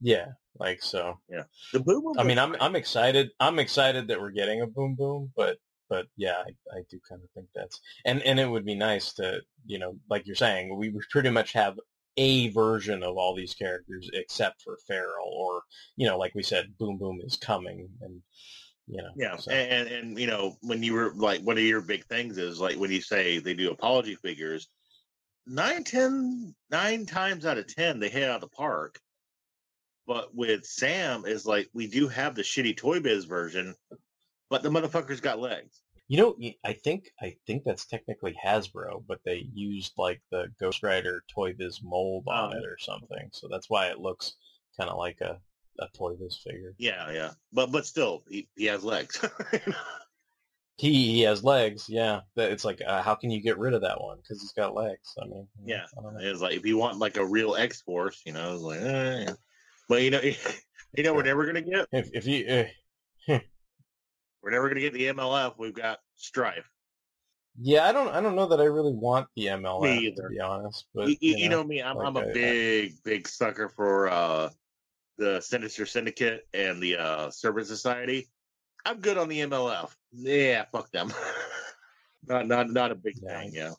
[0.01, 0.27] Yeah,
[0.57, 1.19] like so.
[1.29, 1.43] Yeah.
[1.73, 2.03] The boom.
[2.03, 2.55] boom I mean, I'm.
[2.59, 3.29] I'm excited.
[3.39, 5.57] I'm excited that we're getting a boom boom, but
[5.89, 9.13] but yeah, I, I do kind of think that's and and it would be nice
[9.13, 11.77] to you know, like you're saying, we would pretty much have
[12.17, 15.63] a version of all these characters except for Feral, or
[15.95, 18.21] you know, like we said, Boom Boom is coming, and
[18.87, 21.63] you know, Yeah, so- and, and and you know when you were like one of
[21.63, 24.67] your big things is like when you say they do apology figures,
[25.45, 28.99] nine ten nine times out of ten they hit out of the park.
[30.09, 33.75] But with Sam is like we do have the shitty Toy Biz version,
[34.49, 35.83] but the motherfucker's got legs.
[36.07, 40.81] You know, I think I think that's technically Hasbro, but they used like the Ghost
[40.81, 42.57] Rider Toy Biz mold on Oh.
[42.57, 44.33] it or something, so that's why it looks
[44.75, 45.39] kind of like a
[45.77, 46.73] a Toy Biz figure.
[46.79, 49.23] Yeah, yeah, but but still he, he has legs.
[50.77, 52.21] He he has legs, yeah.
[52.37, 55.13] It's like uh, how can you get rid of that one because he's got legs?
[55.21, 58.31] I mean, yeah, I it's like if you want like a real X Force, you
[58.31, 59.33] know, it's like, eh, yeah.
[59.89, 60.21] But you know,
[60.95, 62.45] you know, we're never gonna get If if you
[63.27, 63.39] uh,
[64.41, 65.55] we're never gonna get the MLF.
[65.57, 66.69] We've got Strife.
[67.59, 70.39] yeah, I don't I don't know that I really want the MLF Me to be
[70.39, 73.67] honest, but you, you, you know me, I'm, like I'm a I- big, big sucker
[73.67, 74.49] for uh,
[75.17, 78.29] the Sinister Syndicate and the uh, Serpent Society.
[78.85, 79.91] I'm good on the MLF.
[80.13, 81.11] Yeah, fuck them.
[82.27, 83.51] not, not, not a big thing.
[83.53, 83.73] Yeah,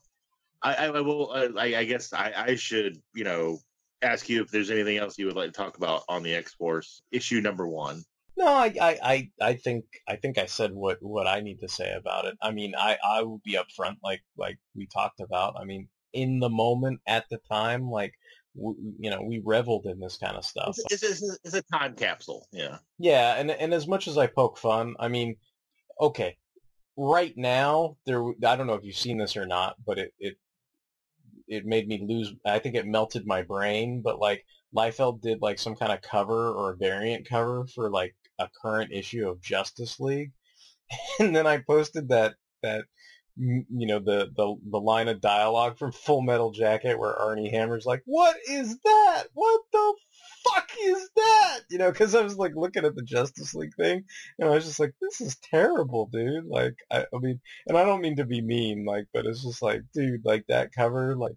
[0.63, 1.33] I, I, will.
[1.33, 3.61] I, I guess I, I should, you know,
[4.03, 6.55] ask you if there's anything else you would like to talk about on the X
[6.55, 8.05] Force issue number one.
[8.37, 11.93] No, I, I, I, think I think I said what, what I need to say
[11.93, 12.37] about it.
[12.41, 15.57] I mean, I, I will be upfront, like like we talked about.
[15.61, 18.15] I mean, in the moment, at the time, like
[18.57, 20.77] w- you know, we reveled in this kind of stuff.
[20.91, 22.47] It's, it's, it's, it's a time capsule.
[22.51, 22.79] Yeah.
[22.99, 25.37] Yeah, and and as much as I poke fun, I mean,
[26.01, 26.39] okay,
[26.97, 28.25] right now there.
[28.27, 30.39] I don't know if you've seen this or not, but it it
[31.51, 32.33] it made me lose.
[32.47, 34.01] I think it melted my brain.
[34.03, 34.45] But like
[34.75, 38.93] Liefeld did like some kind of cover or a variant cover for like a current
[38.93, 40.33] issue of Justice League,
[41.19, 42.85] and then I posted that that
[43.39, 47.51] mm, you know the the the line of dialogue from Full Metal Jacket where Arnie
[47.51, 49.25] Hammer's like, "What is that?
[49.35, 49.95] What the
[50.45, 54.05] fuck is that?" You know, because I was like looking at the Justice League thing,
[54.39, 57.85] and I was just like, "This is terrible, dude." Like, I, I mean, and I
[57.85, 61.37] don't mean to be mean, like, but it's just like, dude, like that cover, like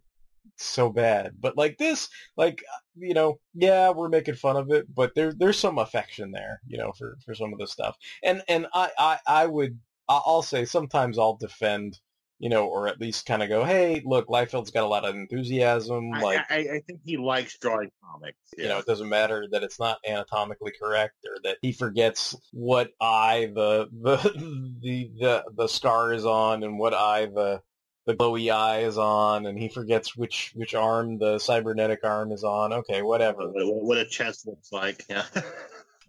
[0.57, 1.33] so bad.
[1.39, 5.33] But like this, like uh, you know, yeah, we're making fun of it, but there
[5.33, 7.97] there's some affection there, you know, for for some of the stuff.
[8.23, 11.99] And and I I, I would I'll say sometimes I'll defend,
[12.43, 15.15] you know, or at least kind of go, hey, look, Liefeld's got a lot of
[15.15, 16.41] enthusiasm, like.
[16.49, 18.37] I, I think he likes drawing comics.
[18.57, 22.89] You know, it doesn't matter that it's not anatomically correct or that he forgets what
[22.99, 24.17] eye the the
[24.81, 27.61] the the, the scar is on and what eye the
[28.07, 32.43] the glowy eye is on, and he forgets which which arm the cybernetic arm is
[32.43, 32.73] on.
[32.73, 33.47] Okay, whatever.
[33.49, 35.05] What, what- what a chest looks like.
[35.09, 35.23] Yeah.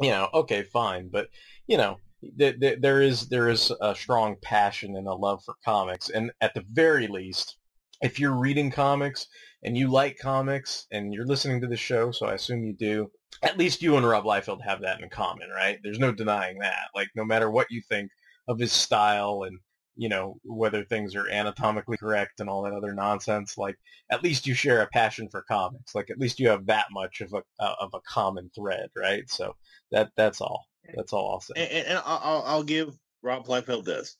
[0.00, 1.28] You know, okay, fine, but
[1.68, 1.98] you know,
[2.38, 6.32] th- th- there is there is a strong passion and a love for comics, and
[6.40, 7.56] at the very least,
[8.02, 9.26] if you're reading comics
[9.62, 13.10] and you like comics and you're listening to the show, so I assume you do,
[13.42, 15.78] at least you and Rob Liefeld have that in common, right?
[15.82, 16.88] There's no denying that.
[16.94, 18.10] Like, no matter what you think
[18.48, 19.58] of his style and
[19.96, 23.76] you know whether things are anatomically correct and all that other nonsense, like
[24.10, 25.94] at least you share a passion for comics.
[25.94, 29.28] Like, at least you have that much of a uh, of a common thread, right?
[29.30, 29.56] So
[29.92, 30.66] that that's all.
[30.94, 31.54] That's all I'll say.
[31.56, 34.16] and, and- I'll- I'll give Rob Liefeld this.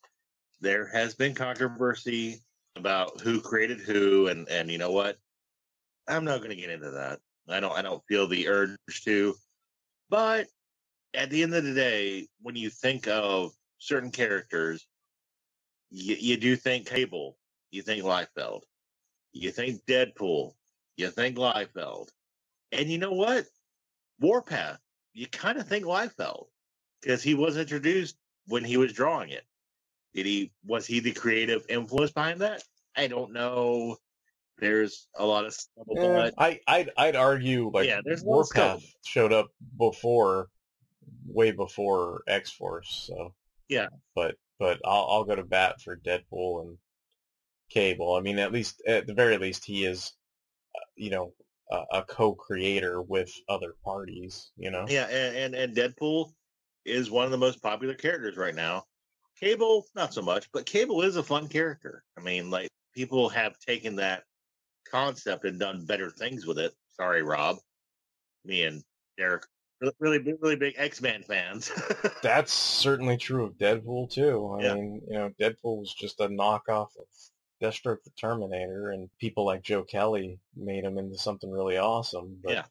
[0.61, 2.41] There has been controversy
[2.77, 5.19] about who created who, and and you know what?
[6.09, 7.21] I'm not going to get into that.
[7.49, 9.35] I don't I don't feel the urge to.
[10.09, 10.47] But
[11.13, 14.87] at the end of the day, when you think of certain characters,
[15.91, 17.37] you, you do think Cable,
[17.71, 18.63] you think Liefeld,
[19.33, 20.55] you think Deadpool,
[20.97, 22.09] you think Liefeld,
[22.73, 23.47] and you know what?
[24.21, 24.79] Warpath,
[25.13, 26.47] you kind of think Liefeld
[27.05, 28.17] because he was introduced
[28.47, 29.45] when he was drawing it.
[30.15, 32.63] Did he was he the creative influence behind that?
[32.97, 33.97] I don't know.
[34.59, 36.33] There's a lot of scuttlebutt.
[36.39, 39.49] I I'd I'd argue like Yeah, there's a lot of Warpath showed up
[39.79, 40.49] before
[41.27, 43.05] way before X Force.
[43.09, 43.35] So
[43.69, 43.89] Yeah.
[44.15, 46.79] but but I'll I'll go to bat for Deadpool and
[47.71, 48.15] Cable.
[48.15, 50.13] I mean, at least at the very least, he is,
[50.77, 51.33] uh, you know,
[51.71, 54.53] a, a co-creator with other parties.
[54.57, 54.87] You know.
[54.89, 56.31] Yeah, and, and and Deadpool
[56.85, 58.85] is one of the most popular characters right now.
[59.39, 62.05] Cable, not so much, but Cable is a fun character.
[62.17, 64.23] I mean, like people have taken that
[64.91, 66.73] concept and done better things with it.
[66.91, 67.57] Sorry, Rob.
[68.45, 68.83] Me and
[69.19, 69.45] Derek,
[69.81, 71.73] really, really, really big X Men fans.
[72.23, 74.57] That's certainly true of Deadpool too.
[74.59, 74.75] I Yeah.
[74.75, 77.07] mean, you know, Deadpool was just a knockoff of
[77.63, 82.39] Deathstroke the Terminator, and people like Joe Kelly made him into something really awesome.
[82.43, 82.65] But Yeah.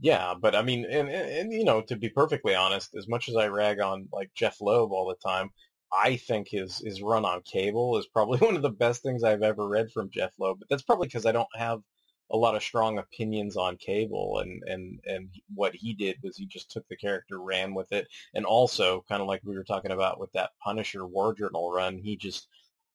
[0.00, 3.28] Yeah, but I mean, and, and, and you know, to be perfectly honest, as much
[3.28, 5.50] as I rag on like Jeph Loeb all the time,
[5.92, 9.42] I think his his run on Cable is probably one of the best things I've
[9.42, 10.60] ever read from Jeph Loeb.
[10.60, 11.80] But that's probably because I don't have
[12.30, 16.46] a lot of strong opinions on Cable, and and and what he did was he
[16.46, 19.90] just took the character, ran with it, and also kind of like we were talking
[19.92, 22.46] about with that Punisher War Journal run, he just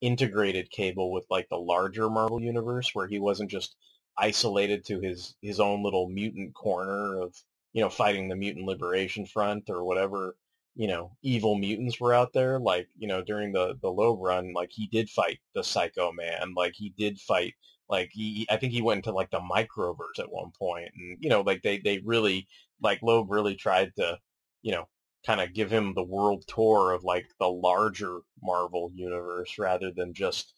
[0.01, 3.75] integrated Cable with like the larger Marvel universe, where he wasn't just
[4.17, 7.35] isolated to his his own little mutant corner of
[7.73, 10.35] you know fighting the Mutant Liberation Front or whatever
[10.75, 12.59] you know evil mutants were out there.
[12.59, 16.53] Like you know during the the Loeb run, like he did fight the Psycho Man,
[16.55, 17.53] like he did fight
[17.89, 21.29] like he I think he went into like the microverse at one point, and you
[21.29, 22.47] know like they they really
[22.81, 24.17] like Loeb really tried to
[24.61, 24.87] you know
[25.25, 30.13] kind of give him the world tour of like the larger Marvel universe rather than
[30.13, 30.53] just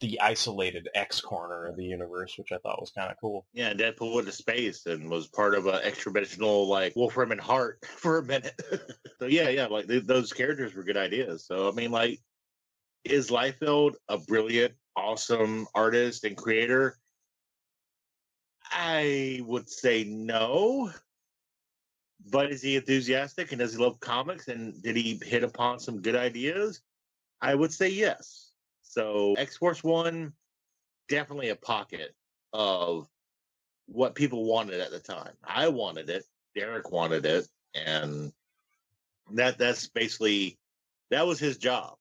[0.00, 3.46] the isolated X corner of the universe, which I thought was kind of cool.
[3.52, 7.40] yeah, Deadpool went to space and was part of an extra dimensional like Wolfram and
[7.40, 8.60] Hart for a minute.
[9.18, 11.44] so yeah, yeah, like th- those characters were good ideas.
[11.46, 12.20] So I mean, like,
[13.04, 16.96] is Liefeld a brilliant, awesome artist and creator?
[18.72, 20.90] I would say no.
[22.30, 26.02] But is he enthusiastic and does he love comics and did he hit upon some
[26.02, 26.80] good ideas?
[27.40, 28.49] I would say yes.
[28.90, 30.32] So X Force One,
[31.08, 32.12] definitely a pocket
[32.52, 33.08] of
[33.86, 35.32] what people wanted at the time.
[35.44, 36.24] I wanted it,
[36.56, 38.32] Derek wanted it, and
[39.34, 40.58] that that's basically
[41.10, 41.94] that was his job.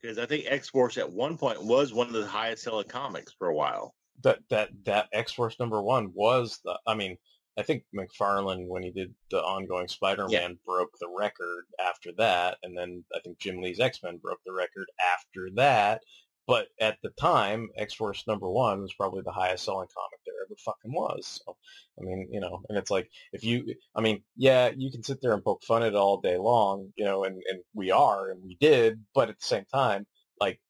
[0.00, 3.34] Because I think X Force at one point was one of the highest selling comics
[3.36, 3.96] for a while.
[4.22, 6.78] That that that X Force number one was the.
[6.86, 7.18] I mean,
[7.58, 12.76] I think McFarlane when he did the ongoing Spider-Man broke the record after that, and
[12.76, 16.02] then I think Jim Lee's X-Men broke the record after that.
[16.46, 20.34] But at the time, X Force number one was probably the highest selling comic there
[20.44, 21.40] ever fucking was.
[21.44, 21.56] So,
[22.00, 25.18] I mean, you know, and it's like if you, I mean, yeah, you can sit
[25.22, 28.30] there and poke fun at it all day long, you know, and and we are
[28.30, 30.04] and we did, but at the same time,
[30.40, 30.60] like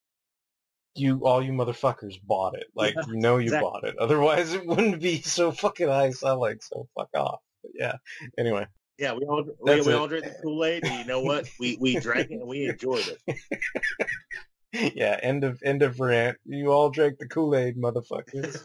[0.95, 2.67] you, all you motherfuckers bought it.
[2.75, 3.69] Like you know you Exactly.
[3.69, 3.97] bought it.
[3.97, 6.59] Otherwise, it wouldn't be so fucking high selling.
[6.61, 7.39] So fuck off.
[7.61, 7.95] But yeah.
[8.37, 8.67] Anyway.
[8.99, 11.49] Yeah, we all we, we all drank the Kool Aid, and you know what?
[11.59, 13.39] We we drank it and we enjoyed it.
[14.95, 16.37] yeah, end of end of rant.
[16.45, 18.59] You all drank the Kool-Aid, motherfuckers.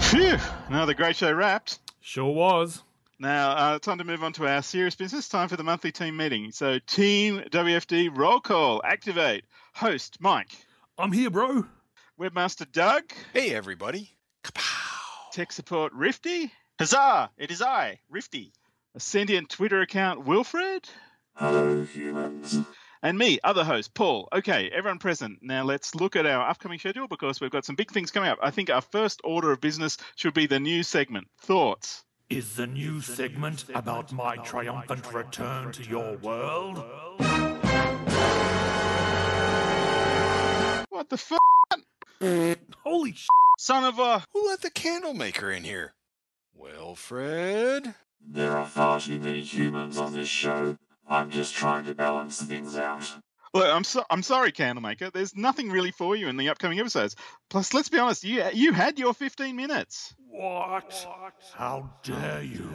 [0.02, 0.38] Phew!
[0.68, 1.78] Another great show wrapped.
[2.00, 2.82] Sure was.
[3.18, 5.28] Now, uh, time to move on to our serious business.
[5.28, 6.52] Time for the monthly team meeting.
[6.52, 9.44] So, Team WFD roll call, activate.
[9.74, 10.50] Host Mike.
[10.98, 11.64] I'm here, bro.
[12.20, 13.04] Webmaster Doug.
[13.32, 14.10] Hey, everybody.
[15.32, 16.52] Tech support Rifty.
[16.78, 17.30] Huzzah!
[17.38, 18.52] It is I, Rifty.
[18.94, 20.86] A sentient Twitter account Wilfred.
[21.34, 22.58] Hello, humans.
[23.02, 24.28] And me, other host, Paul.
[24.32, 25.38] Okay, everyone present.
[25.42, 28.38] Now let's look at our upcoming schedule because we've got some big things coming up.
[28.42, 31.28] I think our first order of business should be the new segment.
[31.42, 32.05] Thoughts?
[32.28, 36.78] Is the new segment about my triumphant return to your world?
[40.88, 41.38] What the fuck?
[42.82, 43.28] Holy sh!
[43.58, 44.24] Son of a.
[44.32, 45.94] Who let the candle maker in here?
[46.52, 47.94] Wilfred.
[48.20, 50.78] There are far too many humans on this show.
[51.08, 53.08] I'm just trying to balance things out.
[53.54, 55.10] Look, I'm so, I'm sorry, Candlemaker.
[55.10, 57.14] There's nothing really for you in the upcoming episodes.
[57.48, 60.14] Plus, let's be honest, you you had your 15 minutes.
[60.36, 61.06] What?
[61.54, 62.70] How dare you?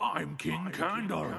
[0.00, 1.36] I'm King Candor.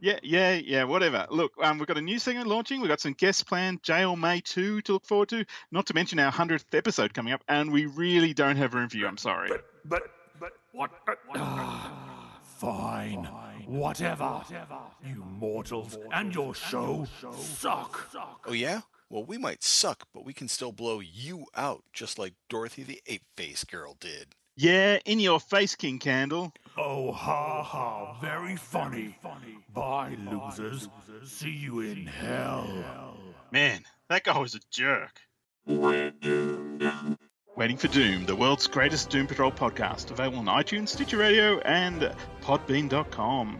[0.00, 1.26] Yeah, yeah, yeah, whatever.
[1.28, 2.80] Look, um, we've got a new segment launching.
[2.80, 6.18] We've got some guests planned, Jail May 2 to look forward to, not to mention
[6.18, 9.06] our 100th episode coming up, and we really don't have room for you.
[9.06, 9.50] I'm sorry.
[9.50, 10.02] But, but,
[10.40, 10.90] but, what?
[11.34, 13.28] Ah, fine.
[13.66, 14.24] Whatever.
[14.24, 14.78] whatever.
[15.06, 18.08] You mortals and your show show suck.
[18.46, 18.80] Oh, yeah?
[19.10, 23.02] Well, we might suck, but we can still blow you out, just like Dorothy the
[23.06, 24.36] Ape Face Girl did.
[24.60, 26.52] Yeah, in your face, King Candle.
[26.76, 28.18] Oh, ha ha.
[28.20, 29.16] Very funny.
[29.22, 29.56] funny.
[29.72, 30.86] Bye, losers.
[31.24, 32.68] See you in hell.
[33.50, 35.18] Man, that guy was a jerk.
[35.66, 37.16] Waiting
[37.78, 43.58] for Doom, the world's greatest Doom Patrol podcast, available on iTunes, Stitcher Radio, and Podbean.com.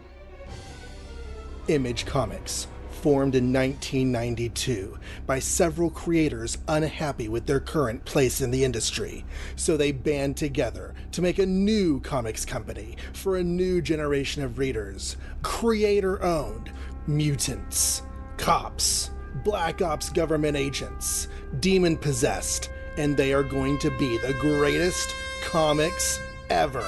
[1.67, 2.67] Image Comics,
[3.01, 9.25] formed in 1992 by several creators unhappy with their current place in the industry.
[9.55, 14.59] So they band together to make a new comics company for a new generation of
[14.59, 15.17] readers.
[15.41, 16.71] Creator owned
[17.07, 18.03] mutants,
[18.37, 19.09] cops,
[19.43, 21.27] black ops government agents,
[21.59, 26.19] demon possessed, and they are going to be the greatest comics
[26.49, 26.85] ever.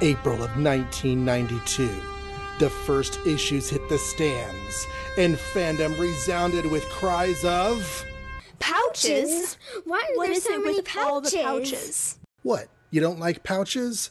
[0.00, 1.88] April of 1992,
[2.60, 8.04] the first issues hit the stands, and fandom resounded with cries of
[8.60, 9.58] Pouches?
[9.84, 11.42] Why are What there is so it many with all the pouches?
[11.42, 12.18] pouches?
[12.42, 12.68] What?
[12.90, 14.10] You don't like pouches?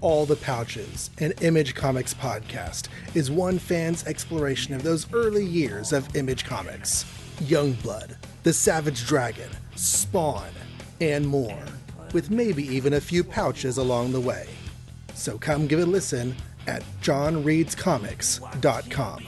[0.00, 5.92] All the Pouches, an Image Comics podcast, is one fan's exploration of those early years
[5.92, 7.04] of Image Comics.
[7.42, 10.50] Youngblood, The Savage Dragon, Spawn,
[11.00, 11.58] and more,
[12.12, 14.46] with maybe even a few pouches along the way.
[15.18, 16.36] So come give it a listen
[16.68, 19.24] at johnreadscomics.com.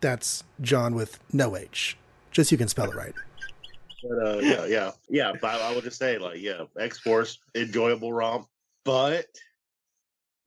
[0.00, 1.98] That's John with no H,
[2.30, 3.12] just so you can spell it right.
[4.02, 5.32] But uh, yeah, yeah, yeah.
[5.38, 8.46] But I, I would just say, like, yeah, X Force, enjoyable romp.
[8.84, 9.26] But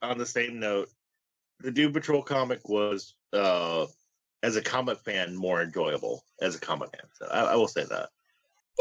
[0.01, 0.89] on the same note,
[1.59, 3.85] the Doom Patrol comic was, uh,
[4.41, 7.05] as a comic fan, more enjoyable as a comic fan.
[7.13, 8.09] So I, I will say that.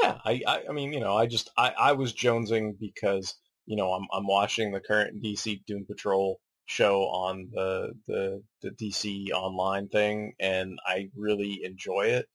[0.03, 3.35] Yeah, I, I, I mean, you know, I just, I, I was jonesing because,
[3.67, 8.71] you know, I'm, I'm watching the current DC Doom Patrol show on the, the, the
[8.71, 12.27] DC online thing, and I really enjoy it.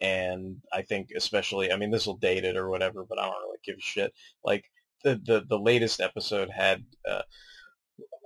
[0.00, 3.42] And I think especially, I mean, this will date it or whatever, but I don't
[3.42, 4.12] really give a shit.
[4.44, 4.64] Like
[5.02, 7.22] the, the, the latest episode had, uh,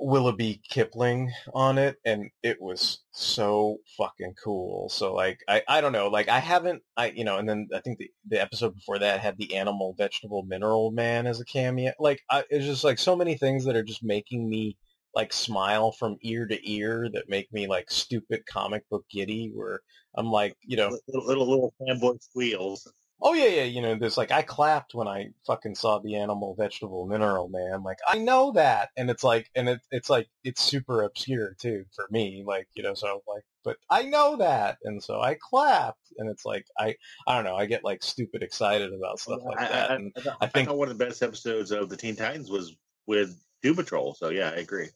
[0.02, 4.88] Willoughby Kipling on it, and it was so fucking cool.
[4.88, 7.80] So like, I, I don't know, like I haven't, I you know, and then I
[7.80, 11.92] think the, the episode before that had the animal, vegetable, mineral man as a cameo.
[11.98, 14.76] Like, I, it's just like so many things that are just making me
[15.14, 19.50] like smile from ear to ear that make me like stupid comic book giddy.
[19.54, 19.80] Where
[20.16, 22.90] I'm like, you know, Little little, little fanboy squeals.
[23.24, 26.56] Oh yeah, yeah, you know, there's like I clapped when I fucking saw the animal,
[26.58, 27.84] vegetable, mineral man.
[27.84, 31.84] Like I know that, and it's like, and it, it's like it's super obscure too
[31.94, 32.42] for me.
[32.44, 36.44] Like you know, so like, but I know that, and so I clapped, and it's
[36.44, 36.96] like I,
[37.26, 40.12] I don't know, I get like stupid excited about stuff like I, that, I, and
[40.16, 42.74] I, I think one of the best episodes of the Teen Titans was
[43.06, 44.14] with Doom Patrol.
[44.14, 44.88] So yeah, I agree.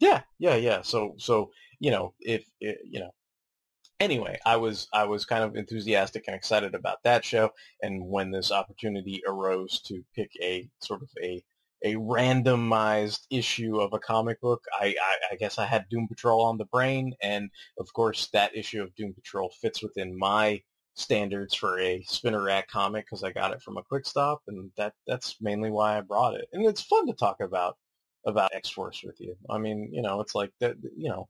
[0.00, 0.82] Yeah, yeah, yeah.
[0.82, 1.50] So, so
[1.80, 3.10] you know, if eh, you know,
[4.00, 7.50] anyway, I was I was kind of enthusiastic and excited about that show,
[7.82, 11.42] and when this opportunity arose to pick a sort of a
[11.84, 16.44] a randomized issue of a comic book, I, I, I guess I had Doom Patrol
[16.44, 20.60] on the brain, and of course that issue of Doom Patrol fits within my
[20.94, 24.70] standards for a spinner rack comic because I got it from a quick stop, and
[24.76, 26.48] that that's mainly why I brought it.
[26.52, 27.76] And it's fun to talk about
[28.26, 29.36] about X Force with you.
[29.50, 30.76] I mean, you know, it's like that.
[30.96, 31.28] You know,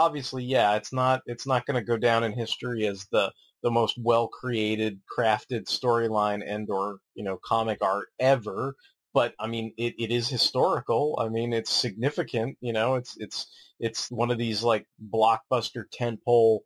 [0.00, 3.32] obviously, yeah, it's not it's not going to go down in history as the
[3.62, 8.74] the most well created, crafted storyline and or you know comic art ever.
[9.12, 11.18] But I mean, it, it is historical.
[11.20, 12.56] I mean, it's significant.
[12.60, 13.46] You know, it's it's
[13.78, 16.60] it's one of these like blockbuster tentpole,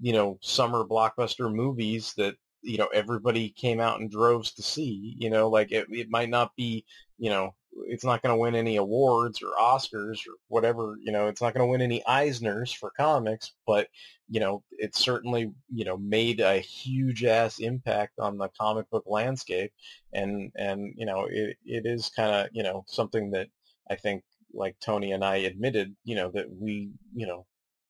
[0.00, 5.16] you know, summer blockbuster movies that you know everybody came out in droves to see.
[5.18, 6.84] You know, like it, it might not be
[7.18, 7.54] you know
[7.86, 10.96] it's not going to win any awards or Oscars or whatever.
[11.02, 13.88] You know, it's not going to win any Eisners for comics, but
[14.28, 19.04] you know, it certainly you know made a huge ass impact on the comic book
[19.06, 19.72] landscape,
[20.12, 23.48] and and you know, it it is kind of you know something that
[23.90, 27.46] I think like Tony and I admitted, you know, that we you know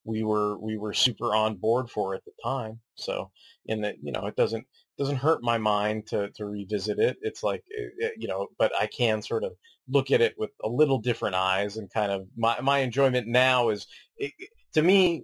[0.07, 2.79] we were we were super on board for at the time.
[2.95, 3.31] So
[3.67, 4.65] in that you know it doesn't
[4.97, 7.17] doesn't hurt my mind to to revisit it.
[7.21, 9.53] It's like it, it- you know, but I can sort of
[9.89, 13.69] look at it with a little different eyes and kind of my my enjoyment now
[13.69, 14.33] is it,
[14.73, 15.23] to me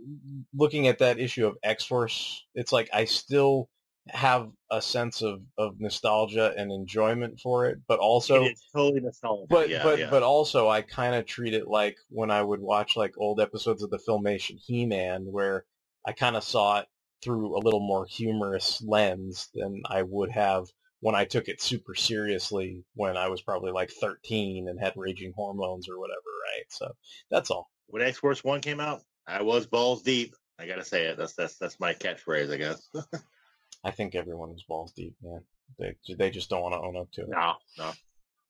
[0.54, 2.46] looking at that issue of X Force.
[2.56, 3.70] It's like I still
[4.10, 9.02] have a sense of, of nostalgia and enjoyment for it, but also It is totally
[9.02, 9.50] nostalgic.
[9.50, 10.10] but yeah, but yeah.
[10.10, 13.82] but also I kind of treat it like when I would watch like old episodes
[13.82, 15.66] of the Filmation He-Man, where
[16.06, 16.88] I kind of saw it
[17.24, 20.66] through a little more humorous lens than I would have
[21.00, 25.34] when I took it super seriously when I was probably like 13 and had raging
[25.36, 26.66] hormones or whatever, right?
[26.70, 26.92] So
[27.32, 27.70] that's all.
[27.88, 30.36] when X Force One came out, I was balls deep.
[30.60, 31.18] I gotta say it.
[31.18, 32.90] That's that's that's my catchphrase, I guess.
[33.84, 35.42] I think everyone is balls deep, man.
[35.80, 37.30] They they just don't want to own up to it.
[37.30, 37.92] no, no.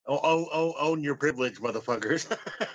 [0.05, 2.27] Oh, oh, oh, own your privilege, motherfuckers.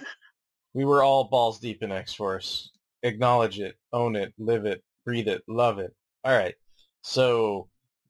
[0.75, 2.71] We were all balls deep in X Force.
[3.03, 5.95] Acknowledge it, own it, live it, breathe it, love it.
[6.25, 6.55] All right.
[7.03, 7.69] So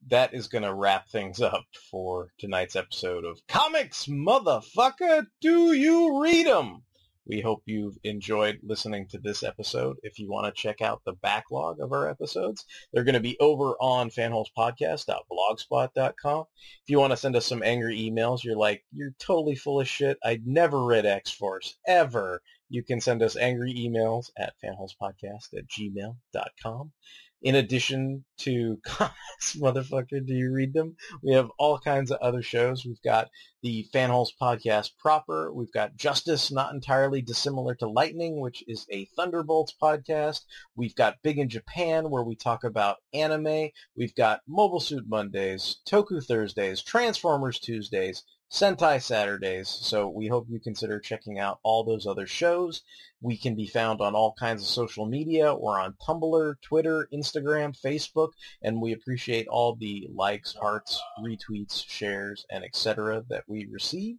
[0.08, 5.26] that is going to wrap things up for tonight's episode of Comics Motherfucker.
[5.40, 6.82] Do you read them?
[7.28, 9.96] We hope you've enjoyed listening to this episode.
[10.02, 13.36] If you want to check out the backlog of our episodes, they're going to be
[13.38, 16.44] over on fanholespodcast.blogspot.com.
[16.48, 19.88] If you want to send us some angry emails, you're like, you're totally full of
[19.88, 20.16] shit.
[20.24, 22.40] I'd never read X-Force, ever.
[22.70, 26.92] You can send us angry emails at fanholespodcast at gmail.com.
[27.40, 30.96] In addition to comics, motherfucker, do you read them?
[31.22, 32.84] We have all kinds of other shows.
[32.84, 33.28] We've got
[33.62, 35.52] the Fanholes podcast proper.
[35.52, 40.40] We've got Justice, not entirely dissimilar to Lightning, which is a Thunderbolts podcast.
[40.74, 43.68] We've got Big in Japan, where we talk about anime.
[43.96, 49.68] We've got Mobile Suit Mondays, Toku Thursdays, Transformers Tuesdays, Sentai Saturdays.
[49.68, 52.82] So we hope you consider checking out all those other shows.
[53.20, 55.54] We can be found on all kinds of social media.
[55.54, 58.30] We're on Tumblr, Twitter, Instagram, Facebook,
[58.62, 63.24] and we appreciate all the likes, hearts, retweets, shares, and etc.
[63.28, 64.16] that we receive.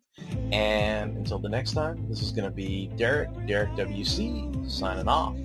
[0.52, 5.36] And until the next time, this is going to be Derek, Derek WC, signing off.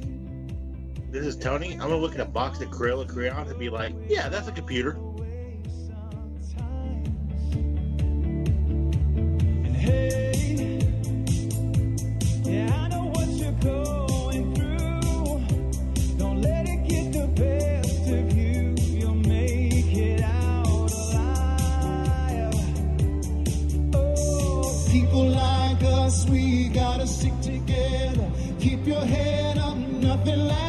[1.11, 1.75] This is Tony.
[1.75, 4.53] I'm gonna look at a box of Crayola crayons and be like, yeah, that's a
[4.53, 4.99] computer.
[26.29, 28.31] We gotta stick together.
[28.61, 30.64] Keep your head up, nothing lasts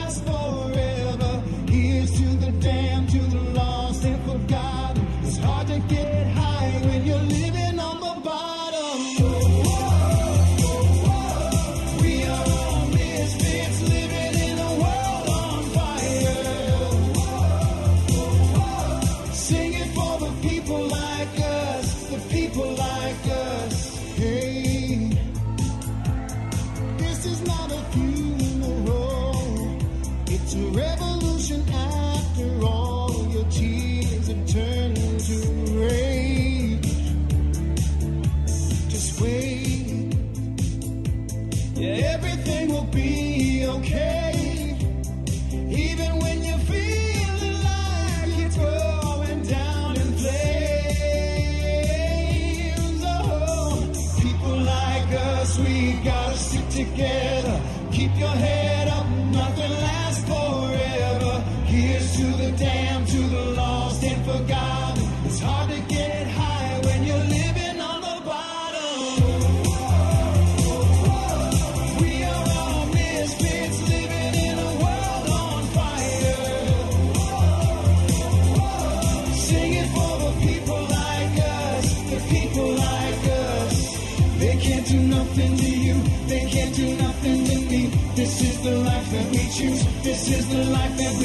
[90.25, 91.24] this is the life that we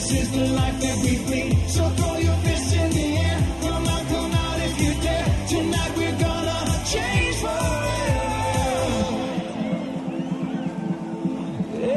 [0.00, 1.68] this is the life that we bleed.
[1.68, 5.26] So throw your fists in the air, come come out if you dare.
[5.48, 6.58] Tonight we're gonna
[6.92, 8.78] change forever.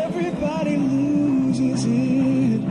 [0.04, 2.62] Everybody loses it.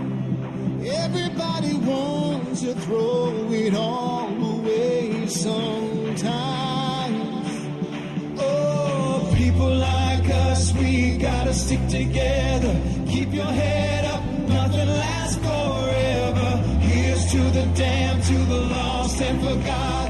[1.05, 6.29] Everybody wants to throw it all away sometimes.
[8.39, 12.52] Oh, people like us, we gotta stick together.
[19.61, 20.02] Lost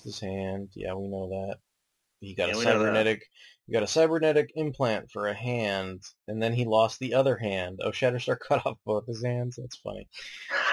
[0.00, 0.68] lost his hand.
[0.74, 1.56] Yeah, we know that.
[2.20, 2.78] He got Yeah, a we know that.
[2.78, 3.22] cybernetic.
[3.66, 7.80] He got a cybernetic implant for a hand, and then he lost the other hand.
[7.82, 9.56] Oh, Shatterstar cut off both his hands.
[9.60, 10.08] That's funny.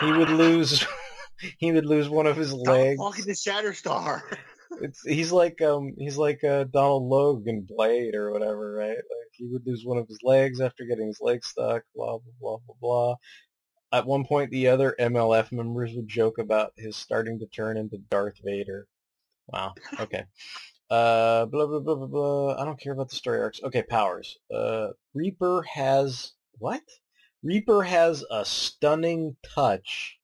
[0.01, 0.85] He would lose.
[1.59, 2.99] he would lose one of his legs.
[2.99, 4.21] Talking to Shatterstar.
[4.81, 8.89] It's he's like um he's like uh, Donald Logan Blade or whatever, right?
[8.97, 11.83] Like he would lose one of his legs after getting his leg stuck.
[11.95, 13.15] Blah blah blah blah blah.
[13.93, 17.97] At one point, the other MLF members would joke about his starting to turn into
[18.09, 18.85] Darth Vader.
[19.47, 19.73] Wow.
[19.99, 20.23] Okay.
[20.89, 22.55] Uh, blah blah blah blah blah.
[22.61, 23.61] I don't care about the story arcs.
[23.63, 24.37] Okay, powers.
[24.53, 26.83] Uh, Reaper has what?
[27.43, 30.17] Reaper has a stunning touch.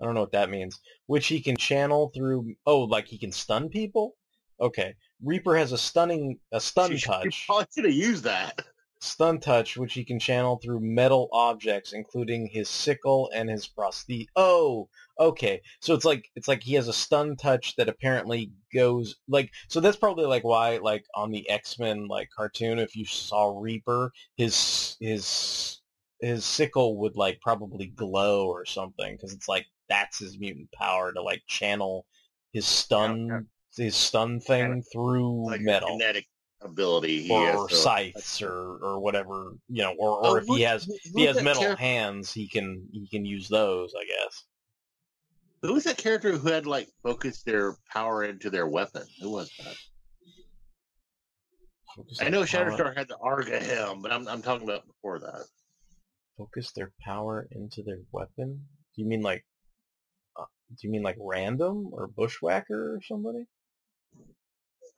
[0.00, 0.80] I don't know what that means.
[1.06, 2.54] Which he can channel through.
[2.66, 4.16] Oh, like he can stun people.
[4.60, 4.94] Okay.
[5.22, 7.44] Reaper has a stunning a stun touch.
[7.46, 8.62] probably should have used that.
[9.02, 14.26] Stun touch, which he can channel through metal objects, including his sickle and his prosthesis.
[14.36, 15.62] Oh, okay.
[15.80, 19.52] So it's like it's like he has a stun touch that apparently goes like.
[19.68, 23.58] So that's probably like why like on the X Men like cartoon, if you saw
[23.58, 25.80] Reaper, his his
[26.20, 31.12] his sickle would like probably glow or something because it's like that's his mutant power
[31.12, 32.06] to like channel
[32.52, 33.46] his stun
[33.76, 36.26] his stun thing through Like metal kinetic
[36.62, 37.22] ability.
[37.22, 40.56] He or has to- scythes or, or whatever you know or, Oh, or if who-
[40.56, 41.82] he has who- if he has metal character?
[41.82, 44.44] hands he can he can use those i guess
[45.62, 49.04] Who was that character who had like focused their power into their weapon?
[49.20, 49.76] Who was that?
[51.96, 55.44] Focus I know Shatterstar had the Arga him, but I'm I'm talking about before that.
[56.38, 59.44] focus their power into their weapon do you mean like
[60.38, 63.44] uh, do you mean like random or Bushwacker or somebody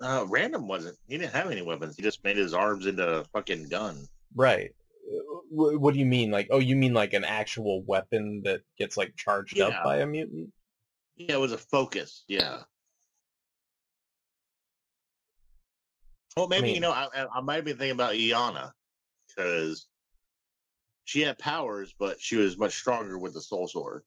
[0.03, 0.97] Uh, Random wasn't.
[1.07, 1.97] He didn't have any weapons.
[1.97, 4.07] He just made his arms into a fucking gun.
[4.35, 4.71] right
[5.51, 8.97] what, what do you mean like oh you mean like an actual weapon that gets
[8.97, 10.51] like charged up by a mutant
[11.17, 12.25] Yeah, it was a focus.
[12.29, 12.63] Yeah.
[16.37, 18.73] Well, maybe mean- you know I, I- I might have been thinking about Illyana
[19.29, 19.87] because
[21.05, 24.03] she had powers, but she was much stronger with the Soul Sword.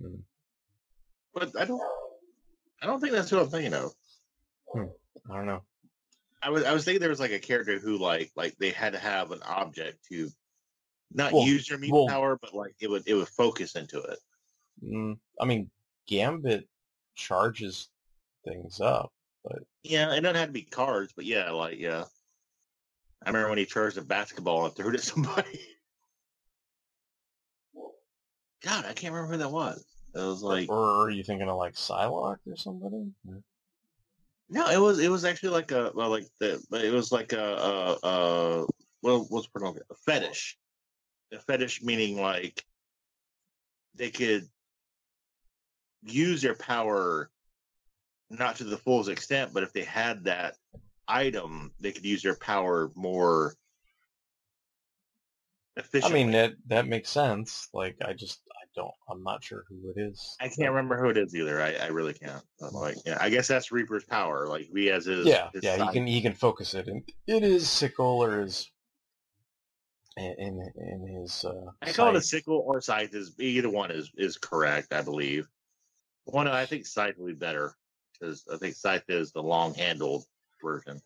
[0.00, 0.20] Hmm.
[1.34, 1.82] But I don't.
[2.80, 3.92] I don't think that's what I'm thinking of.
[4.72, 4.84] Hmm.
[5.30, 5.62] I don't know
[6.42, 8.92] I was I was thinking there was like a character who like like they had
[8.92, 10.28] to have an object to
[11.12, 14.00] not Well, use your meat well- power, but like it would it would focus into
[14.02, 14.18] it.
[14.84, 15.70] mm, i mean
[16.06, 16.68] gambit
[17.14, 17.88] charges
[18.44, 19.10] things up
[19.42, 22.04] but Yeah, it doesn't have to be cards, but yeah, like yeah.
[23.24, 25.60] I remember when he charged a basketball and threw it at somebody.
[28.62, 29.82] God, I can't remember who that was.
[30.14, 33.10] It was like or are you thinking of like Psylocke or somebody
[34.48, 37.98] no, it was it was actually like a well, like the it was like a
[38.02, 38.66] a, a
[39.02, 39.82] well what's word?
[39.90, 40.56] a fetish.
[41.32, 42.62] A fetish meaning like
[43.94, 44.46] they could
[46.02, 47.30] use their power
[48.30, 50.56] not to the fullest extent, but if they had that
[51.08, 53.54] item, they could use their power more
[55.76, 56.20] efficiently.
[56.20, 57.68] I mean that that makes sense.
[57.72, 58.40] Like I just
[58.74, 60.36] don't I'm not sure who it is.
[60.40, 61.60] I can't remember who it is either.
[61.60, 62.42] I, I really can't.
[62.60, 64.46] But like, yeah, I guess that's Reaper's power.
[64.46, 67.42] Like he has his yeah, his yeah, he can he can focus it, and it
[67.42, 68.70] is sickle or his
[70.16, 71.44] in in, in his.
[71.44, 73.14] Uh, I call it a sickle or scythe.
[73.14, 75.48] Is either one is is correct, I believe.
[76.24, 77.76] One, I think scythe would be better
[78.18, 80.24] because I think scythe is the long handled
[80.62, 81.00] version.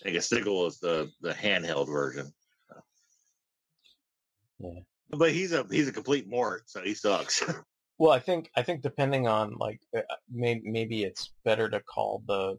[0.00, 2.32] I think a sickle is the the handheld version.
[4.58, 4.80] Yeah.
[5.12, 7.42] But he's a he's a complete mort, so he sucks.
[7.98, 11.78] Well, I think I think depending on like uh, uh, maybe maybe it's better to
[11.82, 12.56] call the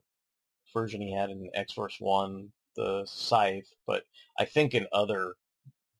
[0.73, 4.03] version he had in X Force One the scythe, but
[4.39, 5.33] I think in other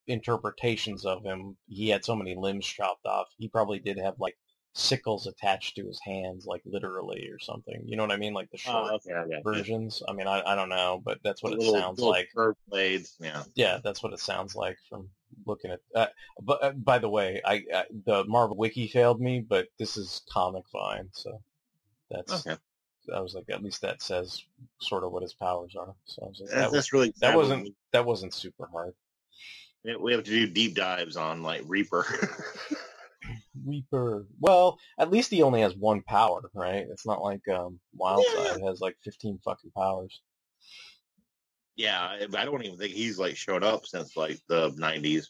[0.08, 3.28] interpretations of him, he had so many limbs chopped off.
[3.38, 4.38] He probably did have like
[4.76, 7.82] sickles attached to his hands, like literally or something.
[7.86, 8.34] You know what I mean?
[8.34, 9.42] Like the oh, short Oh, okay, I got you.
[9.44, 10.02] versions.
[10.08, 12.30] I mean, I, I don't know, but that's what it Little- sounds little like.
[12.70, 13.16] blades.
[13.20, 13.44] Yeah.
[13.56, 15.10] Yeah, that's what it sounds like from
[15.46, 15.80] looking at.
[15.96, 16.08] Uh,
[16.42, 20.22] but uh, by the way, I, I the Marvel Wiki failed me, but this is
[20.32, 21.42] Comic Vine, so
[22.10, 22.58] that's Okay.
[23.14, 24.44] I was like, at least that says
[24.80, 25.94] sort of what his powers are.
[26.06, 28.94] So I was like, That's- that, was, that's really that wasn't that wasn't super hard.
[30.00, 32.06] We have to do deep dives on like Reaper.
[33.66, 34.26] Reaper.
[34.40, 36.86] Well, at least he only has one power, right?
[36.90, 40.22] It's not like um, Wildside has like fifteen fucking powers.
[41.76, 45.26] Yeah, I don't even think he's like shown up since like the '90s.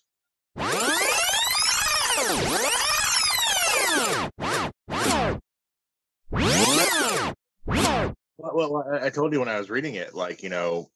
[8.38, 10.90] Well, I, told you when I was reading it, like you know,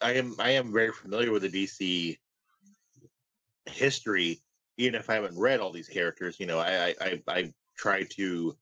[0.00, 2.16] I am I am very familiar with the DC
[3.66, 4.40] history,
[4.76, 6.38] even if I haven't read all these characters.
[6.38, 8.56] You know, I I, I, I try to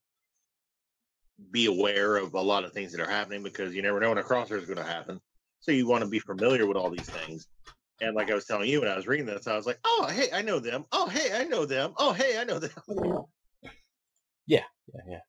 [1.50, 4.18] be aware of a lot of things that are happening because you never know when
[4.18, 5.20] a crossover is going to happen.
[5.60, 7.48] So you want to be familiar with all these things.
[8.00, 10.06] And like I was telling you when I was reading this, I was like, "Oh,
[10.10, 10.86] hey, I know them.
[10.92, 11.94] Oh, hey, I know them.
[11.98, 12.72] Oh, hey, I know them."
[14.46, 15.20] Yeah, yeah, yeah.